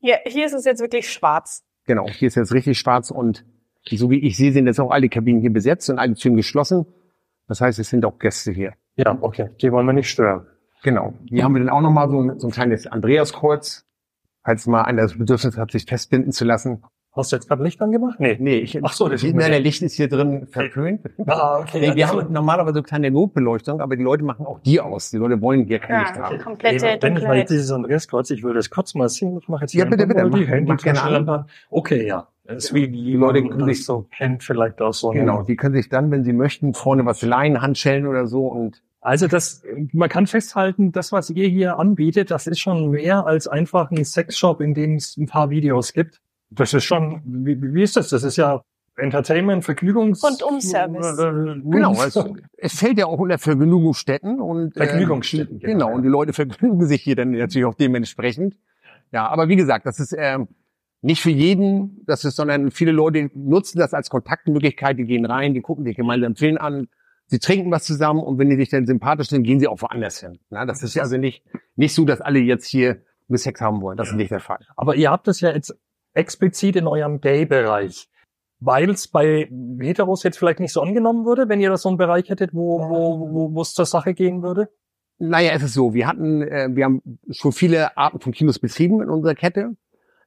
Hier, 0.00 0.18
hier 0.26 0.46
ist 0.46 0.52
es 0.52 0.64
jetzt 0.64 0.80
wirklich 0.80 1.10
schwarz. 1.10 1.62
Genau, 1.86 2.06
hier 2.08 2.26
ist 2.28 2.34
jetzt 2.34 2.52
richtig 2.52 2.78
schwarz 2.78 3.10
und 3.10 3.44
so 3.88 4.10
wie 4.10 4.18
ich 4.20 4.36
sehe, 4.36 4.52
sind 4.52 4.66
jetzt 4.66 4.80
auch 4.80 4.90
alle 4.90 5.08
Kabinen 5.08 5.40
hier 5.40 5.52
besetzt 5.52 5.88
und 5.90 5.98
alle 5.98 6.14
Türen 6.14 6.36
geschlossen. 6.36 6.86
Das 7.48 7.60
heißt, 7.60 7.78
es 7.78 7.88
sind 7.90 8.04
auch 8.04 8.18
Gäste 8.18 8.52
hier. 8.52 8.72
Ja, 8.96 9.16
okay. 9.20 9.50
Die 9.60 9.70
wollen 9.72 9.86
wir 9.86 9.92
nicht 9.92 10.08
stören. 10.10 10.46
Genau. 10.82 11.14
Hier 11.28 11.44
haben 11.44 11.54
wir 11.54 11.60
dann 11.60 11.70
auch 11.70 11.80
nochmal 11.80 12.08
so, 12.10 12.20
ein- 12.20 12.38
so 12.40 12.48
ein 12.48 12.50
kleines 12.52 12.86
Andreaskreuz, 12.88 13.84
falls 14.44 14.66
mal 14.66 14.82
einer 14.82 15.02
das 15.02 15.16
Bedürfnis 15.16 15.56
hat, 15.56 15.70
sich 15.70 15.84
festbinden 15.86 16.32
zu 16.32 16.44
lassen. 16.44 16.82
Hast 17.14 17.30
du 17.30 17.36
jetzt 17.36 17.46
gerade 17.46 17.62
Licht 17.62 17.80
angemacht? 17.82 18.18
Nee. 18.20 18.38
Nee, 18.40 18.56
ich, 18.60 18.82
Ach 18.82 18.92
so, 18.94 19.06
das 19.06 19.22
ist 19.22 19.34
Nein, 19.34 19.44
mir- 19.44 19.50
der 19.50 19.60
Licht 19.60 19.82
ist 19.82 19.94
hier 19.96 20.08
drin 20.08 20.46
verpönt. 20.50 21.02
Ah, 21.26 21.58
okay. 21.60 21.80
Nee, 21.90 21.94
wir 21.94 22.06
Also- 22.08 22.22
haben 22.22 22.32
normalerweise 22.32 22.76
so 22.76 22.82
kleine 22.82 23.10
Notbeleuchtung, 23.10 23.80
aber 23.82 23.96
die 23.96 24.02
Leute 24.02 24.24
machen 24.24 24.46
auch 24.46 24.60
die 24.60 24.80
aus. 24.80 25.10
Die 25.10 25.18
Leute 25.18 25.40
wollen 25.42 25.66
hier 25.66 25.78
kein 25.78 26.00
Licht 26.00 26.16
Ja, 26.16 26.22
haben. 26.22 26.38
komplette 26.38 26.86
Eben, 26.88 27.02
wenn 27.02 27.16
ich 27.18 27.22
mal 27.24 27.36
jetzt 27.36 27.50
dieses 27.50 27.70
Andreaskreuz, 27.70 28.30
ich 28.30 28.42
will 28.42 28.54
das 28.54 28.70
kurz 28.70 28.94
mal 28.94 29.10
sehen. 29.10 29.36
Ich 29.42 29.48
mache 29.48 29.62
jetzt 29.64 29.74
Ja, 29.74 29.84
hier 29.84 29.90
bitte, 29.90 30.04
einfach 30.04 30.14
bitte, 30.14 30.30
mal 30.30 30.38
die 30.38 30.44
mach- 30.46 30.52
Handy 30.52 30.72
mach 30.72 30.78
gerne 30.78 31.02
an. 31.28 31.44
Okay, 31.70 32.06
ja. 32.06 32.28
Das 32.44 32.64
ist 32.64 32.74
wie 32.74 32.88
die 32.88 33.04
Die 33.04 33.12
Leute 33.12 33.42
man 33.42 33.50
können 33.50 33.64
sich- 33.66 33.84
so 33.84 34.06
kennt, 34.16 34.42
vielleicht 34.42 34.80
auch 34.80 34.94
so. 34.94 35.10
Genau, 35.10 35.42
die 35.42 35.56
können 35.56 35.74
sich 35.74 35.88
dann, 35.90 36.10
wenn 36.10 36.24
sie 36.24 36.32
möchten, 36.32 36.72
vorne 36.74 37.04
was 37.04 37.20
leihen, 37.22 37.60
Handschellen 37.60 38.06
oder 38.06 38.26
so 38.26 38.46
und 38.46 38.82
Also 39.02 39.26
das, 39.28 39.62
man 39.92 40.08
kann 40.08 40.26
festhalten, 40.26 40.92
das, 40.92 41.12
was 41.12 41.28
ihr 41.30 41.48
hier 41.48 41.78
anbietet, 41.78 42.30
das 42.30 42.46
ist 42.46 42.60
schon 42.60 42.90
mehr 42.90 43.26
als 43.26 43.48
einfach 43.48 43.90
ein 43.90 44.04
Sexshop, 44.04 44.60
in 44.60 44.74
dem 44.74 44.94
es 44.94 45.16
ein 45.16 45.26
paar 45.26 45.50
Videos 45.50 45.92
gibt. 45.92 46.20
Das 46.54 46.74
ist 46.74 46.84
schon, 46.84 47.22
wie, 47.24 47.60
wie 47.60 47.82
ist 47.82 47.96
das? 47.96 48.10
Das 48.10 48.22
ist 48.22 48.36
ja 48.36 48.62
Entertainment, 48.96 49.64
Vergnügungs... 49.64 50.22
Rundum-Service. 50.22 51.18
Äh, 51.18 51.60
Genau, 51.64 51.92
es, 51.92 52.18
es 52.58 52.78
fällt 52.78 52.98
ja 52.98 53.06
auch 53.06 53.18
unter 53.18 53.38
Vergnügungsstätten 53.38 54.40
und 54.40 54.76
äh, 54.76 54.86
Vergnügungsstätten, 54.86 55.58
genau. 55.58 55.86
genau. 55.86 55.96
Und 55.96 56.02
die 56.02 56.08
Leute 56.08 56.32
vergnügen 56.32 56.86
sich 56.86 57.02
hier 57.02 57.16
dann 57.16 57.30
natürlich 57.30 57.64
auch 57.64 57.74
dementsprechend. 57.74 58.58
Ja, 59.10 59.28
aber 59.28 59.48
wie 59.48 59.56
gesagt, 59.56 59.86
das 59.86 59.98
ist 59.98 60.14
ähm, 60.16 60.48
nicht 61.00 61.22
für 61.22 61.30
jeden, 61.30 62.04
das 62.06 62.24
ist, 62.24 62.36
sondern 62.36 62.70
viele 62.70 62.92
Leute 62.92 63.30
nutzen 63.34 63.78
das 63.78 63.94
als 63.94 64.10
Kontaktmöglichkeit. 64.10 64.98
Die 64.98 65.04
gehen 65.04 65.24
rein, 65.24 65.54
die 65.54 65.60
gucken 65.60 65.84
sich 65.84 65.96
gemeinsam 65.96 66.36
Film 66.36 66.58
an, 66.58 66.88
sie 67.26 67.38
trinken 67.38 67.70
was 67.70 67.84
zusammen 67.84 68.20
und 68.20 68.38
wenn 68.38 68.50
die 68.50 68.56
sich 68.56 68.68
dann 68.68 68.86
sympathisch 68.86 69.28
sind, 69.28 69.42
gehen 69.42 69.58
sie 69.58 69.68
auch 69.68 69.80
woanders 69.80 70.20
hin. 70.20 70.38
Na, 70.50 70.66
das 70.66 70.82
ist 70.82 70.94
ja 70.94 71.02
also 71.02 71.16
nicht 71.16 71.44
nicht 71.76 71.94
so, 71.94 72.04
dass 72.04 72.20
alle 72.20 72.38
jetzt 72.38 72.66
hier 72.66 73.02
Sex 73.34 73.60
haben 73.60 73.80
wollen. 73.80 73.96
Das 73.96 74.10
ist 74.10 74.14
nicht 74.14 74.30
der 74.30 74.40
Fall. 74.40 74.60
Aber 74.76 74.94
ihr 74.94 75.10
habt 75.10 75.26
das 75.26 75.40
ja 75.40 75.50
jetzt 75.50 75.74
explizit 76.14 76.76
in 76.76 76.86
eurem 76.86 77.20
Gay-Bereich. 77.20 78.08
Weil 78.60 78.90
es 78.90 79.08
bei 79.08 79.50
Heteros 79.80 80.22
jetzt 80.22 80.38
vielleicht 80.38 80.60
nicht 80.60 80.72
so 80.72 80.82
angenommen 80.82 81.24
würde, 81.24 81.48
wenn 81.48 81.60
ihr 81.60 81.70
das 81.70 81.82
so 81.82 81.88
einen 81.88 81.98
Bereich 81.98 82.28
hättet, 82.28 82.54
wo, 82.54 82.78
wo, 82.78 83.54
wo, 83.54 83.60
es 83.60 83.74
zur 83.74 83.86
Sache 83.86 84.14
gehen 84.14 84.42
würde? 84.42 84.68
Naja, 85.18 85.52
es 85.52 85.62
ist 85.62 85.74
so, 85.74 85.94
wir 85.94 86.06
hatten, 86.06 86.42
äh, 86.42 86.68
wir 86.70 86.84
haben 86.84 87.02
schon 87.30 87.52
viele 87.52 87.96
Arten 87.96 88.20
von 88.20 88.32
Kinos 88.32 88.58
betrieben 88.58 89.02
in 89.02 89.10
unserer 89.10 89.34
Kette. 89.34 89.76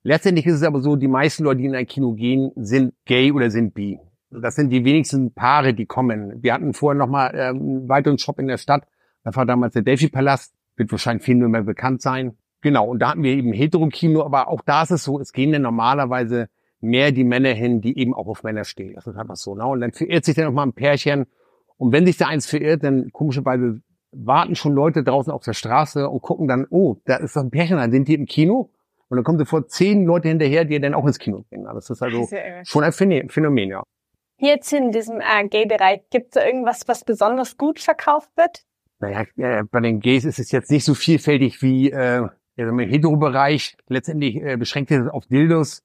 Letztendlich 0.03 0.45
ist 0.45 0.55
es 0.55 0.63
aber 0.63 0.81
so, 0.81 0.97
die 0.97 1.07
meisten 1.07 1.43
Leute, 1.43 1.61
die 1.61 1.65
in 1.65 1.75
ein 1.75 1.87
Kino 1.87 2.13
gehen, 2.13 2.51
sind 2.55 2.93
gay 3.05 3.31
oder 3.31 3.49
sind 3.49 3.73
bi. 3.73 3.99
Das 4.29 4.55
sind 4.55 4.69
die 4.69 4.83
wenigsten 4.83 5.33
Paare, 5.33 5.73
die 5.73 5.85
kommen. 5.85 6.43
Wir 6.43 6.53
hatten 6.53 6.73
vorher 6.73 6.97
nochmal 6.97 7.31
ähm, 7.33 7.55
einen 7.57 7.89
weiteren 7.89 8.17
Shop 8.17 8.37
in 8.39 8.47
der 8.47 8.57
Stadt. 8.57 8.85
Das 9.23 9.35
war 9.35 9.45
damals 9.45 9.73
der 9.73 9.81
Delphi-Palast. 9.81 10.53
Wird 10.75 10.91
wahrscheinlich 10.91 11.23
vielen 11.23 11.39
nur 11.39 11.49
mehr 11.49 11.63
bekannt 11.63 12.01
sein. 12.01 12.37
Genau, 12.65 12.87
und 12.87 12.97
da 12.97 13.11
hatten 13.11 13.21
wir 13.21 13.31
eben 13.31 13.53
Heterokino, 13.53 14.23
aber 14.23 14.47
auch 14.47 14.61
da 14.65 14.81
ist 14.81 14.89
es 14.89 15.03
so, 15.03 15.19
es 15.19 15.33
gehen 15.33 15.51
dann 15.51 15.61
normalerweise 15.61 16.49
mehr 16.81 17.11
die 17.11 17.23
Männer 17.23 17.53
hin, 17.53 17.79
die 17.79 17.95
eben 17.95 18.15
auch 18.15 18.25
auf 18.25 18.41
Männer 18.41 18.63
stehen. 18.63 18.95
Das 18.95 19.05
ist 19.05 19.15
einfach 19.17 19.35
so. 19.35 19.53
Ne? 19.53 19.63
Und 19.67 19.81
dann 19.81 19.91
verirrt 19.91 20.25
sich 20.25 20.33
dann 20.33 20.45
noch 20.45 20.51
mal 20.51 20.63
ein 20.63 20.73
Pärchen. 20.73 21.27
Und 21.77 21.91
wenn 21.91 22.07
sich 22.07 22.17
da 22.17 22.25
eins 22.25 22.47
verirrt, 22.47 22.83
dann 22.83 23.11
komischerweise 23.11 23.81
warten 24.11 24.55
schon 24.55 24.73
Leute 24.73 25.03
draußen 25.03 25.31
auf 25.31 25.43
der 25.43 25.53
Straße 25.53 26.09
und 26.09 26.23
gucken 26.23 26.47
dann, 26.47 26.65
oh, 26.71 26.95
da 27.05 27.17
ist 27.17 27.35
doch 27.35 27.43
ein 27.43 27.51
Pärchen, 27.51 27.77
dann 27.77 27.91
sind 27.91 28.07
die 28.07 28.15
im 28.15 28.25
Kino. 28.25 28.71
Und 29.09 29.17
dann 29.17 29.23
kommen 29.23 29.37
sofort 29.37 29.69
zehn 29.69 30.03
Leute 30.07 30.29
hinterher, 30.29 30.65
die 30.65 30.81
dann 30.81 30.95
auch 30.95 31.05
ins 31.05 31.19
Kino 31.19 31.45
gehen. 31.51 31.65
Das 31.65 31.91
ist 31.91 32.01
also 32.01 32.27
schon 32.63 32.83
ein 32.83 33.29
Phänomen, 33.29 33.69
ja. 33.69 33.83
Jetzt 34.39 34.73
in 34.73 34.91
diesem 34.91 35.21
äh, 35.21 35.47
Gay-Bereich, 35.47 36.01
gibt 36.09 36.29
es 36.29 36.41
da 36.41 36.43
irgendwas, 36.43 36.87
was 36.87 37.03
besonders 37.03 37.57
gut 37.57 37.79
verkauft 37.79 38.31
wird? 38.35 38.63
Naja, 38.97 39.23
äh, 39.37 39.63
bei 39.69 39.81
den 39.81 39.99
Gays 39.99 40.25
ist 40.25 40.39
es 40.39 40.51
jetzt 40.51 40.71
nicht 40.71 40.83
so 40.83 40.95
vielfältig 40.95 41.61
wie 41.61 41.91
äh, 41.91 42.27
im 42.55 42.79
Hetero-Bereich. 42.79 43.77
Letztendlich 43.87 44.41
äh, 44.41 44.57
beschränkt 44.57 44.89
sich 44.89 44.99
das 44.99 45.07
auf 45.07 45.25
Dildos. 45.27 45.83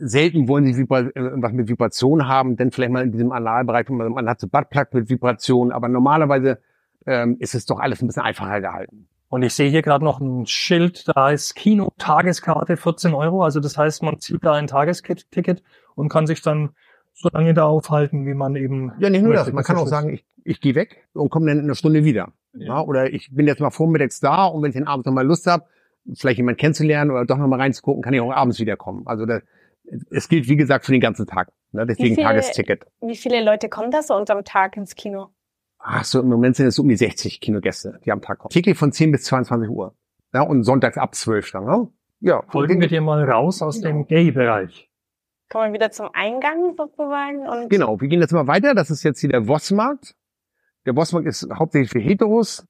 Selten 0.00 0.48
wollen 0.48 0.66
sie 0.66 0.76
Vibra 0.76 1.00
äh, 1.00 1.12
was 1.14 1.52
mit 1.52 1.68
Vibration 1.68 2.28
haben, 2.28 2.56
denn 2.56 2.70
vielleicht 2.70 2.92
mal 2.92 3.02
in 3.02 3.12
diesem 3.12 3.32
Analbereich, 3.32 3.88
man, 3.88 4.12
man 4.12 4.28
hat 4.28 4.40
so 4.40 4.48
Buttplug 4.48 4.92
mit 4.94 5.08
Vibration, 5.08 5.72
aber 5.72 5.88
normalerweise 5.88 6.58
ähm, 7.06 7.36
ist 7.40 7.54
es 7.54 7.66
doch 7.66 7.80
alles 7.80 8.02
ein 8.02 8.06
bisschen 8.06 8.22
einfacher 8.22 8.60
gehalten. 8.60 9.08
Und 9.28 9.42
ich 9.42 9.54
sehe 9.54 9.70
hier 9.70 9.80
gerade 9.80 10.04
noch 10.04 10.20
ein 10.20 10.46
Schild, 10.46 11.08
da 11.16 11.30
ist 11.30 11.54
Kino 11.54 11.90
Tageskarte 11.96 12.76
14 12.76 13.14
Euro. 13.14 13.42
Also 13.42 13.60
das 13.60 13.78
heißt, 13.78 14.02
man 14.02 14.18
zieht 14.18 14.44
da 14.44 14.52
ein 14.52 14.66
Tagesticket 14.66 15.62
und 15.94 16.10
kann 16.10 16.26
sich 16.26 16.42
dann 16.42 16.70
so 17.14 17.28
lange 17.32 17.54
da 17.54 17.64
aufhalten, 17.64 18.26
wie 18.26 18.34
man 18.34 18.56
eben. 18.56 18.92
Ja, 18.98 19.10
nicht 19.10 19.22
nur 19.22 19.34
das. 19.34 19.52
Man 19.52 19.64
kann 19.64 19.76
auch 19.76 19.86
sagen, 19.86 20.10
ich, 20.10 20.24
ich 20.44 20.60
gehe 20.60 20.74
weg 20.74 21.08
und 21.12 21.30
komme 21.30 21.46
dann 21.46 21.58
in 21.58 21.64
einer 21.64 21.74
Stunde 21.74 22.04
wieder. 22.04 22.32
Ja. 22.54 22.66
ja. 22.66 22.80
oder 22.82 23.12
ich 23.12 23.30
bin 23.32 23.46
jetzt 23.46 23.60
mal 23.60 23.70
vormittags 23.70 24.20
da 24.20 24.46
und 24.46 24.62
wenn 24.62 24.70
ich 24.70 24.76
den 24.76 24.86
Abend 24.86 25.06
noch 25.06 25.12
mal 25.12 25.26
Lust 25.26 25.46
habe, 25.46 25.64
vielleicht 26.14 26.38
jemanden 26.38 26.58
kennenzulernen 26.58 27.10
oder 27.10 27.24
doch 27.24 27.38
noch 27.38 27.46
mal 27.46 27.60
reinzugucken, 27.60 28.02
kann 28.02 28.14
ich 28.14 28.20
auch 28.20 28.32
abends 28.32 28.58
wiederkommen. 28.58 29.02
Also 29.06 29.26
das, 29.26 29.42
es 30.10 30.28
gilt, 30.28 30.48
wie 30.48 30.56
gesagt, 30.56 30.84
für 30.84 30.92
den 30.92 31.00
ganzen 31.00 31.26
Tag. 31.26 31.52
Ne? 31.72 31.86
Deswegen 31.86 32.10
wie 32.10 32.14
viele, 32.16 32.26
Tagesticket. 32.26 32.86
Wie 33.00 33.16
viele 33.16 33.44
Leute 33.44 33.68
kommen 33.68 33.90
da 33.90 34.02
so 34.02 34.14
unterm 34.14 34.44
Tag 34.44 34.76
ins 34.76 34.94
Kino? 34.94 35.28
Ach 35.78 36.04
so, 36.04 36.20
im 36.20 36.28
Moment 36.28 36.56
sind 36.56 36.66
es 36.66 36.78
um 36.78 36.88
die 36.88 36.96
60 36.96 37.40
Kinogäste, 37.40 37.98
die 38.04 38.12
am 38.12 38.20
Tag 38.20 38.38
kommen. 38.38 38.50
Täglich 38.50 38.78
von 38.78 38.92
10 38.92 39.12
bis 39.12 39.24
22 39.24 39.68
Uhr. 39.68 39.94
Ja, 40.32 40.42
und 40.42 40.62
sonntags 40.62 40.96
ab 40.96 41.14
12 41.14 41.50
dann. 41.50 41.64
Ne? 41.64 41.88
Ja. 42.20 42.42
Folgen 42.48 42.80
wir 42.80 42.88
dir 42.88 43.00
mal 43.00 43.28
raus 43.28 43.62
aus 43.62 43.80
dem 43.80 44.06
Gay-Bereich. 44.06 44.88
Kommen 45.52 45.66
wir 45.66 45.74
wieder 45.74 45.90
zum 45.90 46.08
Eingang 46.14 46.74
sozusagen. 46.78 47.46
Und 47.46 47.68
genau, 47.68 48.00
wir 48.00 48.08
gehen 48.08 48.22
jetzt 48.22 48.32
mal 48.32 48.46
weiter. 48.46 48.74
Das 48.74 48.90
ist 48.90 49.02
jetzt 49.02 49.20
hier 49.20 49.28
der 49.28 49.44
Vossmarkt. 49.44 50.14
Der 50.86 50.94
Vossmarkt 50.94 51.28
ist 51.28 51.46
hauptsächlich 51.52 51.90
für 51.90 52.00
Heteros, 52.00 52.66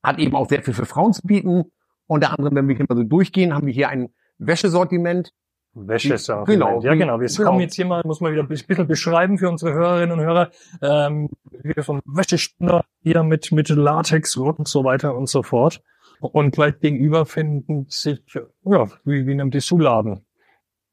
hat 0.00 0.20
eben 0.20 0.36
auch 0.36 0.48
sehr 0.48 0.62
viel 0.62 0.72
für 0.72 0.86
Frauen 0.86 1.12
zu 1.12 1.22
bieten. 1.22 1.64
Unter 2.06 2.30
anderem, 2.30 2.54
wenn 2.54 2.68
wir 2.68 2.76
hier 2.76 2.86
mal 2.88 2.94
so 2.94 3.02
durchgehen, 3.02 3.52
haben 3.52 3.66
wir 3.66 3.74
hier 3.74 3.88
ein 3.88 4.14
Wäschesortiment. 4.38 5.32
Wäschesortiment. 5.74 6.46
Genau. 6.46 6.80
Ja, 6.82 6.94
genau. 6.94 7.20
Wir 7.20 7.26
genau. 7.26 7.50
kommen 7.50 7.60
jetzt 7.62 7.74
hier 7.74 7.86
mal, 7.86 8.02
muss 8.04 8.20
man 8.20 8.30
wieder 8.30 8.44
ein 8.44 8.48
bisschen 8.48 8.86
beschreiben 8.86 9.36
für 9.36 9.48
unsere 9.48 9.72
Hörerinnen 9.72 10.12
und 10.16 10.24
Hörer. 10.24 10.50
Ähm, 10.82 11.30
wir 11.50 11.82
vom 11.82 12.00
Wäschespinner 12.04 12.84
hier 13.02 13.24
mit, 13.24 13.50
mit 13.50 13.68
Latex 13.70 14.36
und 14.36 14.68
so 14.68 14.84
weiter 14.84 15.16
und 15.16 15.28
so 15.28 15.42
fort. 15.42 15.82
Und 16.20 16.52
gleich 16.52 16.78
gegenüber 16.78 17.26
finden 17.26 17.86
sich, 17.88 18.22
ja, 18.64 18.86
wie, 19.04 19.26
wie 19.26 19.32
einem 19.32 19.50
Dessous-Laden. 19.50 20.24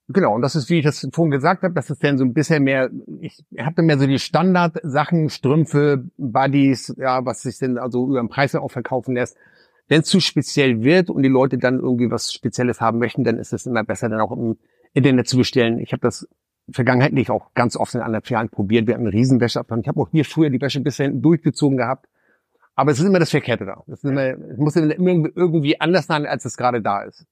Genau, 0.10 0.36
und 0.36 0.42
das 0.42 0.56
ist, 0.56 0.70
wie 0.70 0.80
ich 0.80 0.86
das 0.86 1.06
vorhin 1.12 1.32
gesagt 1.32 1.64
habe, 1.64 1.74
das 1.74 1.90
ist 1.90 2.02
dann 2.02 2.18
so 2.18 2.24
ein 2.24 2.34
bisschen 2.34 2.64
mehr, 2.64 2.90
ich 3.20 3.44
habe 3.60 3.76
dann 3.76 3.88
mehr 3.88 4.00
so 4.00 4.08
die 4.08 4.20
Standardsachen, 4.20 5.30
Strümpfe, 5.30 6.06
Buddies, 6.18 6.96
ja, 6.98 7.26
was 7.26 7.42
sich 7.42 7.58
denn 7.60 7.78
also 7.78 8.08
über 8.08 8.22
den 8.22 8.30
Preis 8.30 8.56
auch 8.56 8.72
verkaufen 8.72 9.16
lässt. 9.16 9.36
Wenn 9.90 10.02
es 10.02 10.08
zu 10.08 10.22
speziell 10.22 10.82
wird 10.82 11.10
und 11.10 11.24
die 11.24 11.30
Leute 11.30 11.58
dann 11.58 11.80
irgendwie 11.80 12.10
was 12.10 12.32
Spezielles 12.32 12.80
haben 12.80 13.00
möchten, 13.00 13.26
dann 13.26 13.38
ist 13.38 13.52
es 13.52 13.66
immer 13.66 13.84
besser, 13.84 14.08
dann 14.08 14.22
auch 14.22 14.32
im 14.32 14.58
Internet 14.94 15.28
zu 15.28 15.38
bestellen. 15.38 15.80
Ich 15.80 15.92
habe 15.92 16.02
das 16.02 16.28
vergangenheitlich 16.72 17.30
auch 17.30 17.54
ganz 17.54 17.76
oft 17.76 17.94
in 17.94 18.02
anderen 18.02 18.24
Filialen 18.24 18.50
probiert. 18.50 18.88
Wir 18.88 18.94
hatten 18.94 19.06
einen 19.06 19.14
Riesenwäscheabstand. 19.14 19.84
Ich 19.84 19.88
habe 19.90 20.00
auch 20.00 20.10
hier 20.10 20.26
früher 20.26 20.50
die 20.50 20.62
Wäsche 20.62 20.80
bisher 20.80 21.10
durchgezogen 21.10 21.78
gehabt. 21.78 22.08
Aber 22.76 22.92
es 22.92 23.00
ist 23.00 23.06
immer 23.06 23.20
das 23.20 23.32
Verkehrte 23.32 23.66
da. 23.66 23.84
Es, 23.88 24.04
immer, 24.04 24.24
es 24.24 24.58
muss 24.58 24.76
immer 24.76 25.30
irgendwie 25.36 25.80
anders 25.82 26.08
sein, 26.08 26.26
als 26.26 26.46
es 26.46 26.58
gerade 26.58 26.82
da 26.82 27.04
ist. 27.04 27.26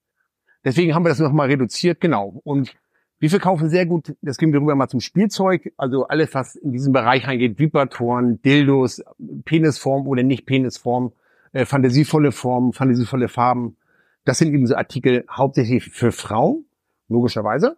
Deswegen 0.66 0.96
haben 0.96 1.04
wir 1.04 1.10
das 1.10 1.20
nochmal 1.20 1.46
reduziert, 1.46 2.00
genau. 2.00 2.40
Und 2.42 2.76
wir 3.20 3.30
verkaufen 3.30 3.70
sehr 3.70 3.86
gut, 3.86 4.16
das 4.20 4.36
gehen 4.36 4.52
wir 4.52 4.60
rüber 4.60 4.74
mal 4.74 4.88
zum 4.88 4.98
Spielzeug, 4.98 5.72
also 5.76 6.08
alles, 6.08 6.34
was 6.34 6.56
in 6.56 6.72
diesen 6.72 6.92
Bereich 6.92 7.28
reingeht, 7.28 7.60
Vibratoren, 7.60 8.42
Dildos, 8.42 9.00
Penisform 9.44 10.08
oder 10.08 10.24
nicht 10.24 10.44
Penisform, 10.44 11.12
äh, 11.52 11.64
fantasievolle 11.66 12.32
Formen, 12.32 12.72
fantasievolle 12.72 13.28
Farben. 13.28 13.76
Das 14.24 14.38
sind 14.38 14.52
eben 14.52 14.66
so 14.66 14.74
Artikel 14.74 15.24
hauptsächlich 15.30 15.84
für 15.84 16.10
Frauen, 16.10 16.64
logischerweise. 17.08 17.76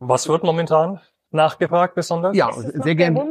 Was 0.00 0.28
wird 0.28 0.42
momentan 0.42 1.00
nachgefragt 1.30 1.94
besonders? 1.94 2.36
Ja, 2.36 2.50
sehr 2.52 2.96
gerne. 2.96 3.24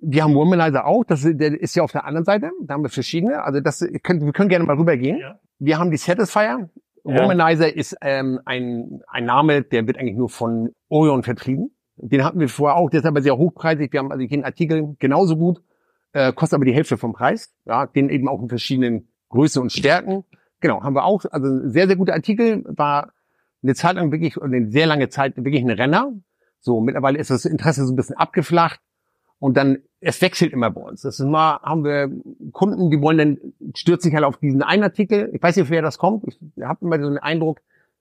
Wir 0.00 0.22
haben 0.22 0.36
Womanizer 0.36 0.86
auch, 0.86 1.02
das 1.02 1.24
ist, 1.24 1.40
der 1.40 1.60
ist 1.60 1.74
ja 1.74 1.82
auf 1.82 1.90
der 1.90 2.04
anderen 2.04 2.24
Seite, 2.24 2.52
da 2.62 2.74
haben 2.74 2.84
wir 2.84 2.88
verschiedene, 2.88 3.42
also 3.42 3.58
das 3.58 3.84
können, 4.04 4.24
wir 4.24 4.32
können 4.32 4.48
gerne 4.48 4.64
mal 4.64 4.76
rübergehen. 4.76 5.18
Ja. 5.18 5.40
Wir 5.58 5.78
haben 5.80 5.90
die 5.90 5.96
Satisfier, 5.96 6.70
ja. 7.08 7.22
Womanizer 7.22 7.74
ist 7.74 7.96
ähm, 8.00 8.40
ein, 8.44 9.02
ein 9.08 9.24
Name, 9.24 9.62
der 9.62 9.86
wird 9.86 9.98
eigentlich 9.98 10.16
nur 10.16 10.28
von 10.28 10.74
Orion 10.88 11.22
vertrieben. 11.22 11.70
Den 11.96 12.24
hatten 12.24 12.38
wir 12.38 12.48
vorher 12.48 12.76
auch, 12.76 12.90
der 12.90 13.00
ist 13.00 13.06
aber 13.06 13.22
sehr 13.22 13.36
hochpreisig. 13.36 13.92
Wir 13.92 14.00
haben 14.00 14.12
also 14.12 14.22
jeden 14.22 14.44
Artikel 14.44 14.94
genauso 14.98 15.36
gut, 15.36 15.62
äh, 16.12 16.32
kostet 16.32 16.56
aber 16.56 16.64
die 16.64 16.74
Hälfte 16.74 16.96
vom 16.96 17.12
Preis. 17.12 17.52
Ja, 17.64 17.86
den 17.86 18.08
eben 18.08 18.28
auch 18.28 18.40
in 18.40 18.48
verschiedenen 18.48 19.08
Größen 19.30 19.60
und 19.60 19.72
Stärken. 19.72 20.24
Genau, 20.60 20.82
haben 20.82 20.94
wir 20.94 21.04
auch. 21.04 21.24
Also 21.30 21.68
sehr, 21.68 21.86
sehr 21.86 21.96
guter 21.96 22.14
Artikel, 22.14 22.64
war 22.66 23.12
eine 23.62 23.74
Zeit 23.74 23.96
lang 23.96 24.12
wirklich, 24.12 24.40
eine 24.40 24.70
sehr 24.70 24.86
lange 24.86 25.08
Zeit 25.08 25.36
wirklich 25.36 25.62
ein 25.62 25.70
Renner. 25.70 26.12
So, 26.60 26.80
mittlerweile 26.80 27.18
ist 27.18 27.30
das 27.30 27.44
Interesse 27.44 27.84
so 27.84 27.92
ein 27.92 27.96
bisschen 27.96 28.16
abgeflacht. 28.16 28.80
Und 29.38 29.56
dann, 29.56 29.78
es 30.00 30.20
wechselt 30.20 30.52
immer 30.52 30.70
bei 30.70 30.80
uns. 30.80 31.02
Das 31.02 31.20
ist 31.20 31.26
mal, 31.26 31.60
haben 31.62 31.84
wir 31.84 32.10
Kunden, 32.52 32.90
die 32.90 33.00
wollen 33.00 33.18
dann, 33.18 33.38
stürzen 33.74 34.10
sich 34.10 34.14
halt 34.14 34.24
auf 34.24 34.38
diesen 34.38 34.62
einen 34.62 34.82
Artikel. 34.82 35.30
Ich 35.32 35.42
weiß 35.42 35.56
nicht, 35.56 35.70
woher 35.70 35.82
das 35.82 35.98
kommt. 35.98 36.24
Ich 36.26 36.62
habe 36.62 36.84
immer 36.84 37.00
so 37.00 37.08
den 37.08 37.18
Eindruck, 37.18 37.60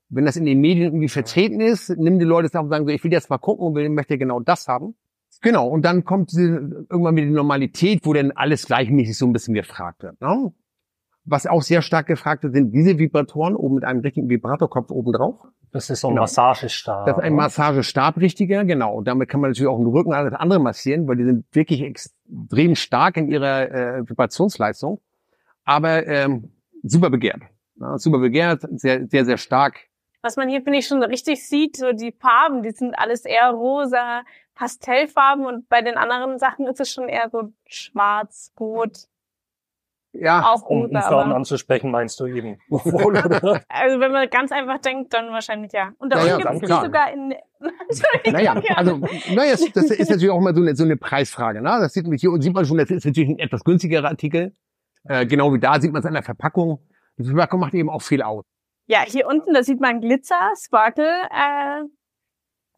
wenn 0.09 0.25
das 0.25 0.37
in 0.37 0.45
den 0.45 0.61
Medien 0.61 0.85
irgendwie 0.87 1.09
vertreten 1.09 1.59
ist, 1.59 1.89
nehmen 1.89 2.19
die 2.19 2.25
Leute 2.25 2.47
es 2.47 2.55
auf 2.55 2.63
und 2.63 2.69
sagen 2.69 2.85
so, 2.85 2.93
ich 2.93 3.03
will 3.03 3.11
jetzt 3.11 3.29
mal 3.29 3.37
gucken 3.37 3.67
und 3.67 3.75
will, 3.75 3.89
möchte 3.89 4.17
genau 4.17 4.39
das 4.39 4.67
haben. 4.67 4.95
Genau, 5.41 5.67
und 5.67 5.83
dann 5.83 6.03
kommt 6.03 6.31
diese, 6.31 6.85
irgendwann 6.89 7.15
wieder 7.15 7.27
die 7.27 7.33
Normalität, 7.33 7.99
wo 8.03 8.13
dann 8.13 8.31
alles 8.31 8.65
gleichmäßig 8.65 9.17
so 9.17 9.27
ein 9.27 9.33
bisschen 9.33 9.53
gefragt 9.53 10.01
wird. 10.01 10.19
Ne? 10.21 10.51
Was 11.25 11.45
auch 11.45 11.61
sehr 11.61 11.81
stark 11.81 12.07
gefragt 12.07 12.43
wird, 12.43 12.53
sind 12.53 12.71
diese 12.71 12.97
Vibratoren 12.97 13.55
oben 13.55 13.75
mit 13.75 13.83
einem 13.83 13.99
richtigen 13.99 14.29
Vibratorkopf 14.29 14.89
oben 14.89 15.11
drauf. 15.11 15.35
Das 15.71 15.89
ist 15.89 16.01
so 16.01 16.07
ein 16.07 16.11
genau. 16.11 16.23
Massagestab. 16.23 17.05
Das 17.05 17.17
ist 17.17 17.23
ein 17.23 17.35
Massagestab, 17.35 18.17
richtiger, 18.17 18.63
genau. 18.63 18.95
Und 18.95 19.07
damit 19.07 19.29
kann 19.29 19.41
man 19.41 19.51
natürlich 19.51 19.69
auch 19.69 19.77
den 19.77 19.87
Rücken 19.87 20.13
alles 20.13 20.33
andere 20.33 20.59
massieren, 20.59 21.07
weil 21.07 21.17
die 21.17 21.25
sind 21.25 21.45
wirklich 21.51 21.81
extrem 21.81 22.75
stark 22.75 23.17
in 23.17 23.29
ihrer 23.29 23.71
äh, 23.71 24.09
Vibrationsleistung. 24.09 25.01
Aber 25.65 26.07
ähm, 26.07 26.51
super 26.83 27.09
begehrt. 27.09 27.41
Ja, 27.79 27.97
super 27.97 28.19
begehrt, 28.19 28.65
sehr, 28.71 29.07
sehr, 29.07 29.25
sehr 29.25 29.37
stark. 29.37 29.87
Was 30.21 30.35
man 30.35 30.49
hier, 30.49 30.61
finde 30.61 30.79
ich, 30.79 30.87
schon 30.87 31.03
richtig 31.03 31.47
sieht, 31.47 31.77
so 31.77 31.91
die 31.91 32.11
Farben, 32.11 32.63
die 32.63 32.71
sind 32.71 32.97
alles 32.97 33.23
eher 33.23 33.51
rosa, 33.51 34.23
Pastellfarben 34.55 35.45
und 35.45 35.69
bei 35.69 35.81
den 35.81 35.95
anderen 35.95 36.39
Sachen 36.39 36.65
ist 36.65 36.79
es 36.79 36.91
schon 36.91 37.07
eher 37.07 37.29
so 37.29 37.53
schwarz, 37.67 38.51
rot. 38.59 39.07
Ja, 40.19 40.53
auch 40.53 40.63
um, 40.63 40.85
um 40.85 41.01
Frauen 41.01 41.31
anzusprechen, 41.31 41.91
meinst 41.91 42.19
du 42.19 42.25
eben. 42.25 42.57
also 42.69 43.99
wenn 43.99 44.11
man 44.11 44.29
ganz 44.29 44.51
einfach 44.51 44.79
denkt, 44.79 45.13
dann 45.13 45.31
wahrscheinlich 45.31 45.71
ja. 45.73 45.91
Und 45.99 46.11
da 46.11 46.17
naja, 46.17 46.37
gibt 46.37 46.63
es 46.63 46.69
sogar 46.69 47.11
in... 47.13 47.35
naja, 48.31 48.55
also 48.75 48.97
naja, 49.33 49.51
das 49.51 49.91
ist 49.91 50.09
natürlich 50.09 50.29
auch 50.29 50.39
mal 50.39 50.55
so 50.55 50.61
eine, 50.61 50.75
so 50.75 50.83
eine 50.83 50.97
Preisfrage. 50.97 51.61
Ne? 51.61 51.69
Das 51.81 51.93
sieht 51.93 52.07
man 52.07 52.17
hier 52.17 52.31
und 52.31 52.41
sieht 52.41 52.53
man 52.53 52.65
schon, 52.65 52.77
das 52.77 52.89
ist 52.89 53.05
natürlich 53.05 53.29
ein 53.29 53.39
etwas 53.39 53.63
günstigerer 53.63 54.07
Artikel. 54.07 54.55
Äh, 55.03 55.25
genau 55.25 55.53
wie 55.53 55.59
da 55.59 55.79
sieht 55.79 55.91
man 55.91 56.01
es 56.01 56.05
an 56.05 56.13
der 56.13 56.23
Verpackung. 56.23 56.79
Die 57.17 57.25
Verpackung 57.25 57.59
macht 57.59 57.73
eben 57.73 57.89
auch 57.89 58.01
viel 58.01 58.21
aus. 58.21 58.45
Ja, 58.87 58.99
hier 59.05 59.27
unten, 59.27 59.53
da 59.53 59.63
sieht 59.63 59.79
man 59.79 60.01
Glitzer, 60.01 60.51
Sparkle. 60.63 61.09
Äh, 61.29 61.83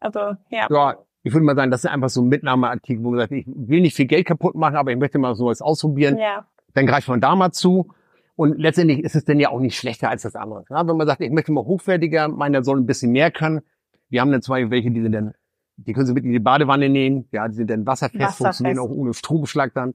also, 0.00 0.36
ja. 0.50 0.66
Ja, 0.70 0.96
ich 1.22 1.32
würde 1.32 1.44
mal 1.44 1.56
sagen, 1.56 1.70
das 1.70 1.84
ist 1.84 1.90
einfach 1.90 2.08
so 2.08 2.22
ein 2.22 2.28
Mitnahmeartikel, 2.28 3.04
wo 3.04 3.10
man 3.10 3.20
sagt, 3.20 3.32
ich 3.32 3.46
will 3.46 3.80
nicht 3.80 3.94
viel 3.94 4.06
Geld 4.06 4.26
kaputt 4.26 4.54
machen, 4.54 4.76
aber 4.76 4.90
ich 4.90 4.98
möchte 4.98 5.18
mal 5.18 5.34
sowas 5.34 5.62
ausprobieren. 5.62 6.18
Ja 6.18 6.46
dann 6.74 6.86
greift 6.86 7.08
man 7.08 7.20
da 7.20 7.34
mal 7.34 7.52
zu. 7.52 7.92
Und 8.36 8.58
letztendlich 8.58 9.00
ist 9.00 9.14
es 9.14 9.24
denn 9.24 9.38
ja 9.38 9.50
auch 9.50 9.60
nicht 9.60 9.76
schlechter 9.76 10.08
als 10.08 10.22
das 10.22 10.34
andere. 10.34 10.64
Ja, 10.70 10.86
wenn 10.86 10.96
man 10.96 11.06
sagt, 11.06 11.20
ich 11.20 11.30
möchte 11.30 11.52
mal 11.52 11.64
hochwertiger, 11.64 12.28
meiner 12.28 12.64
soll 12.64 12.78
ein 12.78 12.86
bisschen 12.86 13.12
mehr 13.12 13.30
können. 13.30 13.60
Wir 14.08 14.22
haben 14.22 14.32
dann 14.32 14.42
zwei 14.42 14.70
welche, 14.70 14.90
die 14.90 15.02
sind 15.02 15.12
dann, 15.12 15.34
die 15.76 15.92
können 15.92 16.06
Sie 16.06 16.14
mit 16.14 16.24
in 16.24 16.32
die 16.32 16.38
Badewanne 16.38 16.88
nehmen. 16.88 17.28
Ja, 17.32 17.48
die 17.48 17.54
sind 17.54 17.70
dann 17.70 17.86
wasserfest, 17.86 18.20
wasserfest. 18.20 18.58
funktionieren 18.58 18.78
auch 18.78 18.90
ohne 18.90 19.12
Stromschlag 19.12 19.74
dann. 19.74 19.92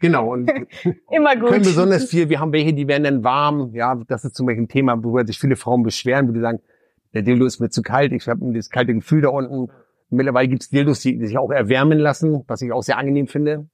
Genau. 0.00 0.32
Und 0.32 0.50
Immer 1.10 1.36
gut. 1.36 1.50
Können 1.50 1.64
besonders 1.64 2.08
viel. 2.08 2.28
Wir 2.28 2.40
haben 2.40 2.52
welche, 2.52 2.72
die 2.72 2.88
werden 2.88 3.04
dann 3.04 3.24
warm. 3.24 3.74
Ja, 3.74 3.96
das 4.06 4.24
ist 4.24 4.34
zum 4.34 4.46
Beispiel 4.46 4.64
ein 4.64 4.68
Thema, 4.68 5.02
worüber 5.02 5.26
sich 5.26 5.38
viele 5.38 5.56
Frauen 5.56 5.82
beschweren, 5.82 6.28
wo 6.28 6.32
die 6.32 6.40
sagen, 6.40 6.60
der 7.12 7.22
Dildo 7.22 7.44
ist 7.44 7.60
mir 7.60 7.70
zu 7.70 7.82
kalt, 7.82 8.12
ich 8.12 8.28
habe 8.28 8.52
das 8.52 8.70
kalte 8.70 8.94
Gefühl 8.94 9.22
da 9.22 9.30
unten. 9.30 9.72
Mittlerweile 10.10 10.48
gibt 10.48 10.62
es 10.62 10.70
Dildos, 10.70 11.00
die 11.00 11.18
sich 11.24 11.38
auch 11.38 11.50
erwärmen 11.50 11.98
lassen, 11.98 12.44
was 12.46 12.62
ich 12.62 12.72
auch 12.72 12.82
sehr 12.82 12.98
angenehm 12.98 13.26
finde. 13.26 13.68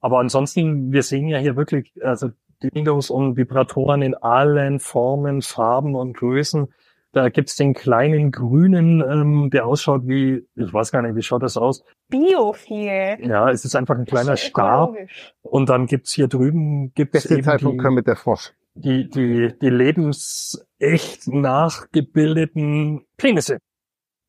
Aber 0.00 0.18
ansonsten, 0.18 0.92
wir 0.92 1.02
sehen 1.02 1.28
ja 1.28 1.38
hier 1.38 1.56
wirklich, 1.56 1.92
also 2.02 2.30
Dildos 2.62 3.10
und 3.10 3.36
Vibratoren 3.36 4.02
in 4.02 4.14
allen 4.14 4.80
Formen, 4.80 5.42
Farben 5.42 5.94
und 5.94 6.16
Größen. 6.16 6.72
Da 7.12 7.28
gibt's 7.28 7.56
den 7.56 7.74
kleinen 7.74 8.30
grünen, 8.30 9.00
ähm, 9.00 9.50
der 9.50 9.66
ausschaut 9.66 10.02
wie, 10.06 10.46
ich 10.54 10.72
weiß 10.72 10.92
gar 10.92 11.02
nicht, 11.02 11.16
wie 11.16 11.22
schaut 11.22 11.42
das 11.42 11.56
aus? 11.56 11.82
Biophil. 12.08 13.18
Ja, 13.26 13.50
es 13.50 13.64
ist 13.64 13.74
einfach 13.74 13.96
ein 13.98 14.04
kleiner 14.04 14.36
Stab. 14.36 14.90
Ökologisch. 14.90 15.34
Und 15.42 15.68
dann 15.68 15.86
gibt's 15.86 16.12
hier 16.12 16.28
drüben 16.28 16.92
gibt's 16.94 17.12
Beste 17.12 17.34
eben 17.34 17.42
Zeitpunkt 17.42 17.80
die, 17.80 17.82
können 17.82 17.96
mit 17.96 18.06
der 18.06 18.16
Frosch. 18.16 18.52
die, 18.74 19.08
die, 19.10 19.52
die 19.60 19.70
lebensecht 19.70 21.26
nachgebildeten 21.26 23.06
Penisse. 23.16 23.58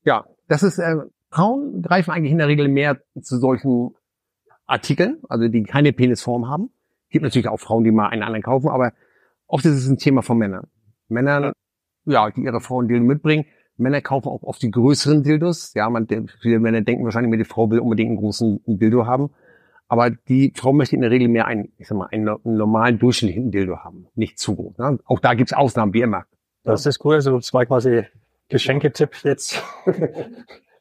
Ja, 0.04 0.26
das 0.48 0.64
ist, 0.64 0.80
äh, 0.80 0.96
Frauen 1.30 1.84
greifen 1.84 2.12
eigentlich 2.12 2.32
in 2.32 2.40
der 2.40 2.48
Regel 2.48 2.68
mehr 2.68 3.00
zu 3.22 3.38
solchen 3.38 3.96
Artikeln, 4.72 5.20
also 5.30 5.48
die 5.48 5.64
keine 5.64 5.94
Penisform 5.94 6.50
haben. 6.50 6.70
Gibt 7.10 7.24
natürlich 7.24 7.48
auch 7.48 7.60
Frauen, 7.60 7.84
die 7.84 7.92
mal 7.92 8.08
einen 8.08 8.24
anderen 8.24 8.44
kaufen, 8.44 8.70
aber 8.70 8.94
oft 9.48 9.66
ist 9.66 9.76
es 9.76 9.88
ein 9.88 9.98
Thema 9.98 10.22
von 10.22 10.38
Männern. 10.38 10.68
Männern, 11.10 11.52
ja, 12.06 12.30
die 12.32 12.42
ihre 12.42 12.62
Frauen 12.62 12.88
Dildo 12.88 13.06
mitbringen. 13.06 13.46
Männer 13.78 14.02
kaufen 14.02 14.30
auch 14.30 14.44
oft 14.44 14.62
die 14.62 14.72
größeren 14.72 15.24
Dildos. 15.24 15.74
Ja, 15.74 15.90
man, 15.90 16.08
viele 16.42 16.60
Männer 16.60 16.82
denken 16.82 17.04
wahrscheinlich, 17.04 17.38
die 17.38 17.46
Frau 17.46 17.70
will 17.70 17.80
unbedingt 17.80 18.10
einen 18.10 18.18
großen 18.18 18.62
Dildo 18.66 19.06
haben. 19.06 19.32
Aber 19.88 20.10
die 20.10 20.54
Frau 20.56 20.72
möchte 20.72 20.96
in 20.96 21.02
der 21.02 21.12
Regel 21.12 21.28
mehr 21.28 21.48
einen, 21.48 21.74
ich 21.78 21.88
sag 21.88 21.98
mal, 21.98 22.08
einen, 22.12 22.30
einen 22.30 22.58
normalen 22.58 22.98
durchschnittlichen 22.98 23.52
Dildo 23.52 23.80
haben. 23.80 24.08
Nicht 24.16 24.40
zu 24.40 24.56
groß. 24.56 24.78
Ne? 24.78 25.00
Auch 25.06 25.20
da 25.20 25.34
gibt's 25.34 25.52
Ausnahmen, 25.52 25.94
wie 25.94 26.02
immer. 26.02 26.26
Das 26.64 26.86
ist 26.86 27.04
cool. 27.04 27.16
Also 27.16 27.40
zwei 27.40 27.66
quasi 27.66 28.04
Geschenketipp 28.48 29.24
jetzt. 29.24 29.62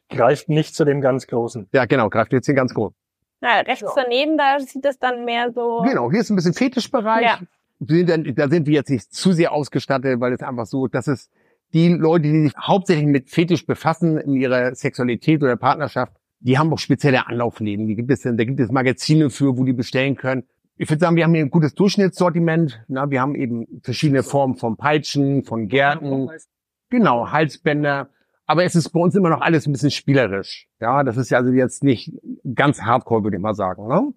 Greift 0.09 0.49
nicht 0.49 0.75
zu 0.75 0.85
dem 0.85 1.01
ganz 1.01 1.27
großen. 1.27 1.67
Ja, 1.73 1.85
genau, 1.85 2.09
greift 2.09 2.33
jetzt 2.33 2.45
hier 2.45 2.55
ganz 2.55 2.73
groß. 2.73 2.93
Na, 3.41 3.59
rechts 3.61 3.91
daneben, 3.95 4.37
da 4.37 4.59
sieht 4.59 4.85
es 4.85 4.99
dann 4.99 5.25
mehr 5.25 5.51
so. 5.51 5.81
Genau, 5.83 6.11
hier 6.11 6.21
ist 6.21 6.29
ein 6.29 6.35
bisschen 6.35 6.53
Fetischbereich. 6.53 7.23
Ja. 7.23 7.39
Sind 7.79 8.37
da 8.37 8.47
sind 8.47 8.67
wir 8.67 8.73
jetzt 8.73 8.91
nicht 8.91 9.11
zu 9.11 9.33
sehr 9.33 9.51
ausgestattet, 9.51 10.19
weil 10.19 10.33
es 10.33 10.43
einfach 10.43 10.67
so, 10.67 10.87
dass 10.87 11.07
es 11.07 11.31
die 11.73 11.89
Leute, 11.89 12.23
die 12.23 12.43
sich 12.43 12.53
hauptsächlich 12.55 13.07
mit 13.07 13.29
Fetisch 13.29 13.65
befassen 13.65 14.17
in 14.19 14.35
ihrer 14.35 14.75
Sexualität 14.75 15.41
oder 15.41 15.55
Partnerschaft, 15.55 16.13
die 16.39 16.59
haben 16.59 16.71
auch 16.71 16.79
spezielle 16.79 17.27
Anlaufläden. 17.27 17.87
Die 17.87 17.95
gibt 17.95 18.11
es, 18.11 18.21
da 18.21 18.31
gibt 18.31 18.59
es 18.59 18.71
Magazine 18.71 19.29
für, 19.29 19.57
wo 19.57 19.63
die 19.63 19.73
bestellen 19.73 20.15
können. 20.15 20.43
Ich 20.77 20.89
würde 20.89 20.99
sagen, 20.99 21.15
wir 21.15 21.23
haben 21.23 21.33
hier 21.33 21.43
ein 21.43 21.51
gutes 21.51 21.73
Durchschnittssortiment. 21.75 22.83
Na, 22.87 23.09
wir 23.09 23.21
haben 23.21 23.35
eben 23.35 23.81
verschiedene 23.83 24.23
Formen 24.23 24.55
von 24.55 24.77
Peitschen, 24.77 25.43
von 25.43 25.67
Gärten, 25.67 26.29
genau, 26.89 27.31
Halsbänder. 27.31 28.09
Aber 28.45 28.63
es 28.63 28.75
ist 28.75 28.89
bei 28.89 28.99
uns 28.99 29.15
immer 29.15 29.29
noch 29.29 29.41
alles 29.41 29.65
ein 29.65 29.71
bisschen 29.71 29.91
spielerisch. 29.91 30.67
Ja, 30.79 31.03
das 31.03 31.17
ist 31.17 31.29
ja 31.29 31.37
also 31.37 31.51
jetzt 31.51 31.83
nicht 31.83 32.11
ganz 32.55 32.81
hardcore, 32.81 33.23
würde 33.23 33.37
ich 33.37 33.41
mal 33.41 33.53
sagen. 33.53 33.87
Ne? 33.87 34.13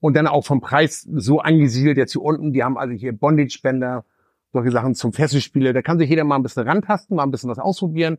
Und 0.00 0.16
dann 0.16 0.26
auch 0.26 0.44
vom 0.44 0.60
Preis 0.60 1.08
so 1.12 1.40
angesiedelt 1.40 1.96
jetzt 1.96 2.12
hier 2.12 2.22
unten. 2.22 2.52
Die 2.52 2.62
haben 2.62 2.76
also 2.76 2.94
hier 2.94 3.12
Bondage-Bänder, 3.12 4.04
solche 4.52 4.70
Sachen 4.70 4.94
zum 4.94 5.12
Fesselspiele. 5.12 5.72
Da 5.72 5.82
kann 5.82 5.98
sich 5.98 6.08
jeder 6.08 6.24
mal 6.24 6.36
ein 6.36 6.42
bisschen 6.42 6.68
rantasten, 6.68 7.16
mal 7.16 7.24
ein 7.24 7.30
bisschen 7.30 7.50
was 7.50 7.58
ausprobieren, 7.58 8.18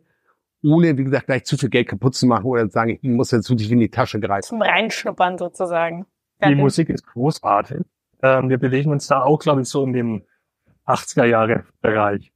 ohne, 0.63 0.97
wie 0.97 1.03
gesagt, 1.03 1.27
gleich 1.27 1.45
zu 1.45 1.57
viel 1.57 1.69
Geld 1.69 1.87
kaputt 1.87 2.15
zu 2.15 2.25
machen 2.25 2.45
oder 2.45 2.63
zu 2.67 2.73
sagen, 2.73 2.97
ich 3.01 3.03
muss 3.03 3.31
jetzt 3.31 3.49
wirklich 3.49 3.71
in 3.71 3.79
die 3.79 3.89
Tasche 3.89 4.19
greifen. 4.19 4.43
Zum 4.43 4.61
Reinschnuppern 4.61 5.37
sozusagen. 5.37 6.05
Die 6.43 6.55
Musik 6.55 6.89
ist 6.89 7.05
großartig. 7.07 7.81
Ähm, 8.21 8.49
wir 8.49 8.57
bewegen 8.57 8.91
uns 8.91 9.07
da 9.07 9.21
auch, 9.21 9.39
glaube 9.39 9.61
ich, 9.61 9.67
so 9.67 9.83
in 9.83 9.93
dem 9.93 10.23
80er 10.85 11.25
Jahre 11.25 11.65
Bereich. 11.81 12.31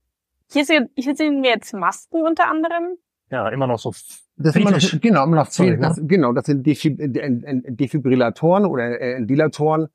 Hier, 0.51 0.65
sehen, 0.65 0.89
hier 0.95 1.15
sehen 1.15 1.43
wir 1.43 1.51
jetzt 1.51 1.73
Masken 1.73 2.21
unter 2.21 2.47
anderem. 2.49 2.97
Ja, 3.29 3.49
immer 3.49 3.67
noch 3.67 3.79
so. 3.79 3.91
Das 4.37 4.53
sind 4.53 4.61
immer 4.61 4.71
noch, 4.71 5.01
genau, 5.01 5.23
immer 5.23 5.35
noch 5.37 5.47
Sorry, 5.47 5.69
viel, 5.71 5.77
das, 5.79 5.99
genau, 6.03 6.31
das 6.31 6.45
sind 6.45 6.65
äh, 6.67 7.71
Defibrillatoren 7.71 8.65
oder 8.65 9.01
äh, 9.01 9.25
Dilatoren. 9.25 9.87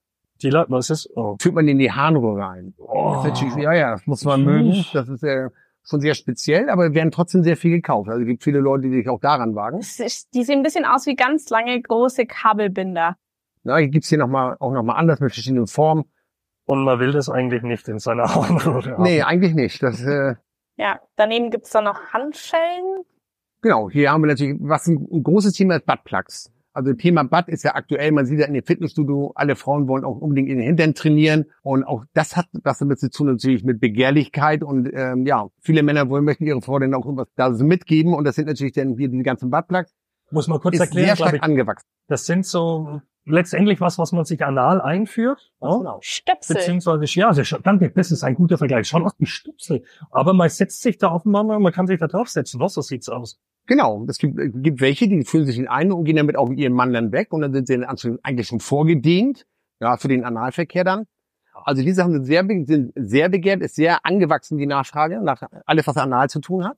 Die 0.43 0.51
Leute, 0.51 0.71
was 0.71 0.91
ist? 0.91 1.09
Oh. 1.15 1.37
Führt 1.41 1.55
man 1.55 1.69
in 1.69 1.79
die 1.79 1.93
Harnröhre 1.93 2.41
rein. 2.41 2.75
Oh. 2.79 3.23
Das 3.25 3.41
ja, 3.57 3.73
ja, 3.73 3.93
das 3.93 4.07
muss 4.07 4.25
man 4.25 4.43
mögen. 4.45 4.85
Das 4.93 5.09
ist 5.09 5.23
äh, 5.23 5.49
schon 5.85 6.01
sehr 6.01 6.15
speziell, 6.15 6.69
aber 6.69 6.95
werden 6.95 7.13
trotzdem 7.13 7.43
sehr 7.45 7.57
viel 7.57 7.71
gekauft. 7.71 8.09
Also 8.09 8.23
es 8.23 8.27
gibt 8.27 8.43
viele 8.43 8.59
Leute, 8.59 8.89
die 8.89 8.91
sich 8.91 9.09
auch 9.09 9.21
daran 9.21 9.55
wagen. 9.55 9.79
Das 9.79 10.01
ist, 10.01 10.35
die 10.35 10.43
sehen 10.43 10.59
ein 10.59 10.63
bisschen 10.63 10.85
aus 10.85 11.07
wie 11.07 11.15
ganz 11.15 11.49
lange 11.51 11.81
große 11.81 12.27
Kabelbinder. 12.27 13.17
Na, 13.65 13.77
hier 13.77 13.89
gibt's 13.89 14.09
hier 14.09 14.19
noch 14.19 14.29
mal, 14.29 14.57
auch 14.59 14.73
nochmal 14.73 14.97
anders 14.97 15.21
mit 15.21 15.33
verschiedenen 15.33 15.69
Formen. 15.69 16.05
Und 16.65 16.85
man 16.85 16.99
will 16.99 17.13
das 17.13 17.29
eigentlich 17.29 17.63
nicht 17.63 17.87
in 17.89 17.99
seiner 17.99 18.25
Harnröhre 18.35 18.93
haben. 18.93 19.03
Nee, 19.03 19.23
eigentlich 19.23 19.55
nicht. 19.55 19.83
Das, 19.83 20.03
äh, 20.03 20.35
Ja, 20.77 21.01
daneben 21.17 21.51
gibt's 21.51 21.71
dann 21.71 21.85
noch 21.85 22.13
Handschellen. 22.13 23.05
Genau, 23.63 23.89
hier 23.89 24.13
haben 24.13 24.23
wir 24.23 24.29
natürlich, 24.29 24.57
was 24.61 24.87
ein, 24.87 25.09
ein 25.11 25.23
großes 25.23 25.55
Thema 25.55 25.77
ist, 25.77 25.87
Buttplugs. 25.87 26.53
Also 26.75 26.95
Thema 26.95 27.23
Butt 27.25 27.49
ist 27.49 27.65
ja 27.65 27.75
aktuell, 27.75 28.13
man 28.13 28.25
sieht 28.25 28.39
ja 28.39 28.47
in 28.47 28.55
dem 28.55 28.65
Fitnessstudio, 28.65 29.33
alle 29.35 29.57
Frauen 29.57 29.89
wollen 29.89 30.05
auch 30.05 30.17
unbedingt 30.17 30.49
in 30.49 30.57
den 30.57 30.67
Hintern 30.67 30.95
trainieren. 30.95 31.45
Und 31.63 31.85
auch 31.85 32.05
das 32.15 32.37
hat 32.37 32.47
was 32.65 32.79
damit 32.79 32.99
zu 32.99 33.11
tun 33.11 33.27
natürlich 33.27 33.63
mit 33.63 33.79
Begehrlichkeit. 33.79 34.63
Und 34.63 34.91
ähm, 34.93 35.27
ja, 35.27 35.49
viele 35.61 35.83
Männer 35.83 36.09
wollen, 36.09 36.25
möchten 36.25 36.47
ihre 36.47 36.63
Frau 36.63 36.79
dann 36.79 36.95
auch 36.95 37.05
irgendwas 37.05 37.29
da 37.37 37.51
mitgeben. 37.51 38.15
Und 38.15 38.25
das 38.25 38.37
sind 38.37 38.47
natürlich 38.47 38.73
dann 38.73 38.97
hier 38.97 39.09
die 39.09 39.23
ganzen 39.23 39.51
Buttplugs. 39.51 39.93
Muss 40.33 40.49
man 40.49 40.61
kurz 40.61 40.75
Ist 40.75 40.81
erklären, 40.81 41.07
sehr 41.09 41.17
glaube 41.17 41.29
stark 41.31 41.35
ich. 41.37 41.43
angewachsen. 41.43 41.87
Das 42.09 42.27
sind 42.27 42.45
so 42.47 43.01
letztendlich 43.25 43.81
was, 43.81 43.99
was 43.99 44.13
man 44.13 44.25
sich 44.25 44.45
anal 44.45 44.81
einführt. 44.81 45.53
Ja? 45.61 45.99
Stöpsel. 46.01 46.57
Beziehungsweise, 46.57 47.05
ja, 47.21 47.33
das- 47.33 47.55
danke, 47.63 47.91
das 47.91 48.11
ist 48.11 48.25
ein 48.25 48.35
guter 48.35 48.59
Vergleich. 48.59 48.89
Schaut 48.89 49.05
aus 49.05 49.13
wie 49.19 49.27
Stupsel. 49.27 49.85
Aber 50.11 50.33
man 50.33 50.49
setzt 50.49 50.83
sich 50.83 50.99
da 50.99 51.13
offenbar 51.13 51.45
mal, 51.45 51.59
man 51.61 51.73
kann 51.73 51.87
sich 51.87 52.01
da 52.01 52.09
draufsetzen. 52.09 52.59
Was, 52.61 52.75
so 52.75 52.81
sieht's 52.81 53.09
aus. 53.09 53.39
Genau, 53.67 54.05
es 54.09 54.19
gibt, 54.19 54.39
äh, 54.41 54.49
gibt 54.49 54.81
welche, 54.81 55.07
die 55.09 55.23
fühlen 55.25 55.47
sich 55.47 55.57
in 55.59 55.69
ein 55.69 55.93
und 55.93 56.05
gehen 56.05 56.17
damit 56.17 56.37
auch 56.37 56.49
mit 56.49 56.59
ihrem 56.59 56.73
Mann 56.73 56.93
dann 56.93 57.13
weg 57.13 57.33
und 57.33 57.43
dann 57.43 57.53
sind 57.53 57.69
sie 57.69 58.19
eigentlich 58.25 58.49
schon 58.49 58.59
vorgedehnt, 58.59 59.47
ja, 59.81 59.97
für 59.97 60.09
den 60.09 60.25
Analverkehr 60.25 60.83
dann. 60.83 61.07
Also 61.65 61.83
die 61.83 61.93
Sachen 61.93 62.13
sind 62.13 62.25
sehr, 62.25 62.45
sind 62.67 62.93
sehr 62.97 63.29
begehrt, 63.29 63.61
ist 63.63 63.77
sehr 63.77 64.05
angewachsen, 64.05 64.59
die 64.59 64.67
Nachfrage, 64.67 65.21
nach 65.23 65.43
alles, 65.67 65.87
was 65.87 65.97
anal 65.97 66.29
zu 66.29 66.41
tun 66.41 66.65
hat. 66.65 66.77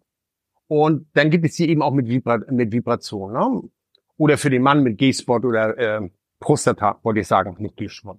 Und 0.69 1.07
dann 1.15 1.31
gibt 1.31 1.45
es 1.45 1.55
hier 1.57 1.69
eben 1.69 1.83
auch 1.83 1.93
mit, 1.93 2.09
Vibra 2.09 2.39
mit 2.51 2.73
Vibration, 2.73 3.33
ne? 3.33 3.63
Oder 4.17 4.39
für 4.39 4.49
den 4.51 4.63
Mann 4.63 4.83
mit 4.83 4.97
G-Spot 4.99 5.37
oder 5.39 5.77
äh, 5.77 6.09
Prostata, 6.41 6.99
wollte 7.03 7.21
ich 7.21 7.27
sagen, 7.27 7.57
nicht 7.59 7.77
G-Spot. 7.77 8.19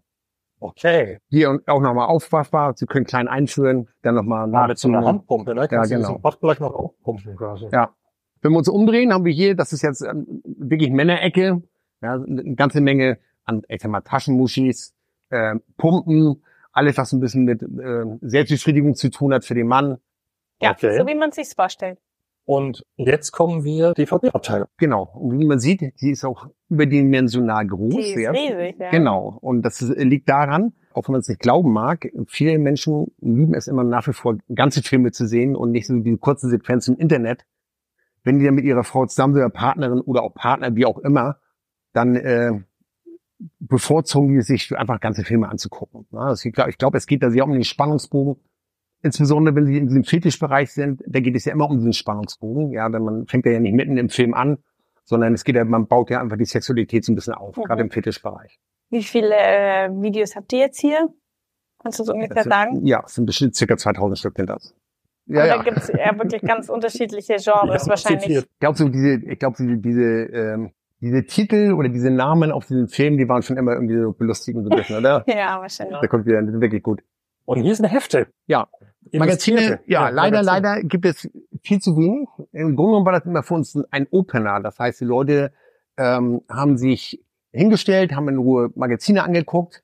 Okay. 0.59 1.19
Hier 1.29 1.49
und 1.49 1.67
auch 1.67 1.81
nochmal 1.81 2.07
aufwaschbar, 2.07 2.73
Sie 2.75 2.85
können 2.85 3.05
klein 3.05 3.27
einführen, 3.27 3.87
dann 4.01 4.15
nochmal 4.15 4.53
Ah, 4.53 4.67
mit 4.67 4.77
so 4.77 4.87
einer. 4.87 5.05
Handpumpe, 5.05 5.53
ne? 5.53 5.67
Kannst 5.67 5.91
du 5.91 5.95
genau. 5.97 6.17
Bach 6.19 6.39
gleich 6.39 6.59
noch 6.59 6.73
aufpumpen 6.73 7.35
quasi. 7.35 7.67
Ja. 7.71 7.93
Wenn 8.41 8.51
wir 8.51 8.57
uns 8.59 8.69
umdrehen, 8.69 9.11
haben 9.13 9.25
wir 9.25 9.33
hier, 9.33 9.55
das 9.55 9.73
ist 9.73 9.81
jetzt 9.81 10.01
ähm, 10.01 10.41
wirklich 10.45 10.91
Männerecke, 10.91 11.63
ja, 12.01 12.13
eine 12.13 12.55
ganze 12.55 12.79
Menge 12.81 13.17
an, 13.43 13.63
ich 13.67 13.81
sag 13.81 13.89
mal, 13.89 14.01
Taschenmuschis, 14.01 14.93
äh, 15.29 15.55
Pumpen, 15.77 16.43
alles, 16.71 16.97
was 16.97 17.11
ein 17.13 17.19
bisschen 17.21 17.43
mit 17.45 17.61
äh, 17.63 18.05
Selbstbefriedigung 18.21 18.95
zu 18.95 19.09
tun 19.09 19.33
hat 19.33 19.45
für 19.45 19.55
den 19.55 19.67
Mann. 19.67 19.97
Ja, 20.61 20.71
Okay. 20.71 20.97
so 20.97 21.07
wie 21.07 21.15
man 21.15 21.31
sich's 21.31 21.53
vorstellt. 21.53 21.99
Und 22.45 22.85
jetzt 22.95 23.31
kommen 23.31 23.63
wir 23.63 23.93
DVD-Abteilung. 23.93 24.67
Genau. 24.77 25.09
Und 25.15 25.39
wie 25.39 25.45
man 25.45 25.59
sieht, 25.59 25.81
die 25.99 26.11
ist 26.11 26.23
auch 26.23 26.47
überdimensional 26.69 27.65
groß. 27.65 27.93
Die 27.95 28.23
ist 28.23 28.29
riesig, 28.29 28.79
ja. 28.79 28.91
Genau. 28.91 29.37
Und 29.41 29.63
das 29.63 29.81
liegt 29.81 30.29
daran, 30.29 30.73
auch 30.93 31.07
wenn 31.07 31.13
man 31.13 31.21
es 31.21 31.27
nicht 31.27 31.41
glauben 31.41 31.73
mag, 31.73 32.07
viele 32.27 32.59
Menschen 32.59 33.07
lieben 33.19 33.55
es 33.55 33.67
immer 33.67 33.83
nach 33.83 34.07
wie 34.07 34.13
vor, 34.13 34.37
ganze 34.53 34.83
Filme 34.83 35.11
zu 35.11 35.27
sehen 35.27 35.55
und 35.55 35.71
nicht 35.71 35.87
so 35.87 35.97
die 35.99 36.17
kurzen 36.17 36.51
Sequenzen 36.51 36.95
im 36.95 37.01
Internet. 37.01 37.45
Wenn 38.23 38.39
die 38.39 38.45
dann 38.45 38.55
mit 38.55 38.65
ihrer 38.65 38.83
Frau 38.83 39.05
zusammen 39.05 39.33
sind, 39.33 39.43
oder 39.43 39.51
Partnerin 39.51 40.01
oder 40.01 40.21
auch 40.21 40.33
Partner, 40.33 40.75
wie 40.75 40.85
auch 40.85 40.99
immer, 40.99 41.39
dann 41.93 42.15
äh, 42.15 42.51
bevorzugen 43.59 44.35
die 44.35 44.41
sich 44.41 44.75
einfach 44.77 44.99
ganze 44.99 45.23
Filme 45.23 45.49
anzugucken. 45.49 46.07
Ja, 46.11 46.29
das, 46.29 46.45
ich 46.45 46.53
glaube, 46.53 46.71
glaub, 46.73 46.95
es 46.95 47.07
geht 47.07 47.23
da 47.23 47.29
sehr 47.31 47.43
um 47.43 47.53
den 47.53 47.63
Spannungsbogen. 47.63 48.41
Insbesondere 49.01 49.55
wenn 49.55 49.65
sie 49.67 49.77
in 49.77 49.87
diesem 49.87 50.03
Fetischbereich 50.03 50.71
sind, 50.73 51.03
da 51.05 51.19
geht 51.19 51.35
es 51.35 51.45
ja 51.45 51.53
immer 51.53 51.69
um 51.69 51.77
diesen 51.77 51.93
Spannungsbogen. 51.93 52.71
Ja, 52.71 52.89
denn 52.89 53.03
man 53.03 53.27
fängt 53.27 53.45
ja 53.45 53.59
nicht 53.59 53.73
mitten 53.75 53.97
im 53.97 54.09
Film 54.09 54.33
an, 54.33 54.57
sondern 55.03 55.33
es 55.33 55.43
geht 55.43 55.55
ja, 55.55 55.63
man 55.63 55.87
baut 55.87 56.09
ja 56.09 56.19
einfach 56.21 56.37
die 56.37 56.45
Sexualität 56.45 57.05
so 57.05 57.11
ein 57.11 57.15
bisschen 57.15 57.33
auf, 57.35 57.55
Mhm. 57.57 57.63
gerade 57.63 57.81
im 57.83 57.91
Fetischbereich. 57.91 58.57
Wie 58.89 59.03
viele 59.03 59.35
äh, 59.35 59.89
Videos 59.91 60.35
habt 60.35 60.51
ihr 60.53 60.59
jetzt 60.59 60.79
hier? 60.79 61.09
Kannst 61.83 61.99
du 61.99 62.03
so 62.03 62.13
ungefähr 62.13 62.35
Das 62.35 62.43
sind- 62.45 62.51
sagen? 62.53 62.85
Ja, 62.85 63.03
es 63.05 63.13
sind 63.13 63.25
bestimmt 63.27 63.55
circa 63.55 63.77
2000 63.77 64.17
Stück 64.17 64.35
sind 64.37 64.49
das. 64.49 64.73
Ja, 65.27 65.43
Oder 65.43 65.47
ja. 65.57 65.63
gibt's 65.63 65.87
ja 65.87 66.17
wirklich 66.17 66.41
ganz 66.43 66.69
unterschiedliche 66.69 67.35
Genres 67.37 67.83
Ja, 67.83 67.89
wahrscheinlich. 67.89 68.37
Ich 68.37 68.59
glaube, 68.59 68.77
so 68.77 68.89
diese, 68.89 69.15
ich 69.25 69.39
glaube, 69.39 69.55
diese, 69.59 69.77
diese, 69.77 70.01
ähm, 70.03 70.71
diese 71.01 71.23
Titel 71.25 71.73
oder 71.73 71.89
diese 71.89 72.09
Namen 72.11 72.51
auf 72.51 72.65
diesen 72.67 72.87
Filmen, 72.87 73.17
die 73.17 73.27
waren 73.27 73.41
schon 73.41 73.57
immer 73.57 73.73
irgendwie 73.73 73.99
so 73.99 74.11
belustigend 74.13 74.65
so 74.65 74.69
ein 74.71 74.77
bisschen, 74.77 74.97
oder? 74.97 75.23
Ja, 75.27 75.59
wahrscheinlich. 75.59 75.97
Da 75.99 76.07
kommt 76.07 76.25
wieder, 76.25 76.41
das 76.41 76.51
sind 76.51 76.61
wirklich 76.61 76.81
gut. 76.83 77.01
Und 77.45 77.61
hier 77.61 77.75
sind 77.75 77.85
Hefte. 77.85 78.27
Ja. 78.47 78.67
Magazine, 79.13 79.59
Illustrierte. 79.59 79.91
ja, 79.91 80.09
leider, 80.09 80.43
Magazine. 80.43 80.45
leider 80.45 80.83
gibt 80.83 81.05
es 81.05 81.29
viel 81.61 81.79
zu 81.79 81.95
wenig. 81.95 82.27
Im 82.51 82.75
Grunde 82.75 82.91
genommen 82.91 83.05
war 83.05 83.13
das 83.13 83.25
immer 83.25 83.43
für 83.43 83.53
uns 83.53 83.77
ein 83.91 84.07
Opener. 84.11 84.59
Das 84.61 84.79
heißt, 84.79 85.01
die 85.01 85.05
Leute 85.05 85.51
ähm, 85.97 86.41
haben 86.49 86.77
sich 86.77 87.23
hingestellt, 87.51 88.13
haben 88.13 88.27
in 88.29 88.37
Ruhe 88.37 88.71
Magazine 88.75 89.23
angeguckt 89.23 89.83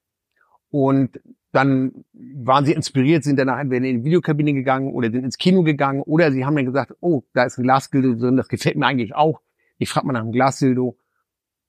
und 0.70 1.22
dann 1.52 2.06
waren 2.14 2.66
sie 2.66 2.74
inspiriert, 2.74 3.24
sind 3.24 3.38
danach 3.38 3.60
entweder 3.60 3.86
in 3.86 4.00
die 4.00 4.04
Videokabine 4.06 4.54
gegangen 4.54 4.94
oder 4.94 5.12
sind 5.12 5.24
ins 5.24 5.38
Kino 5.38 5.64
gegangen 5.64 6.02
oder 6.02 6.32
sie 6.32 6.46
haben 6.46 6.56
dann 6.56 6.66
gesagt, 6.66 6.94
oh, 7.02 7.24
da 7.34 7.44
ist 7.44 7.58
ein 7.58 7.64
Glasdildo 7.64 8.16
drin, 8.16 8.38
das 8.38 8.48
gefällt 8.48 8.78
mir 8.78 8.86
eigentlich 8.86 9.16
auch. 9.16 9.42
Ich 9.78 9.90
frage 9.90 10.08
mal 10.08 10.14
nach 10.14 10.22
einem 10.22 10.32
Glasdildo. 10.32 10.98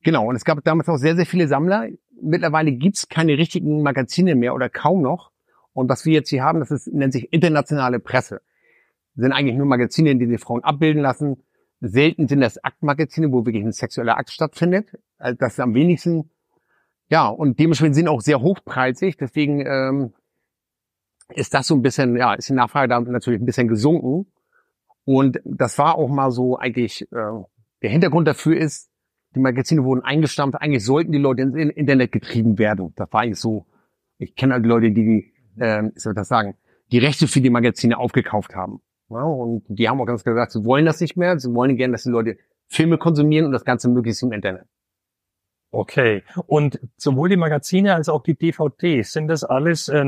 Genau, 0.02 0.28
und 0.28 0.36
es 0.36 0.44
gab 0.44 0.62
damals 0.64 0.88
auch 0.88 0.98
sehr, 0.98 1.16
sehr 1.16 1.26
viele 1.26 1.48
Sammler. 1.48 1.88
Mittlerweile 2.20 2.72
gibt's 2.72 3.08
keine 3.08 3.36
richtigen 3.36 3.82
Magazine 3.82 4.34
mehr 4.36 4.54
oder 4.54 4.68
kaum 4.68 5.02
noch. 5.02 5.31
Und 5.72 5.88
was 5.88 6.04
wir 6.04 6.12
jetzt 6.12 6.30
hier 6.30 6.42
haben, 6.42 6.60
das 6.60 6.70
ist, 6.70 6.86
nennt 6.92 7.12
sich 7.12 7.32
internationale 7.32 7.98
Presse. 7.98 8.42
Das 9.14 9.24
sind 9.24 9.32
eigentlich 9.32 9.56
nur 9.56 9.66
Magazine, 9.66 10.16
die 10.16 10.26
die 10.26 10.38
Frauen 10.38 10.64
abbilden 10.64 11.02
lassen. 11.02 11.42
Selten 11.80 12.28
sind 12.28 12.40
das 12.40 12.62
Aktmagazine, 12.62 13.32
wo 13.32 13.44
wirklich 13.44 13.64
ein 13.64 13.72
sexueller 13.72 14.16
Akt 14.16 14.30
stattfindet. 14.30 14.98
Also 15.18 15.36
das 15.38 15.54
ist 15.54 15.60
am 15.60 15.74
wenigsten. 15.74 16.30
Ja, 17.08 17.28
und 17.28 17.58
dementsprechend 17.58 17.96
sind 17.96 18.08
auch 18.08 18.20
sehr 18.20 18.40
hochpreisig. 18.40 19.16
Deswegen 19.16 19.60
ähm, 19.66 20.12
ist 21.34 21.54
das 21.54 21.66
so 21.66 21.74
ein 21.74 21.82
bisschen, 21.82 22.16
ja, 22.16 22.34
ist 22.34 22.48
die 22.48 22.54
Nachfrage 22.54 22.88
da 22.88 23.00
natürlich 23.00 23.40
ein 23.40 23.46
bisschen 23.46 23.68
gesunken. 23.68 24.26
Und 25.04 25.40
das 25.44 25.78
war 25.78 25.96
auch 25.96 26.08
mal 26.08 26.30
so 26.30 26.56
eigentlich, 26.56 27.02
äh, 27.12 27.42
der 27.82 27.90
Hintergrund 27.90 28.28
dafür 28.28 28.56
ist, 28.56 28.90
die 29.34 29.40
Magazine 29.40 29.82
wurden 29.84 30.02
eingestampft, 30.02 30.60
eigentlich 30.60 30.84
sollten 30.84 31.12
die 31.12 31.18
Leute 31.18 31.42
ins 31.42 31.56
Internet 31.56 32.12
getrieben 32.12 32.58
werden. 32.58 32.92
Das 32.96 33.12
war 33.12 33.22
eigentlich 33.22 33.40
so, 33.40 33.66
ich 34.18 34.36
kenne 34.36 34.54
halt 34.54 34.66
Leute, 34.66 34.92
die, 34.92 35.32
äh, 35.58 35.88
ich 35.94 36.02
soll 36.02 36.14
das 36.14 36.28
sagen, 36.28 36.56
die 36.90 36.98
Rechte 36.98 37.26
für 37.26 37.40
die 37.40 37.50
Magazine 37.50 37.98
aufgekauft 37.98 38.54
haben. 38.54 38.80
Ja, 39.10 39.22
und 39.22 39.64
die 39.68 39.88
haben 39.88 40.00
auch 40.00 40.06
ganz 40.06 40.22
klar 40.22 40.34
gesagt, 40.34 40.52
sie 40.52 40.64
wollen 40.64 40.86
das 40.86 41.00
nicht 41.00 41.16
mehr, 41.16 41.38
sie 41.38 41.52
wollen 41.54 41.76
gerne, 41.76 41.92
dass 41.92 42.04
die 42.04 42.10
Leute 42.10 42.36
Filme 42.68 42.96
konsumieren 42.96 43.46
und 43.46 43.52
das 43.52 43.64
Ganze 43.64 43.88
möglichst 43.88 44.22
im 44.22 44.32
Internet. 44.32 44.66
Okay. 45.70 46.22
Und 46.46 46.80
sowohl 46.96 47.30
die 47.30 47.36
Magazine 47.36 47.94
als 47.94 48.10
auch 48.10 48.22
die 48.22 48.34
DVDs, 48.34 49.12
sind 49.12 49.28
das 49.28 49.42
alles 49.42 49.88
äh, 49.88 50.04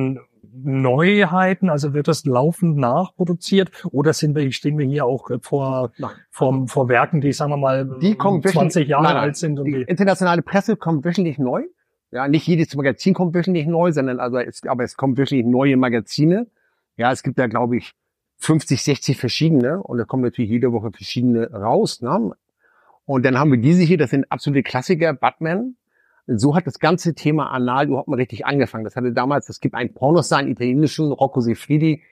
Neuheiten? 0.53 1.71
Also 1.71 1.95
wird 1.95 2.07
das 2.07 2.27
laufend 2.27 2.77
nachproduziert? 2.77 3.71
Oder 3.91 4.13
sind 4.13 4.37
wir, 4.37 4.51
stehen 4.53 4.79
wir 4.79 4.87
hier 4.87 5.07
auch 5.07 5.31
vor, 5.41 5.93
vor, 6.31 6.69
vor 6.69 6.89
Werken, 6.91 7.23
die, 7.23 7.33
sagen 7.33 7.53
wir 7.53 7.57
mal, 7.57 7.99
die 8.01 8.15
kommen 8.15 8.43
20 8.43 8.87
Jahre 8.87 9.05
nein, 9.05 9.15
nein, 9.15 9.23
alt 9.23 9.37
sind? 9.37 9.59
Und 9.59 9.65
die 9.65 9.83
internationale 9.83 10.43
Presse 10.43 10.77
kommt 10.77 11.05
wöchentlich 11.05 11.39
neu. 11.39 11.65
Ja, 12.15 12.29
nicht 12.29 12.47
jedes 12.47 12.73
Magazin 12.77 13.13
kommt 13.13 13.35
wöchentlich 13.35 13.67
neu, 13.67 13.91
sondern 13.91 14.21
also 14.21 14.39
es, 14.39 14.65
aber 14.69 14.85
es 14.85 14.97
kommen 14.97 15.17
wirklich 15.17 15.45
neue 15.45 15.77
Magazine. 15.77 16.47
Ja, 16.97 17.11
es 17.11 17.25
gibt 17.25 17.41
da, 17.41 17.49
glaube 17.49 17.77
ich, 17.77 17.93
50, 18.37 18.85
60 18.85 19.19
verschiedene 19.19 19.83
und 19.83 19.99
da 19.99 20.05
kommen 20.05 20.23
natürlich 20.23 20.49
jede 20.49 20.73
Woche 20.73 20.93
verschiedene 20.93 21.51
raus. 21.51 22.03
Ne? 22.03 22.31
Und 23.05 23.25
dann 23.25 23.37
haben 23.37 23.51
wir 23.51 23.59
diese 23.59 23.83
hier, 23.83 23.99
das 23.99 24.11
sind 24.11 24.31
absolute 24.31 24.63
Klassiker, 24.63 25.13
Batman. 25.13 25.75
So 26.29 26.55
hat 26.55 26.69
das 26.69 26.79
ganze 26.79 27.17
Thema 27.17 27.51
Anal 27.51 27.89
überhaupt 27.89 28.07
mal 28.07 28.15
richtig 28.15 28.47
angefangen. 28.47 28.85
Das 28.85 28.95
hatte 28.95 29.13
damals, 29.13 29.49
es 29.49 29.59
gibt 29.59 29.75
einen 29.75 29.93
Pornostar, 29.93 30.39
einen 30.39 30.53
italienischen, 30.53 31.11
Rocco 31.11 31.41
Sefridi. 31.41 32.05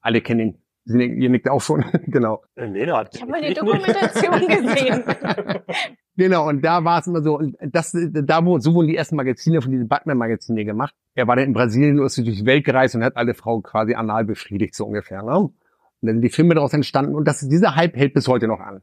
Alle 0.00 0.22
kennen 0.22 0.58
ihn. 0.86 1.18
Ihr 1.20 1.30
nickt 1.30 1.48
auch 1.48 1.62
schon, 1.62 1.84
genau. 2.08 2.42
Äh, 2.56 2.66
nee, 2.66 2.84
da 2.84 2.98
hat 2.98 3.14
Ich 3.14 3.22
habe 3.22 3.30
mal 3.30 3.42
die 3.42 3.54
Dokumentation 3.54 4.40
gesehen. 4.48 5.04
Genau, 6.16 6.48
und 6.48 6.64
da 6.64 6.82
war 6.82 7.00
es 7.00 7.06
immer 7.06 7.22
so, 7.22 7.38
und 7.38 7.56
das, 7.60 7.92
da 7.92 8.44
wo, 8.44 8.58
so 8.58 8.72
wurden 8.72 8.88
die 8.88 8.96
ersten 8.96 9.16
Magazine 9.16 9.60
von 9.60 9.70
diesen 9.70 9.86
Batman-Magazinen 9.86 10.64
gemacht. 10.64 10.94
Er 11.14 11.26
war 11.26 11.36
dann 11.36 11.44
in 11.44 11.52
Brasilien 11.52 12.00
und 12.00 12.06
ist 12.06 12.16
durch 12.16 12.38
die 12.38 12.46
Welt 12.46 12.64
gereist 12.64 12.94
und 12.94 13.04
hat 13.04 13.16
alle 13.16 13.34
Frauen 13.34 13.62
quasi 13.62 13.94
anal 13.94 14.24
befriedigt, 14.24 14.74
so 14.74 14.86
ungefähr. 14.86 15.22
Ne? 15.22 15.38
Und 15.38 15.54
dann 16.00 16.16
sind 16.16 16.22
die 16.22 16.30
Filme 16.30 16.54
daraus 16.54 16.72
entstanden 16.72 17.14
und 17.14 17.28
das, 17.28 17.46
dieser 17.46 17.76
Hype 17.76 17.96
hält 17.96 18.14
bis 18.14 18.28
heute 18.28 18.48
noch 18.48 18.60
an. 18.60 18.82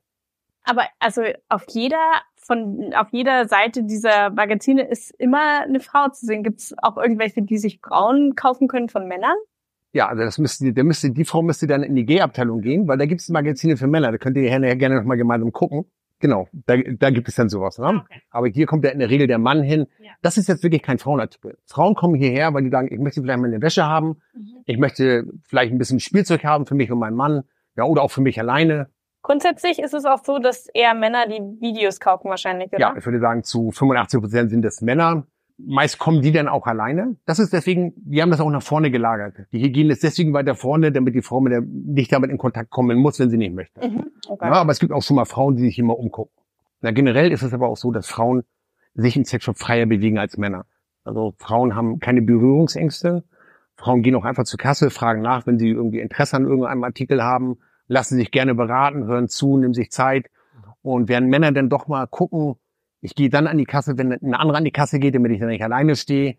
Aber 0.64 0.84
also 1.00 1.24
auf 1.50 1.66
jeder 1.70 1.98
von 2.36 2.94
auf 2.96 3.08
jeder 3.12 3.48
Seite 3.48 3.84
dieser 3.84 4.30
Magazine 4.30 4.88
ist 4.88 5.12
immer 5.18 5.62
eine 5.62 5.80
Frau 5.80 6.10
zu 6.10 6.26
sehen. 6.26 6.44
Gibt 6.44 6.60
es 6.60 6.76
auch 6.82 6.98
irgendwelche, 6.98 7.42
die 7.42 7.58
sich 7.58 7.80
Frauen 7.82 8.36
kaufen 8.36 8.68
können 8.68 8.90
von 8.90 9.08
Männern? 9.08 9.36
Ja, 9.94 10.08
also 10.08 10.24
das 10.24 10.38
müsste, 10.38 10.74
der 10.74 10.84
müsste, 10.84 11.12
die 11.12 11.26
Frau 11.26 11.42
müsste 11.42 11.68
dann 11.68 11.84
in 11.84 11.96
die 11.96 12.06
G-Abteilung 12.06 12.62
gehen, 12.62 12.88
weil 12.88 12.98
da 12.98 13.06
gibt 13.06 13.22
es 13.22 13.30
Magazine 13.30 13.78
für 13.78 13.88
Männer. 13.88 14.12
Da 14.12 14.18
könnt 14.18 14.38
ihr 14.38 14.44
gerne, 14.44 14.76
gerne 14.76 14.96
noch 14.96 15.04
mal 15.04 15.18
gemeinsam 15.18 15.52
gucken. 15.52 15.86
Genau, 16.24 16.48
da, 16.54 16.78
da 16.78 17.10
gibt 17.10 17.28
es 17.28 17.36
dann 17.36 17.50
sowas. 17.50 17.78
Ne? 17.78 18.02
Okay. 18.06 18.22
Aber 18.30 18.48
hier 18.48 18.66
kommt 18.66 18.86
ja 18.86 18.92
in 18.92 19.00
der 19.00 19.10
Regel 19.10 19.28
der 19.28 19.40
Mann 19.40 19.62
hin. 19.62 19.88
Ja. 20.00 20.12
Das 20.22 20.38
ist 20.38 20.48
jetzt 20.48 20.64
wirklich 20.64 20.82
kein 20.82 20.98
Frauenartikel. 20.98 21.58
Frauen 21.66 21.96
kommen 21.96 22.16
hierher, 22.16 22.54
weil 22.54 22.64
die 22.64 22.70
sagen, 22.70 22.88
ich 22.90 22.98
möchte 22.98 23.22
vielleicht 23.22 23.40
mal 23.40 23.48
eine 23.48 23.62
Wäsche 23.62 23.86
haben. 23.86 24.22
Ich 24.66 24.78
möchte 24.78 25.26
vielleicht 25.46 25.74
ein 25.74 25.78
bisschen 25.78 26.00
Spielzeug 26.00 26.46
haben 26.46 26.66
für 26.66 26.76
mich 26.76 26.90
und 26.94 27.00
meinen 27.00 27.18
Mann. 27.18 27.44
Ja, 27.76 27.84
oder 27.84 28.04
auch 28.04 28.12
für 28.12 28.22
mich 28.22 28.40
alleine. 28.40 28.88
Grundsätzlich 29.22 29.80
ist 29.80 29.94
es 29.94 30.06
auch 30.06 30.24
so, 30.24 30.40
dass 30.40 30.70
eher 30.74 30.94
Männer 30.94 31.28
die 31.28 31.42
Videos 31.60 32.00
kaufen 32.00 32.30
wahrscheinlich, 32.30 32.70
oder? 32.70 32.80
Ja, 32.80 32.96
ich 32.98 33.06
würde 33.06 33.20
sagen, 33.20 33.44
zu 33.44 33.72
85 33.72 34.22
Prozent 34.22 34.50
sind 34.50 34.64
es 34.64 34.80
Männer. 34.80 35.28
Meist 35.58 36.00
kommen 36.00 36.22
die 36.22 36.32
dann 36.32 36.48
auch 36.48 36.66
alleine. 36.66 37.16
Das 37.26 37.40
ist 37.40 37.54
deswegen, 37.54 37.94
wir 38.04 38.24
haben 38.24 38.32
das 38.32 38.40
auch 38.40 38.50
nach 38.50 38.64
vorne 38.64 38.90
gelagert. 38.90 39.36
Die 39.52 39.62
Hygiene 39.62 39.94
ist 39.94 40.04
deswegen 40.04 40.34
weiter 40.34 40.56
vorne, 40.56 40.92
damit 40.92 41.14
die 41.16 41.22
Frau 41.22 41.42
mit 41.42 41.54
der, 41.54 41.62
nicht 41.62 42.12
damit 42.12 42.32
in 42.32 42.38
Kontakt 42.38 42.72
kommen 42.72 42.98
muss, 42.98 43.20
wenn 43.20 43.30
sie 43.30 43.38
nicht 43.38 43.54
möchte. 43.54 43.88
Mhm. 43.88 44.06
Okay. 44.28 44.46
Ja, 44.46 44.54
aber 44.54 44.72
es 44.72 44.80
gibt 44.80 44.92
auch 44.92 45.04
schon 45.04 45.16
mal 45.16 45.26
Frauen, 45.26 45.56
die 45.56 45.64
sich 45.64 45.78
immer 45.78 45.98
umgucken. 45.98 46.34
Na, 46.82 46.92
generell 46.92 47.32
ist 47.32 47.44
es 47.44 47.54
aber 47.54 47.70
auch 47.70 47.78
so, 47.78 47.92
dass 47.92 48.08
Frauen 48.08 48.44
sich 48.96 49.16
im 49.16 49.26
Sexshop 49.26 49.58
freier 49.58 49.86
bewegen 49.86 50.18
als 50.18 50.38
Männer. 50.38 50.66
Also 51.04 51.34
Frauen 51.38 51.76
haben 51.76 52.00
keine 52.00 52.22
Berührungsängste. 52.22 53.24
Frauen 53.76 54.02
gehen 54.02 54.16
auch 54.16 54.26
einfach 54.26 54.44
zur 54.44 54.60
Kasse, 54.60 54.90
fragen 54.90 55.22
nach, 55.22 55.46
wenn 55.46 55.60
sie 55.60 55.70
irgendwie 55.70 56.00
Interesse 56.00 56.36
an 56.36 56.46
irgendeinem 56.46 56.84
Artikel 56.84 57.24
haben, 57.24 57.58
lassen 57.88 58.16
sich 58.16 58.32
gerne 58.32 58.56
beraten, 58.56 59.06
hören 59.06 59.28
zu, 59.28 59.58
nehmen 59.58 59.74
sich 59.74 59.92
Zeit. 59.92 60.30
Und 60.82 61.10
während 61.10 61.30
Männer 61.30 61.52
dann 61.52 61.70
doch 61.70 61.88
mal 61.88 62.08
gucken, 62.08 62.56
ich 63.04 63.16
gehe 63.16 63.30
dann 63.30 63.48
an 63.48 63.58
die 63.58 63.66
Kasse, 63.66 63.98
wenn 63.98 64.14
ein 64.14 64.34
anderer 64.34 64.58
an 64.58 64.64
die 64.64 64.72
Kasse 64.72 64.98
geht, 64.98 65.14
damit 65.14 65.34
ich 65.34 65.40
dann 65.40 65.50
nicht 65.50 65.64
alleine 65.64 65.96
stehe. 65.98 66.38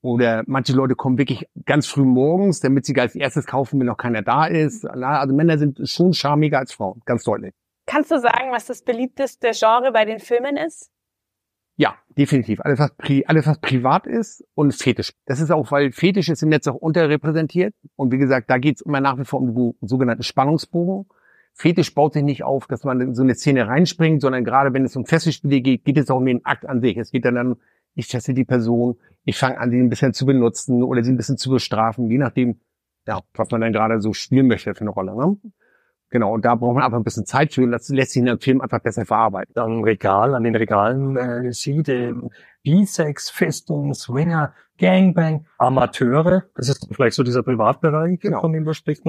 Oder 0.00 0.44
manche 0.46 0.72
Leute 0.72 0.94
kommen 0.94 1.18
wirklich 1.18 1.48
ganz 1.64 1.86
früh 1.86 2.04
morgens, 2.04 2.60
damit 2.60 2.86
sie 2.86 2.94
als 3.00 3.16
erstes 3.16 3.46
kaufen, 3.46 3.80
wenn 3.80 3.88
noch 3.88 3.96
keiner 3.96 4.22
da 4.22 4.46
ist. 4.46 4.86
Also 4.86 5.34
Männer 5.34 5.58
sind 5.58 5.80
schon 5.88 6.12
charmiger 6.12 6.58
als 6.58 6.72
Frauen, 6.72 7.02
ganz 7.04 7.24
deutlich. 7.24 7.52
Kannst 7.86 8.12
du 8.12 8.20
sagen, 8.20 8.52
was 8.52 8.66
das 8.66 8.82
beliebteste 8.82 9.50
Genre 9.52 9.90
bei 9.92 10.04
den 10.04 10.20
Filmen 10.20 10.56
ist? 10.56 10.90
Ja, 11.76 11.96
definitiv. 12.16 12.60
Alles 12.60 12.78
was, 12.78 12.94
pri 12.96 13.24
alles, 13.26 13.46
was 13.48 13.58
privat 13.58 14.06
ist 14.06 14.44
und 14.54 14.72
Fetisch. 14.72 15.12
Das 15.26 15.40
ist 15.40 15.50
auch, 15.50 15.72
weil 15.72 15.90
Fetisch 15.90 16.28
ist 16.28 16.42
im 16.44 16.50
Netz 16.50 16.68
auch 16.68 16.76
unterrepräsentiert. 16.76 17.74
Und 17.96 18.12
wie 18.12 18.18
gesagt, 18.18 18.48
da 18.50 18.58
geht 18.58 18.76
es 18.76 18.82
immer 18.82 19.00
nach 19.00 19.18
wie 19.18 19.24
vor 19.24 19.40
um 19.40 19.52
den 19.52 19.74
sogenannten 19.80 20.22
Spannungsbogen. 20.22 21.08
Fetisch 21.56 21.94
baut 21.94 22.14
sich 22.14 22.24
nicht 22.24 22.42
auf, 22.42 22.66
dass 22.66 22.82
man 22.84 23.00
in 23.00 23.14
so 23.14 23.22
eine 23.22 23.34
Szene 23.36 23.68
reinspringt, 23.68 24.20
sondern 24.20 24.44
gerade 24.44 24.74
wenn 24.74 24.84
es 24.84 24.96
um 24.96 25.06
Fesselspiele 25.06 25.60
geht, 25.60 25.84
geht 25.84 25.96
es 25.98 26.10
auch 26.10 26.16
um 26.18 26.26
den 26.26 26.44
Akt 26.44 26.66
an 26.66 26.80
sich. 26.80 26.96
Es 26.96 27.12
geht 27.12 27.24
dann 27.24 27.36
darum, 27.36 27.56
ich 27.94 28.08
fessel 28.08 28.34
die 28.34 28.44
Person, 28.44 28.96
ich 29.24 29.38
fange 29.38 29.58
an, 29.58 29.70
sie 29.70 29.78
ein 29.78 29.88
bisschen 29.88 30.12
zu 30.12 30.26
benutzen 30.26 30.82
oder 30.82 31.04
sie 31.04 31.12
ein 31.12 31.16
bisschen 31.16 31.38
zu 31.38 31.50
bestrafen, 31.50 32.10
je 32.10 32.18
nachdem, 32.18 32.60
ja, 33.06 33.20
was 33.34 33.50
man 33.50 33.60
dann 33.60 33.72
gerade 33.72 34.00
so 34.00 34.12
spielen 34.12 34.48
möchte 34.48 34.74
für 34.74 34.80
eine 34.80 34.90
Rolle. 34.90 35.14
Ne? 35.16 35.36
Genau, 36.10 36.32
und 36.34 36.44
da 36.44 36.56
braucht 36.56 36.74
man 36.74 36.82
einfach 36.84 36.98
ein 36.98 37.04
bisschen 37.04 37.24
Zeit 37.26 37.52
für 37.52 37.62
und 37.62 37.70
das 37.72 37.88
lässt 37.88 38.12
sich 38.12 38.22
in 38.22 38.28
einem 38.28 38.40
Film 38.40 38.60
einfach 38.60 38.80
besser 38.80 39.04
verarbeiten. 39.04 39.56
am 39.56 39.82
Regal, 39.82 40.34
an 40.34 40.42
den 40.42 40.56
Regalen 40.56 41.16
äh, 41.16 41.52
sieht, 41.52 41.88
äh, 41.88 42.12
Bisex, 42.62 43.30
Fisting, 43.30 43.94
Swinger, 43.94 44.54
Gangbang, 44.78 45.46
Amateure, 45.58 46.44
das 46.56 46.68
ist 46.68 46.88
vielleicht 46.92 47.14
so 47.14 47.22
dieser 47.22 47.42
Privatbereich, 47.42 48.18
Genau. 48.20 48.40
von 48.40 48.52
dem 48.52 48.64
wir 48.64 48.74
spricht. 48.74 49.04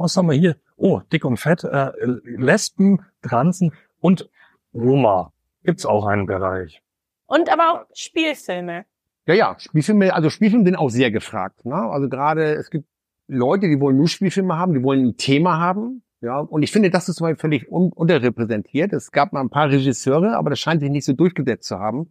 Was 0.00 0.16
haben 0.16 0.30
wir 0.30 0.34
hier? 0.34 0.56
Oh, 0.78 1.02
dick 1.12 1.26
und 1.26 1.36
fett, 1.36 1.62
äh, 1.62 1.90
Lesben, 2.24 3.04
Transen 3.20 3.74
und 4.00 4.30
Roma. 4.72 5.30
Gibt's 5.62 5.84
auch 5.84 6.06
einen 6.06 6.24
Bereich. 6.24 6.82
Und 7.26 7.52
aber 7.52 7.70
auch 7.70 7.86
Spielfilme. 7.92 8.86
Ja, 9.26 9.34
ja, 9.34 9.56
Spielfilme, 9.58 10.14
also 10.14 10.30
Spielfilme 10.30 10.64
sind 10.64 10.76
auch 10.76 10.88
sehr 10.88 11.10
gefragt. 11.10 11.66
Ne? 11.66 11.74
Also 11.74 12.08
gerade, 12.08 12.54
es 12.54 12.70
gibt 12.70 12.88
Leute, 13.28 13.68
die 13.68 13.78
wollen 13.78 13.98
nur 13.98 14.08
Spielfilme 14.08 14.56
haben, 14.56 14.72
die 14.72 14.82
wollen 14.82 15.08
ein 15.08 15.16
Thema 15.18 15.58
haben. 15.58 16.02
Ja, 16.22 16.38
und 16.38 16.62
ich 16.62 16.72
finde, 16.72 16.88
das 16.88 17.10
ist 17.10 17.16
zum 17.16 17.26
Beispiel 17.26 17.40
völlig 17.40 17.70
un 17.70 17.92
unterrepräsentiert. 17.92 18.94
Es 18.94 19.12
gab 19.12 19.34
mal 19.34 19.40
ein 19.40 19.50
paar 19.50 19.68
Regisseure, 19.68 20.34
aber 20.34 20.48
das 20.48 20.60
scheint 20.60 20.80
sich 20.80 20.90
nicht 20.90 21.04
so 21.04 21.12
durchgesetzt 21.12 21.68
zu 21.68 21.78
haben. 21.78 22.10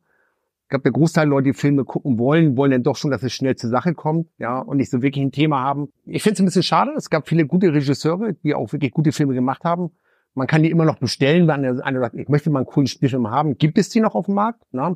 Ich 0.70 0.72
glaube, 0.72 0.84
der 0.84 0.92
Großteil 0.92 1.26
der 1.26 1.32
Leute, 1.32 1.46
die 1.46 1.54
Filme 1.54 1.84
gucken 1.84 2.20
wollen, 2.20 2.56
wollen 2.56 2.70
dann 2.70 2.84
doch 2.84 2.96
schon, 2.96 3.10
dass 3.10 3.24
es 3.24 3.34
schnell 3.34 3.56
zur 3.56 3.72
Sache 3.72 3.96
kommt, 3.96 4.30
ja, 4.38 4.60
und 4.60 4.78
nicht 4.78 4.92
so 4.92 5.02
wirklich 5.02 5.26
ein 5.26 5.32
Thema 5.32 5.64
haben. 5.64 5.92
Ich 6.06 6.22
finde 6.22 6.36
es 6.36 6.40
ein 6.42 6.46
bisschen 6.46 6.62
schade. 6.62 6.92
Es 6.96 7.10
gab 7.10 7.28
viele 7.28 7.48
gute 7.48 7.74
Regisseure, 7.74 8.34
die 8.34 8.54
auch 8.54 8.72
wirklich 8.72 8.92
gute 8.92 9.12
Filme 9.12 9.34
gemacht 9.34 9.64
haben. 9.64 9.90
Man 10.36 10.46
kann 10.46 10.62
die 10.62 10.70
immer 10.70 10.86
noch 10.86 11.00
bestellen, 11.00 11.48
wenn 11.48 11.66
einer 11.66 12.00
sagt, 12.00 12.14
ich 12.14 12.30
möchte 12.30 12.52
mal 12.52 12.60
einen 12.60 12.68
coolen 12.68 12.86
Spielfilm 12.86 13.32
haben. 13.32 13.58
Gibt 13.58 13.80
es 13.80 13.90
die 13.90 14.00
noch 14.00 14.14
auf 14.14 14.28
dem 14.28 14.36
Markt? 14.36 14.62
Ne? 14.72 14.96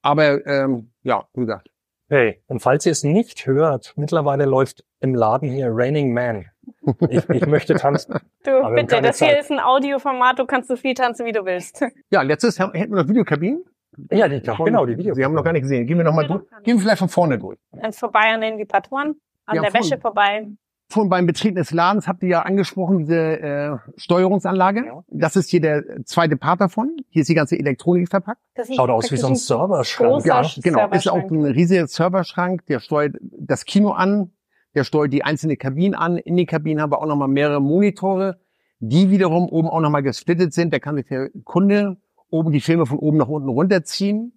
Aber 0.00 0.46
ähm, 0.46 0.90
ja, 1.02 1.26
wie 1.34 1.40
gesagt, 1.40 1.68
Hey, 2.08 2.42
und 2.48 2.60
falls 2.60 2.86
ihr 2.86 2.92
es 2.92 3.04
nicht 3.04 3.46
hört, 3.46 3.92
mittlerweile 3.96 4.44
läuft 4.44 4.84
im 4.98 5.14
Laden 5.14 5.48
hier 5.48 5.68
Raining 5.70 6.12
Man. 6.12 6.46
Ich, 7.08 7.28
ich 7.28 7.46
möchte 7.46 7.74
tanzen. 7.74 8.14
Du, 8.42 8.74
bitte, 8.74 9.02
das 9.02 9.18
hier 9.18 9.28
Zeit. 9.28 9.40
ist 9.40 9.50
ein 9.52 9.60
Audioformat, 9.60 10.38
du 10.38 10.46
kannst 10.46 10.68
so 10.68 10.76
viel 10.76 10.94
tanzen, 10.94 11.26
wie 11.26 11.32
du 11.32 11.44
willst. 11.44 11.84
Ja, 12.10 12.22
letztes 12.22 12.58
hätten 12.58 12.72
wir 12.72 13.02
noch 13.02 13.08
Videokabinen. 13.08 13.66
Ja, 14.10 14.28
die, 14.28 14.40
genau, 14.40 14.86
die 14.86 14.96
Videos. 14.96 15.16
Sie 15.16 15.24
haben 15.24 15.34
noch 15.34 15.44
gar 15.44 15.52
nicht 15.52 15.62
gesehen. 15.62 15.86
Gehen 15.86 15.96
wir 15.98 16.04
noch 16.04 16.14
mal 16.14 16.26
durch. 16.26 16.42
Gehen 16.64 16.76
wir 16.76 16.80
vielleicht 16.82 16.98
von 16.98 17.08
vorne 17.08 17.38
durch. 17.38 17.58
Dann 17.72 17.92
vorbei 17.92 18.32
an 18.34 18.40
den 18.40 18.58
Vibratoren, 18.58 19.14
an 19.46 19.56
Ja, 19.56 19.62
der. 19.62 19.74
Wäsche 19.74 19.98
vorbei. 19.98 20.48
Vorhin 20.88 21.08
beim 21.08 21.24
Betreten 21.26 21.54
des 21.54 21.70
Ladens 21.70 22.08
habt 22.08 22.20
ihr 22.24 22.30
ja 22.30 22.42
angesprochen, 22.42 22.98
diese 22.98 23.40
äh, 23.40 23.76
Steuerungsanlage. 23.96 24.86
Ja. 24.86 25.04
Das 25.06 25.36
ist 25.36 25.48
hier 25.48 25.60
der 25.60 25.84
zweite 26.04 26.36
Part 26.36 26.60
davon. 26.60 26.96
Hier 27.10 27.20
ist 27.22 27.28
die 27.28 27.34
ganze 27.34 27.56
Elektronik 27.56 28.08
verpackt. 28.08 28.40
Das 28.56 28.74
Schaut 28.74 28.90
aus 28.90 29.12
wie 29.12 29.16
so 29.16 29.28
ein 29.28 29.36
Serverschrank. 29.36 30.24
Ja, 30.26 30.42
Serverschrank. 30.42 30.64
genau. 30.64 30.90
Ist 30.90 31.08
auch 31.08 31.30
ein 31.30 31.44
riesiger 31.44 31.86
Serverschrank, 31.86 32.66
der 32.66 32.80
steuert 32.80 33.14
das 33.20 33.64
Kino 33.66 33.90
an, 33.92 34.32
der 34.74 34.82
steuert 34.82 35.12
die 35.12 35.22
einzelnen 35.22 35.58
Kabinen 35.58 35.94
an. 35.94 36.16
In 36.16 36.36
den 36.36 36.46
Kabinen 36.46 36.82
haben 36.82 36.90
wir 36.90 37.00
auch 37.00 37.06
nochmal 37.06 37.28
mehrere 37.28 37.60
Monitore, 37.60 38.40
die 38.80 39.10
wiederum 39.10 39.48
oben 39.48 39.68
auch 39.68 39.80
nochmal 39.80 40.02
gesplittet 40.02 40.52
sind. 40.52 40.74
Da 40.74 40.80
kann 40.80 40.96
sich 40.96 41.06
der 41.06 41.30
Kunde 41.44 41.98
oben 42.30 42.52
die 42.52 42.60
Filme 42.60 42.86
von 42.86 42.98
oben 42.98 43.18
nach 43.18 43.28
unten 43.28 43.48
runterziehen. 43.48 44.32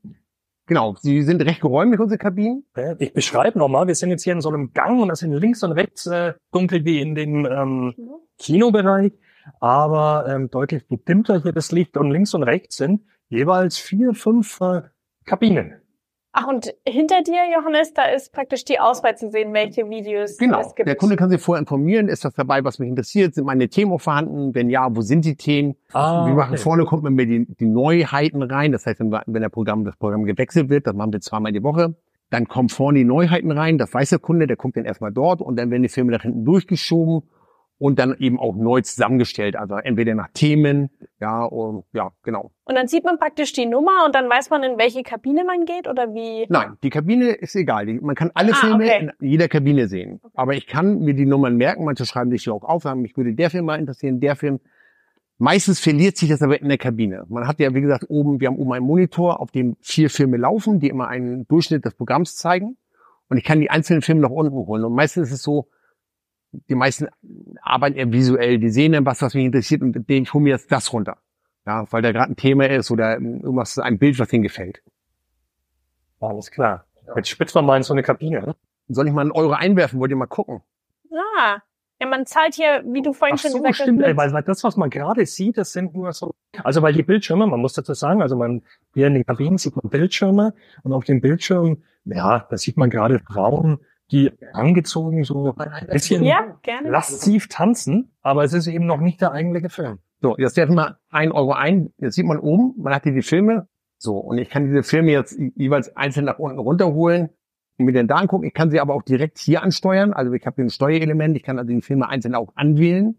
Genau, 0.66 0.96
sie 1.02 1.24
sind 1.24 1.42
recht 1.42 1.62
geräumig, 1.62 2.00
unsere 2.00 2.18
Kabinen. 2.18 2.66
Ich 3.00 3.14
beschreibe 3.14 3.60
nochmal, 3.60 3.88
wir 3.88 3.96
sind 3.96 4.12
jetzt 4.12 4.24
hier 4.24 4.34
in 4.34 4.42
so 4.42 4.50
einem 4.50 4.72
Gang 4.74 5.02
und 5.02 5.10
das 5.10 5.20
sind 5.20 5.34
links 5.34 5.62
und 5.64 5.74
rechts 5.74 6.06
äh, 6.06 6.34
dunkel 6.52 6.86
wie 6.86 7.02
in 7.02 7.16
dem 7.16 7.46
ähm, 7.46 7.94
Kinobereich, 8.40 9.12
aber 9.60 10.26
ähm, 10.30 10.50
deutlich 10.50 10.88
gedimmter 10.88 11.42
hier 11.42 11.52
das 11.52 11.74
Licht 11.74 11.98
und 11.98 12.12
links 12.12 12.34
und 12.34 12.44
rechts 12.44 12.78
sind 12.78 13.02
jeweils 13.28 13.78
vier, 13.78 14.14
fünf 14.14 14.62
äh, 14.62 14.84
Kabinen. 15.26 15.83
Ach, 16.36 16.48
und 16.48 16.74
hinter 16.84 17.22
dir, 17.22 17.42
Johannes, 17.56 17.94
da 17.94 18.06
ist 18.06 18.34
praktisch 18.34 18.66
die 18.66 18.80
Auswahl 18.80 19.16
zu 19.16 19.30
sehen, 19.30 19.54
welche 19.54 19.88
Videos 19.88 20.38
Genau, 20.40 20.62
es 20.62 20.74
gibt. 20.74 20.88
der 20.90 20.96
Kunde 20.96 21.16
kann 21.16 21.30
sich 21.30 21.40
vorher 21.40 21.60
informieren, 21.60 22.08
ist 22.08 22.26
das 22.26 22.34
dabei, 22.34 22.64
was 22.64 22.80
mich 22.80 22.90
interessiert, 22.90 23.36
sind 23.36 23.46
meine 23.46 23.70
Themen 23.70 23.92
auch 23.92 24.02
vorhanden, 24.02 24.56
wenn 24.56 24.68
ja, 24.72 24.88
wo 24.96 25.02
sind 25.02 25.26
die 25.26 25.36
Themen? 25.36 25.76
Ah, 25.94 26.26
wir 26.26 26.34
machen 26.34 26.54
okay. 26.54 26.62
vorne, 26.62 26.86
kommt 26.86 27.04
man 27.04 27.14
mit 27.14 27.30
die, 27.30 27.46
die 27.46 27.68
Neuheiten 27.68 28.42
rein, 28.42 28.72
das 28.72 28.86
heißt, 28.88 29.00
wenn, 29.00 29.12
wir- 29.12 29.22
wenn 29.28 29.44
der 29.44 29.50
Programm, 29.50 29.86
das 29.86 29.96
Programm 29.96 30.24
gewechselt 30.24 30.70
wird, 30.70 30.88
das 30.88 30.96
machen 30.96 31.14
wir 31.14 31.22
zweimal 31.22 31.52
die 31.52 31.62
Woche, 31.62 31.94
dann 32.32 32.48
kommen 32.48 32.70
vorne 32.70 32.98
die 32.98 33.06
Neuheiten 33.06 33.52
rein, 33.52 33.78
das 33.78 33.94
weiß 33.94 34.10
der 34.10 34.18
Kunde, 34.20 34.48
der 34.48 34.58
guckt 34.58 34.76
dann 34.76 34.86
erstmal 34.86 35.12
dort 35.12 35.40
und 35.40 35.56
dann 35.56 35.70
werden 35.70 35.84
die 35.84 35.90
Filme 35.90 36.12
nach 36.12 36.24
hinten 36.24 36.46
durchgeschoben 36.46 37.22
und 37.80 38.00
dann 38.00 38.16
eben 38.18 38.40
auch 38.40 38.56
neu 38.56 38.82
zusammengestellt, 38.82 39.56
also 39.56 39.76
entweder 39.76 40.16
nach 40.16 40.30
Themen, 40.34 40.90
ja, 41.20 41.44
und, 41.44 41.84
ja, 41.92 42.12
genau. 42.24 42.52
Und 42.66 42.76
dann 42.76 42.88
sieht 42.88 43.04
man 43.04 43.18
praktisch 43.18 43.52
die 43.52 43.66
Nummer 43.66 44.06
und 44.06 44.16
dann 44.16 44.30
weiß 44.30 44.50
man, 44.52 44.64
in 44.64 44.78
welche 44.78 45.04
Kabine 45.04 45.44
man 45.44 45.66
geht 45.66 45.88
oder 45.90 46.14
wie? 46.14 46.46
Nein, 46.50 46.78
die 46.84 46.90
Kabine 46.90 47.32
ist 47.32 47.56
egal. 47.56 47.86
Man 48.02 48.16
kann 48.16 48.32
alle 48.36 48.54
Ah, 48.54 48.56
Filme 48.56 48.86
okay. 48.86 49.12
in 49.20 49.28
jeder 49.28 49.48
Kabine 49.48 49.88
sehen. 49.88 50.22
Aber 50.34 50.54
ich 50.54 50.68
kann 50.68 51.00
mir 51.00 51.14
die 51.14 51.26
Nummern 51.26 51.58
merken. 51.58 51.84
Manche 51.84 52.06
schreiben 52.06 52.32
sich 52.32 52.44
hier 52.44 52.54
auch 52.54 52.64
auf, 52.64 52.84
sagen, 52.84 53.02
mich 53.02 53.18
würde 53.18 53.34
der 53.34 53.50
Film 53.50 53.66
mal 53.66 53.80
interessieren, 53.80 54.20
der 54.20 54.36
Film. 54.36 54.60
Meistens 55.38 55.80
verliert 55.80 56.16
sich 56.16 56.30
das 56.30 56.42
aber 56.42 56.62
in 56.62 56.70
der 56.70 56.78
Kabine. 56.78 57.26
Man 57.28 57.48
hat 57.48 57.60
ja, 57.60 57.74
wie 57.74 57.82
gesagt, 57.82 58.06
oben, 58.08 58.40
wir 58.40 58.48
haben 58.48 58.58
oben 58.58 58.72
einen 58.74 58.86
Monitor, 58.86 59.42
auf 59.42 59.52
dem 59.52 59.76
vier 59.82 60.10
Filme 60.10 60.38
laufen, 60.38 60.80
die 60.80 60.88
immer 60.88 61.08
einen 61.08 61.48
Durchschnitt 61.48 61.84
des 61.84 61.96
Programms 61.96 62.36
zeigen. 62.36 62.78
Und 63.30 63.38
ich 63.38 63.44
kann 63.44 63.60
die 63.60 63.70
einzelnen 63.70 64.04
Filme 64.04 64.22
nach 64.22 64.30
unten 64.30 64.54
holen. 64.54 64.86
Und 64.86 64.94
meistens 64.94 65.30
ist 65.30 65.34
es 65.34 65.42
so, 65.44 65.68
die 66.70 66.76
meisten 66.76 67.08
arbeiten 67.62 67.98
eher 67.98 68.12
visuell. 68.12 68.60
Die 68.60 68.70
sehen 68.70 68.94
dann 68.94 69.06
was, 69.06 69.22
was 69.22 69.34
mich 69.34 69.46
interessiert 69.46 69.82
und 69.82 70.08
den, 70.10 70.24
ich 70.24 70.34
hole 70.34 70.44
mir 70.44 70.52
jetzt 70.52 70.72
das 70.72 70.94
runter. 70.94 71.18
Ja, 71.66 71.86
weil 71.92 72.02
da 72.02 72.12
gerade 72.12 72.32
ein 72.32 72.36
Thema 72.36 72.70
ist 72.70 72.92
oder 72.92 73.14
irgendwas, 73.14 73.80
ein 73.80 73.98
Bild, 73.98 74.20
was 74.20 74.32
ihnen 74.34 74.44
gefällt. 74.44 74.82
Alles 76.20 76.52
klar. 76.52 76.86
Jetzt 77.16 77.30
spitzt 77.30 77.56
man 77.56 77.66
mal 77.66 77.78
in 77.78 77.84
so 77.84 77.94
eine 77.94 78.04
Kabine. 78.04 78.42
Ne? 78.42 78.56
Soll 78.90 79.08
ich 79.08 79.14
mal 79.14 79.22
einen 79.22 79.32
Euro 79.32 79.54
einwerfen? 79.54 80.00
Wollt 80.00 80.12
ihr 80.12 80.18
mal 80.18 80.26
gucken? 80.26 80.62
Ah, 81.38 81.60
ja, 82.00 82.08
man 82.08 82.26
zahlt 82.26 82.56
hier, 82.56 82.84
wie 82.86 83.02
du 83.02 83.14
vorhin 83.14 83.36
Ach 83.38 83.42
schon 83.42 83.52
so, 83.52 83.58
gesagt 83.60 83.78
stimmt, 83.78 84.02
hast, 84.02 84.10
ey, 84.10 84.18
weil, 84.18 84.34
weil 84.34 84.44
das, 84.44 84.64
was 84.64 84.76
man 84.76 84.90
gerade 84.90 85.26
sieht, 85.26 85.58
das 85.58 85.72
sind 85.72 85.94
nur 85.94 86.12
so, 86.12 86.34
also 86.64 86.82
weil 86.82 86.94
die 86.94 87.04
Bildschirme, 87.04 87.48
man 87.48 87.60
muss 87.60 87.74
dazu 87.74 87.94
sagen, 87.94 88.22
also 88.22 88.36
man, 88.36 88.62
hier 88.94 89.08
in 89.08 89.14
den 89.14 89.26
Kabinen 89.26 89.58
sieht 89.58 89.76
man 89.76 89.90
Bildschirme 89.90 90.54
und 90.84 90.92
auf 90.92 91.06
dem 91.06 91.22
Bildschirm, 91.22 91.84
ja, 92.06 92.46
da 92.50 92.58
sieht 92.58 92.78
man 92.78 92.90
gerade 92.90 93.20
Frauen, 93.20 93.80
die 94.14 94.32
angezogen 94.54 95.24
so 95.24 95.56
ein 95.58 95.88
bisschen 95.88 96.24
ja, 96.24 96.58
gerne. 96.62 96.90
lasziv 96.90 97.48
tanzen, 97.48 98.16
aber 98.22 98.44
es 98.44 98.54
ist 98.54 98.68
eben 98.68 98.86
noch 98.86 99.00
nicht 99.00 99.20
der 99.22 99.32
eigentliche 99.32 99.70
Film. 99.70 100.00
So, 100.22 100.38
jetzt 100.38 100.56
werfen 100.56 100.76
wir 100.76 101.00
ein 101.10 101.32
Euro 101.32 101.54
ein. 101.54 101.92
Jetzt 101.98 102.16
sieht 102.16 102.26
man 102.26 102.40
oben, 102.40 102.76
man 102.78 102.94
hat 102.94 103.04
hier 103.04 103.12
die 103.12 103.24
Filme. 103.24 103.68
So, 103.98 104.18
und 104.18 104.38
ich 104.38 104.50
kann 104.50 104.66
diese 104.66 104.84
Filme 104.84 105.12
jetzt 105.12 105.38
jeweils 105.56 105.96
einzeln 105.98 106.26
nach 106.26 106.38
unten 106.38 106.60
runterholen 106.60 107.30
und 107.78 107.86
mir 107.86 107.92
dann 107.92 108.08
da 108.08 108.16
angucken. 108.16 108.46
Ich 108.46 108.54
kann 108.54 108.70
sie 108.70 108.80
aber 108.80 108.94
auch 108.94 109.02
direkt 109.02 109.40
hier 109.40 109.64
ansteuern. 109.64 110.14
Also 110.14 110.32
ich 110.34 110.46
habe 110.46 110.58
hier 110.58 110.66
ein 110.66 110.70
Steuerelement. 110.70 111.36
Ich 111.36 111.44
kann 111.44 111.58
also 111.58 111.74
die 111.74 111.82
Filme 111.82 112.08
einzeln 112.08 112.36
auch 112.36 112.54
anwählen. 112.56 113.18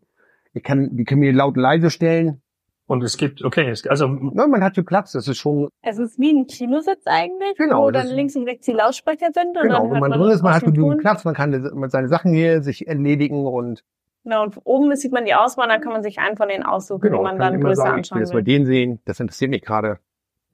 Ich 0.53 0.62
kann, 0.62 0.97
die 0.97 1.05
können 1.05 1.20
mir 1.20 1.32
laut 1.32 1.57
und 1.57 1.62
leise 1.62 1.90
stellen. 1.90 2.40
Und 2.87 3.03
es 3.03 3.16
gibt, 3.16 3.43
okay, 3.43 3.70
es, 3.70 3.87
also 3.87 4.07
Na, 4.09 4.47
man 4.47 4.62
hat 4.62 4.74
hier 4.74 4.85
Platz. 4.85 5.12
Das 5.12 5.26
ist 5.26 5.39
schon, 5.39 5.68
Es 5.82 5.99
ist 5.99 6.18
wie 6.18 6.30
ein 6.32 6.47
Kinositz 6.47 7.07
eigentlich, 7.07 7.57
Genau, 7.57 7.85
wo 7.85 7.91
dann 7.91 8.09
links 8.09 8.37
und 8.37 8.45
rechts 8.45 8.66
die 8.66 8.72
Lautsprecher 8.72 9.28
sind. 9.32 9.57
Und 9.57 9.62
genau, 9.62 9.89
hört 9.89 10.01
man 10.01 10.11
drin 10.12 10.30
ist, 10.30 10.43
man 10.43 10.55
hat 10.55 10.64
genügend. 10.64 11.01
Platz. 11.01 11.24
Man 11.24 11.35
kann 11.35 11.51
mit 11.74 11.91
seine 11.91 12.09
Sachen 12.09 12.32
hier 12.35 12.62
sich 12.62 12.87
erledigen 12.87 13.47
und 13.47 13.82
Genau, 14.24 14.43
und 14.45 14.59
oben 14.64 14.95
sieht 14.97 15.12
man 15.12 15.26
die 15.26 15.35
Auswahl, 15.35 15.68
dann 15.68 15.82
kann 15.82 15.93
man 15.93 16.03
sich 16.03 16.18
einen 16.18 16.39
von 16.39 16.49
denen 16.49 16.62
aussuchen, 16.64 17.03
genau, 17.03 17.18
den 17.18 17.24
man 17.24 17.39
dann 17.39 17.61
größer 17.61 17.76
sagen, 17.76 17.89
ich 17.89 17.93
will 17.93 17.99
anschauen 17.99 18.20
jetzt 18.20 18.32
mal 18.32 18.43
den 18.43 18.64
sehen. 18.64 19.01
Das 19.05 19.20
interessiert 19.20 19.51
mich 19.51 19.61
gerade. 19.62 19.99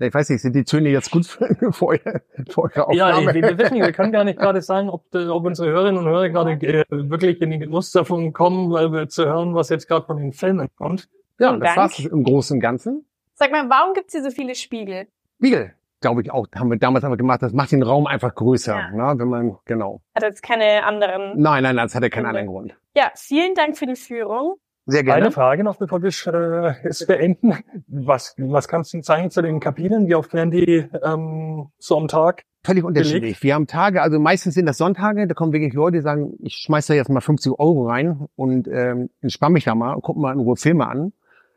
Ich 0.00 0.12
weiß 0.14 0.30
nicht, 0.30 0.40
sind 0.40 0.56
die 0.56 0.64
Töne 0.64 0.88
jetzt 0.88 1.10
gut 1.10 1.26
für, 1.26 1.44
eure, 1.84 2.22
für 2.48 2.62
eure 2.62 2.94
Ja, 2.94 3.10
Aufnahme? 3.10 3.34
wir, 3.34 3.42
wir 3.42 3.58
wissen 3.58 3.74
nicht, 3.74 3.84
wir 3.86 3.92
können 3.92 4.10
gar 4.12 4.24
nicht 4.24 4.38
gerade 4.40 4.60
sagen, 4.62 4.88
ob, 4.88 5.04
ob 5.14 5.44
unsere 5.44 5.68
Hörerinnen 5.70 5.98
und 5.98 6.06
Hörer 6.10 6.30
gerade 6.30 6.52
äh, 6.52 6.84
wirklich 6.90 7.40
in 7.42 7.50
den 7.50 7.60
Genuss 7.60 7.92
davon 7.92 8.32
kommen, 8.32 8.72
weil 8.72 8.90
wir 8.92 9.08
zu 9.08 9.24
hören, 9.26 9.54
was 9.54 9.68
jetzt 9.68 9.86
gerade 9.86 10.06
von 10.06 10.16
den 10.16 10.32
Filmen 10.32 10.68
kommt. 10.76 11.08
Ja, 11.40 11.48
Vielen 11.48 11.60
das 11.60 11.74
Dank. 11.74 11.76
war's 11.78 11.98
im 11.98 12.22
Großen 12.22 12.56
und 12.56 12.60
Ganzen. 12.60 13.06
Sag 13.34 13.50
mal, 13.50 13.68
warum 13.70 13.94
gibt's 13.94 14.12
hier 14.12 14.22
so 14.22 14.30
viele 14.30 14.54
Spiegel? 14.54 15.08
Spiegel, 15.38 15.72
glaube 16.02 16.20
ich 16.20 16.30
auch, 16.30 16.46
haben 16.54 16.70
wir 16.70 16.78
damals 16.78 17.02
einfach 17.04 17.16
gemacht. 17.16 17.40
Das 17.42 17.52
macht 17.54 17.72
den 17.72 17.82
Raum 17.82 18.06
einfach 18.06 18.34
größer, 18.34 18.76
Ja. 18.76 18.90
ne, 18.90 19.18
wenn 19.18 19.28
man, 19.28 19.56
genau. 19.64 20.02
Hat 20.14 20.22
jetzt 20.22 20.42
keine 20.42 20.84
anderen. 20.84 21.40
Nein, 21.40 21.62
nein, 21.62 21.76
nein, 21.76 21.86
das 21.86 21.94
hat 21.94 22.02
ja 22.02 22.10
keinen 22.10 22.26
anderen 22.26 22.46
Grund. 22.46 22.76
Ja, 22.94 23.10
vielen 23.16 23.54
Dank 23.54 23.78
für 23.78 23.86
die 23.86 23.96
Führung. 23.96 24.56
Sehr 24.86 25.04
gerne. 25.04 25.22
Eine 25.22 25.30
Frage 25.30 25.62
noch, 25.64 25.76
bevor 25.76 26.02
wir 26.02 26.08
äh, 26.08 26.74
es 26.88 27.06
beenden. 27.06 27.54
Was, 27.86 28.34
was 28.38 28.66
kannst 28.68 28.92
du 28.92 29.02
sagen 29.02 29.30
zu 29.30 29.40
den 29.40 29.60
Kabinen? 29.60 30.08
Wie 30.08 30.14
oft 30.14 30.34
werden 30.34 30.50
die 30.50 30.86
ähm, 31.02 31.68
so 31.78 31.96
am 31.96 32.08
Tag? 32.08 32.42
Völlig 32.64 32.84
unterschiedlich. 32.84 33.42
Wir 33.42 33.54
haben 33.54 33.66
Tage, 33.66 34.02
also 34.02 34.18
meistens 34.18 34.54
sind 34.54 34.66
das 34.66 34.76
Sonntage, 34.76 35.26
da 35.26 35.32
kommen 35.34 35.52
wirklich 35.52 35.72
Leute, 35.72 35.98
die 35.98 36.02
sagen, 36.02 36.34
ich 36.40 36.56
schmeiß 36.56 36.88
da 36.88 36.94
jetzt 36.94 37.08
mal 37.08 37.20
50 37.20 37.52
Euro 37.58 37.86
rein 37.88 38.26
und 38.36 38.68
ähm, 38.68 39.08
entspann 39.22 39.52
mich 39.52 39.64
da 39.64 39.74
mal 39.74 39.94
und 39.94 40.02
guck 40.02 40.16
mal 40.18 40.32
in 40.32 40.40
Ruhe 40.40 40.56
Filme 40.56 40.86
an. 40.86 41.12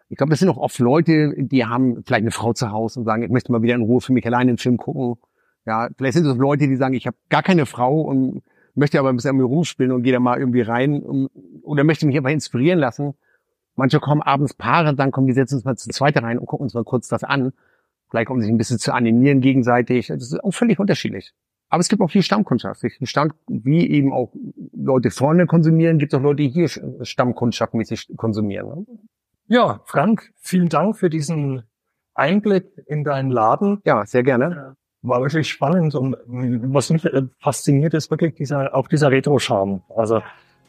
Ich 0.09 0.17
glaube, 0.17 0.29
das 0.29 0.39
sind 0.39 0.49
auch 0.49 0.57
oft 0.57 0.77
Leute, 0.79 1.33
die 1.37 1.65
haben 1.65 2.03
vielleicht 2.05 2.21
eine 2.21 2.31
Frau 2.31 2.53
zu 2.53 2.71
Hause 2.71 2.99
und 2.99 3.05
sagen, 3.05 3.23
ich 3.23 3.29
möchte 3.29 3.51
mal 3.51 3.61
wieder 3.61 3.75
in 3.75 3.81
Ruhe 3.81 4.01
für 4.01 4.13
mich 4.13 4.25
alleine 4.25 4.49
einen 4.51 4.57
Film 4.57 4.77
gucken. 4.77 5.15
Ja, 5.65 5.89
vielleicht 5.97 6.15
sind 6.15 6.25
es 6.25 6.37
Leute, 6.37 6.67
die 6.67 6.75
sagen, 6.75 6.93
ich 6.93 7.07
habe 7.07 7.17
gar 7.29 7.41
keine 7.41 7.65
Frau 7.65 8.01
und 8.01 8.43
möchte 8.75 8.99
aber 8.99 9.09
ein 9.09 9.15
bisschen 9.15 9.37
mir 9.37 9.43
rumspielen 9.43 9.91
und 9.91 10.03
gehe 10.03 10.13
da 10.13 10.19
mal 10.19 10.39
irgendwie 10.39 10.61
rein 10.61 11.01
und, 11.01 11.29
oder 11.63 11.83
möchte 11.83 12.05
mich 12.05 12.17
einfach 12.17 12.31
inspirieren 12.31 12.79
lassen. 12.79 13.13
Manche 13.75 13.99
kommen 13.99 14.21
abends 14.21 14.53
Paare, 14.53 14.93
dann 14.93 15.11
kommen 15.11 15.27
die 15.27 15.33
setzen 15.33 15.55
uns 15.55 15.65
mal 15.65 15.75
zu 15.77 15.89
zweit 15.89 16.21
rein 16.21 16.37
und 16.37 16.45
gucken 16.45 16.65
uns 16.65 16.73
mal 16.73 16.83
kurz 16.83 17.07
das 17.07 17.23
an. 17.23 17.53
Vielleicht 18.09 18.29
um 18.29 18.39
sich 18.39 18.49
ein 18.49 18.57
bisschen 18.57 18.77
zu 18.77 18.93
animieren 18.93 19.41
gegenseitig. 19.41 20.07
Das 20.07 20.21
ist 20.21 20.43
auch 20.43 20.51
völlig 20.51 20.79
unterschiedlich. 20.79 21.33
Aber 21.69 21.79
es 21.79 21.89
gibt 21.89 22.03
auch 22.03 22.11
viel 22.11 22.21
Stammkundschaft. 22.21 22.85
Stamm, 23.01 23.33
wie 23.47 23.89
eben 23.89 24.13
auch 24.13 24.31
Leute 24.73 25.09
vorne 25.09 25.47
konsumieren, 25.47 25.97
gibt 25.97 26.13
es 26.13 26.19
auch 26.19 26.23
Leute, 26.23 26.43
die 26.43 26.49
hier 26.49 26.69
stammkundschaftmäßig 26.69 28.13
konsumieren. 28.15 28.85
Ja, 29.53 29.81
Frank, 29.85 30.31
vielen 30.41 30.67
Dank 30.67 30.97
für 30.97 31.11
diesen 31.11 31.61
Einblick 32.15 32.65
in 32.87 33.03
deinen 33.03 33.29
Laden. 33.29 33.81
Ja, 33.85 34.03
sehr 34.03 34.23
gerne. 34.23 34.75
War 35.03 35.21
wirklich 35.21 35.47
spannend 35.47 35.93
und 35.93 36.15
was 36.25 36.89
mich 36.89 37.05
äh, 37.05 37.21
fasziniert 37.39 37.93
ist 37.93 38.09
wirklich 38.09 38.33
dieser, 38.33 38.73
auch 38.73 38.87
dieser 38.87 39.11
Retro-Charme. 39.11 39.83
Also 39.95 40.23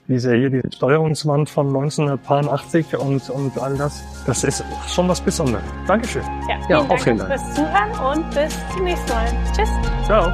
diese 0.06 0.34
hier, 0.36 0.50
diese 0.50 0.70
Steuerungswand 0.70 1.48
von 1.48 1.68
1980 1.68 2.98
und, 2.98 3.30
und 3.30 3.58
all 3.58 3.74
das. 3.78 4.04
Das 4.26 4.44
ist 4.44 4.62
schon 4.86 5.08
was 5.08 5.22
Besonderes. 5.22 5.64
Dankeschön. 5.86 6.22
Ja, 6.46 6.58
Ja, 6.68 6.80
vielen 6.80 6.90
auch 6.90 6.98
vielen 6.98 7.16
Dank 7.16 7.30
Dank. 7.30 7.40
fürs 7.40 7.54
Zuhören 7.54 8.18
und 8.18 8.34
bis 8.34 8.54
zum 8.74 8.84
nächsten 8.84 9.10
Mal. 9.10 9.28
Tschüss. 9.56 9.70
Ciao. 10.04 10.30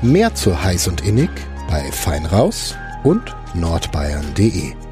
Mehr 0.00 0.34
zu 0.34 0.62
heiß 0.62 0.88
und 0.88 1.02
innig 1.06 1.28
bei 1.74 1.90
Feinraus 1.90 2.76
und 3.02 3.34
nordbayern.de. 3.52 4.83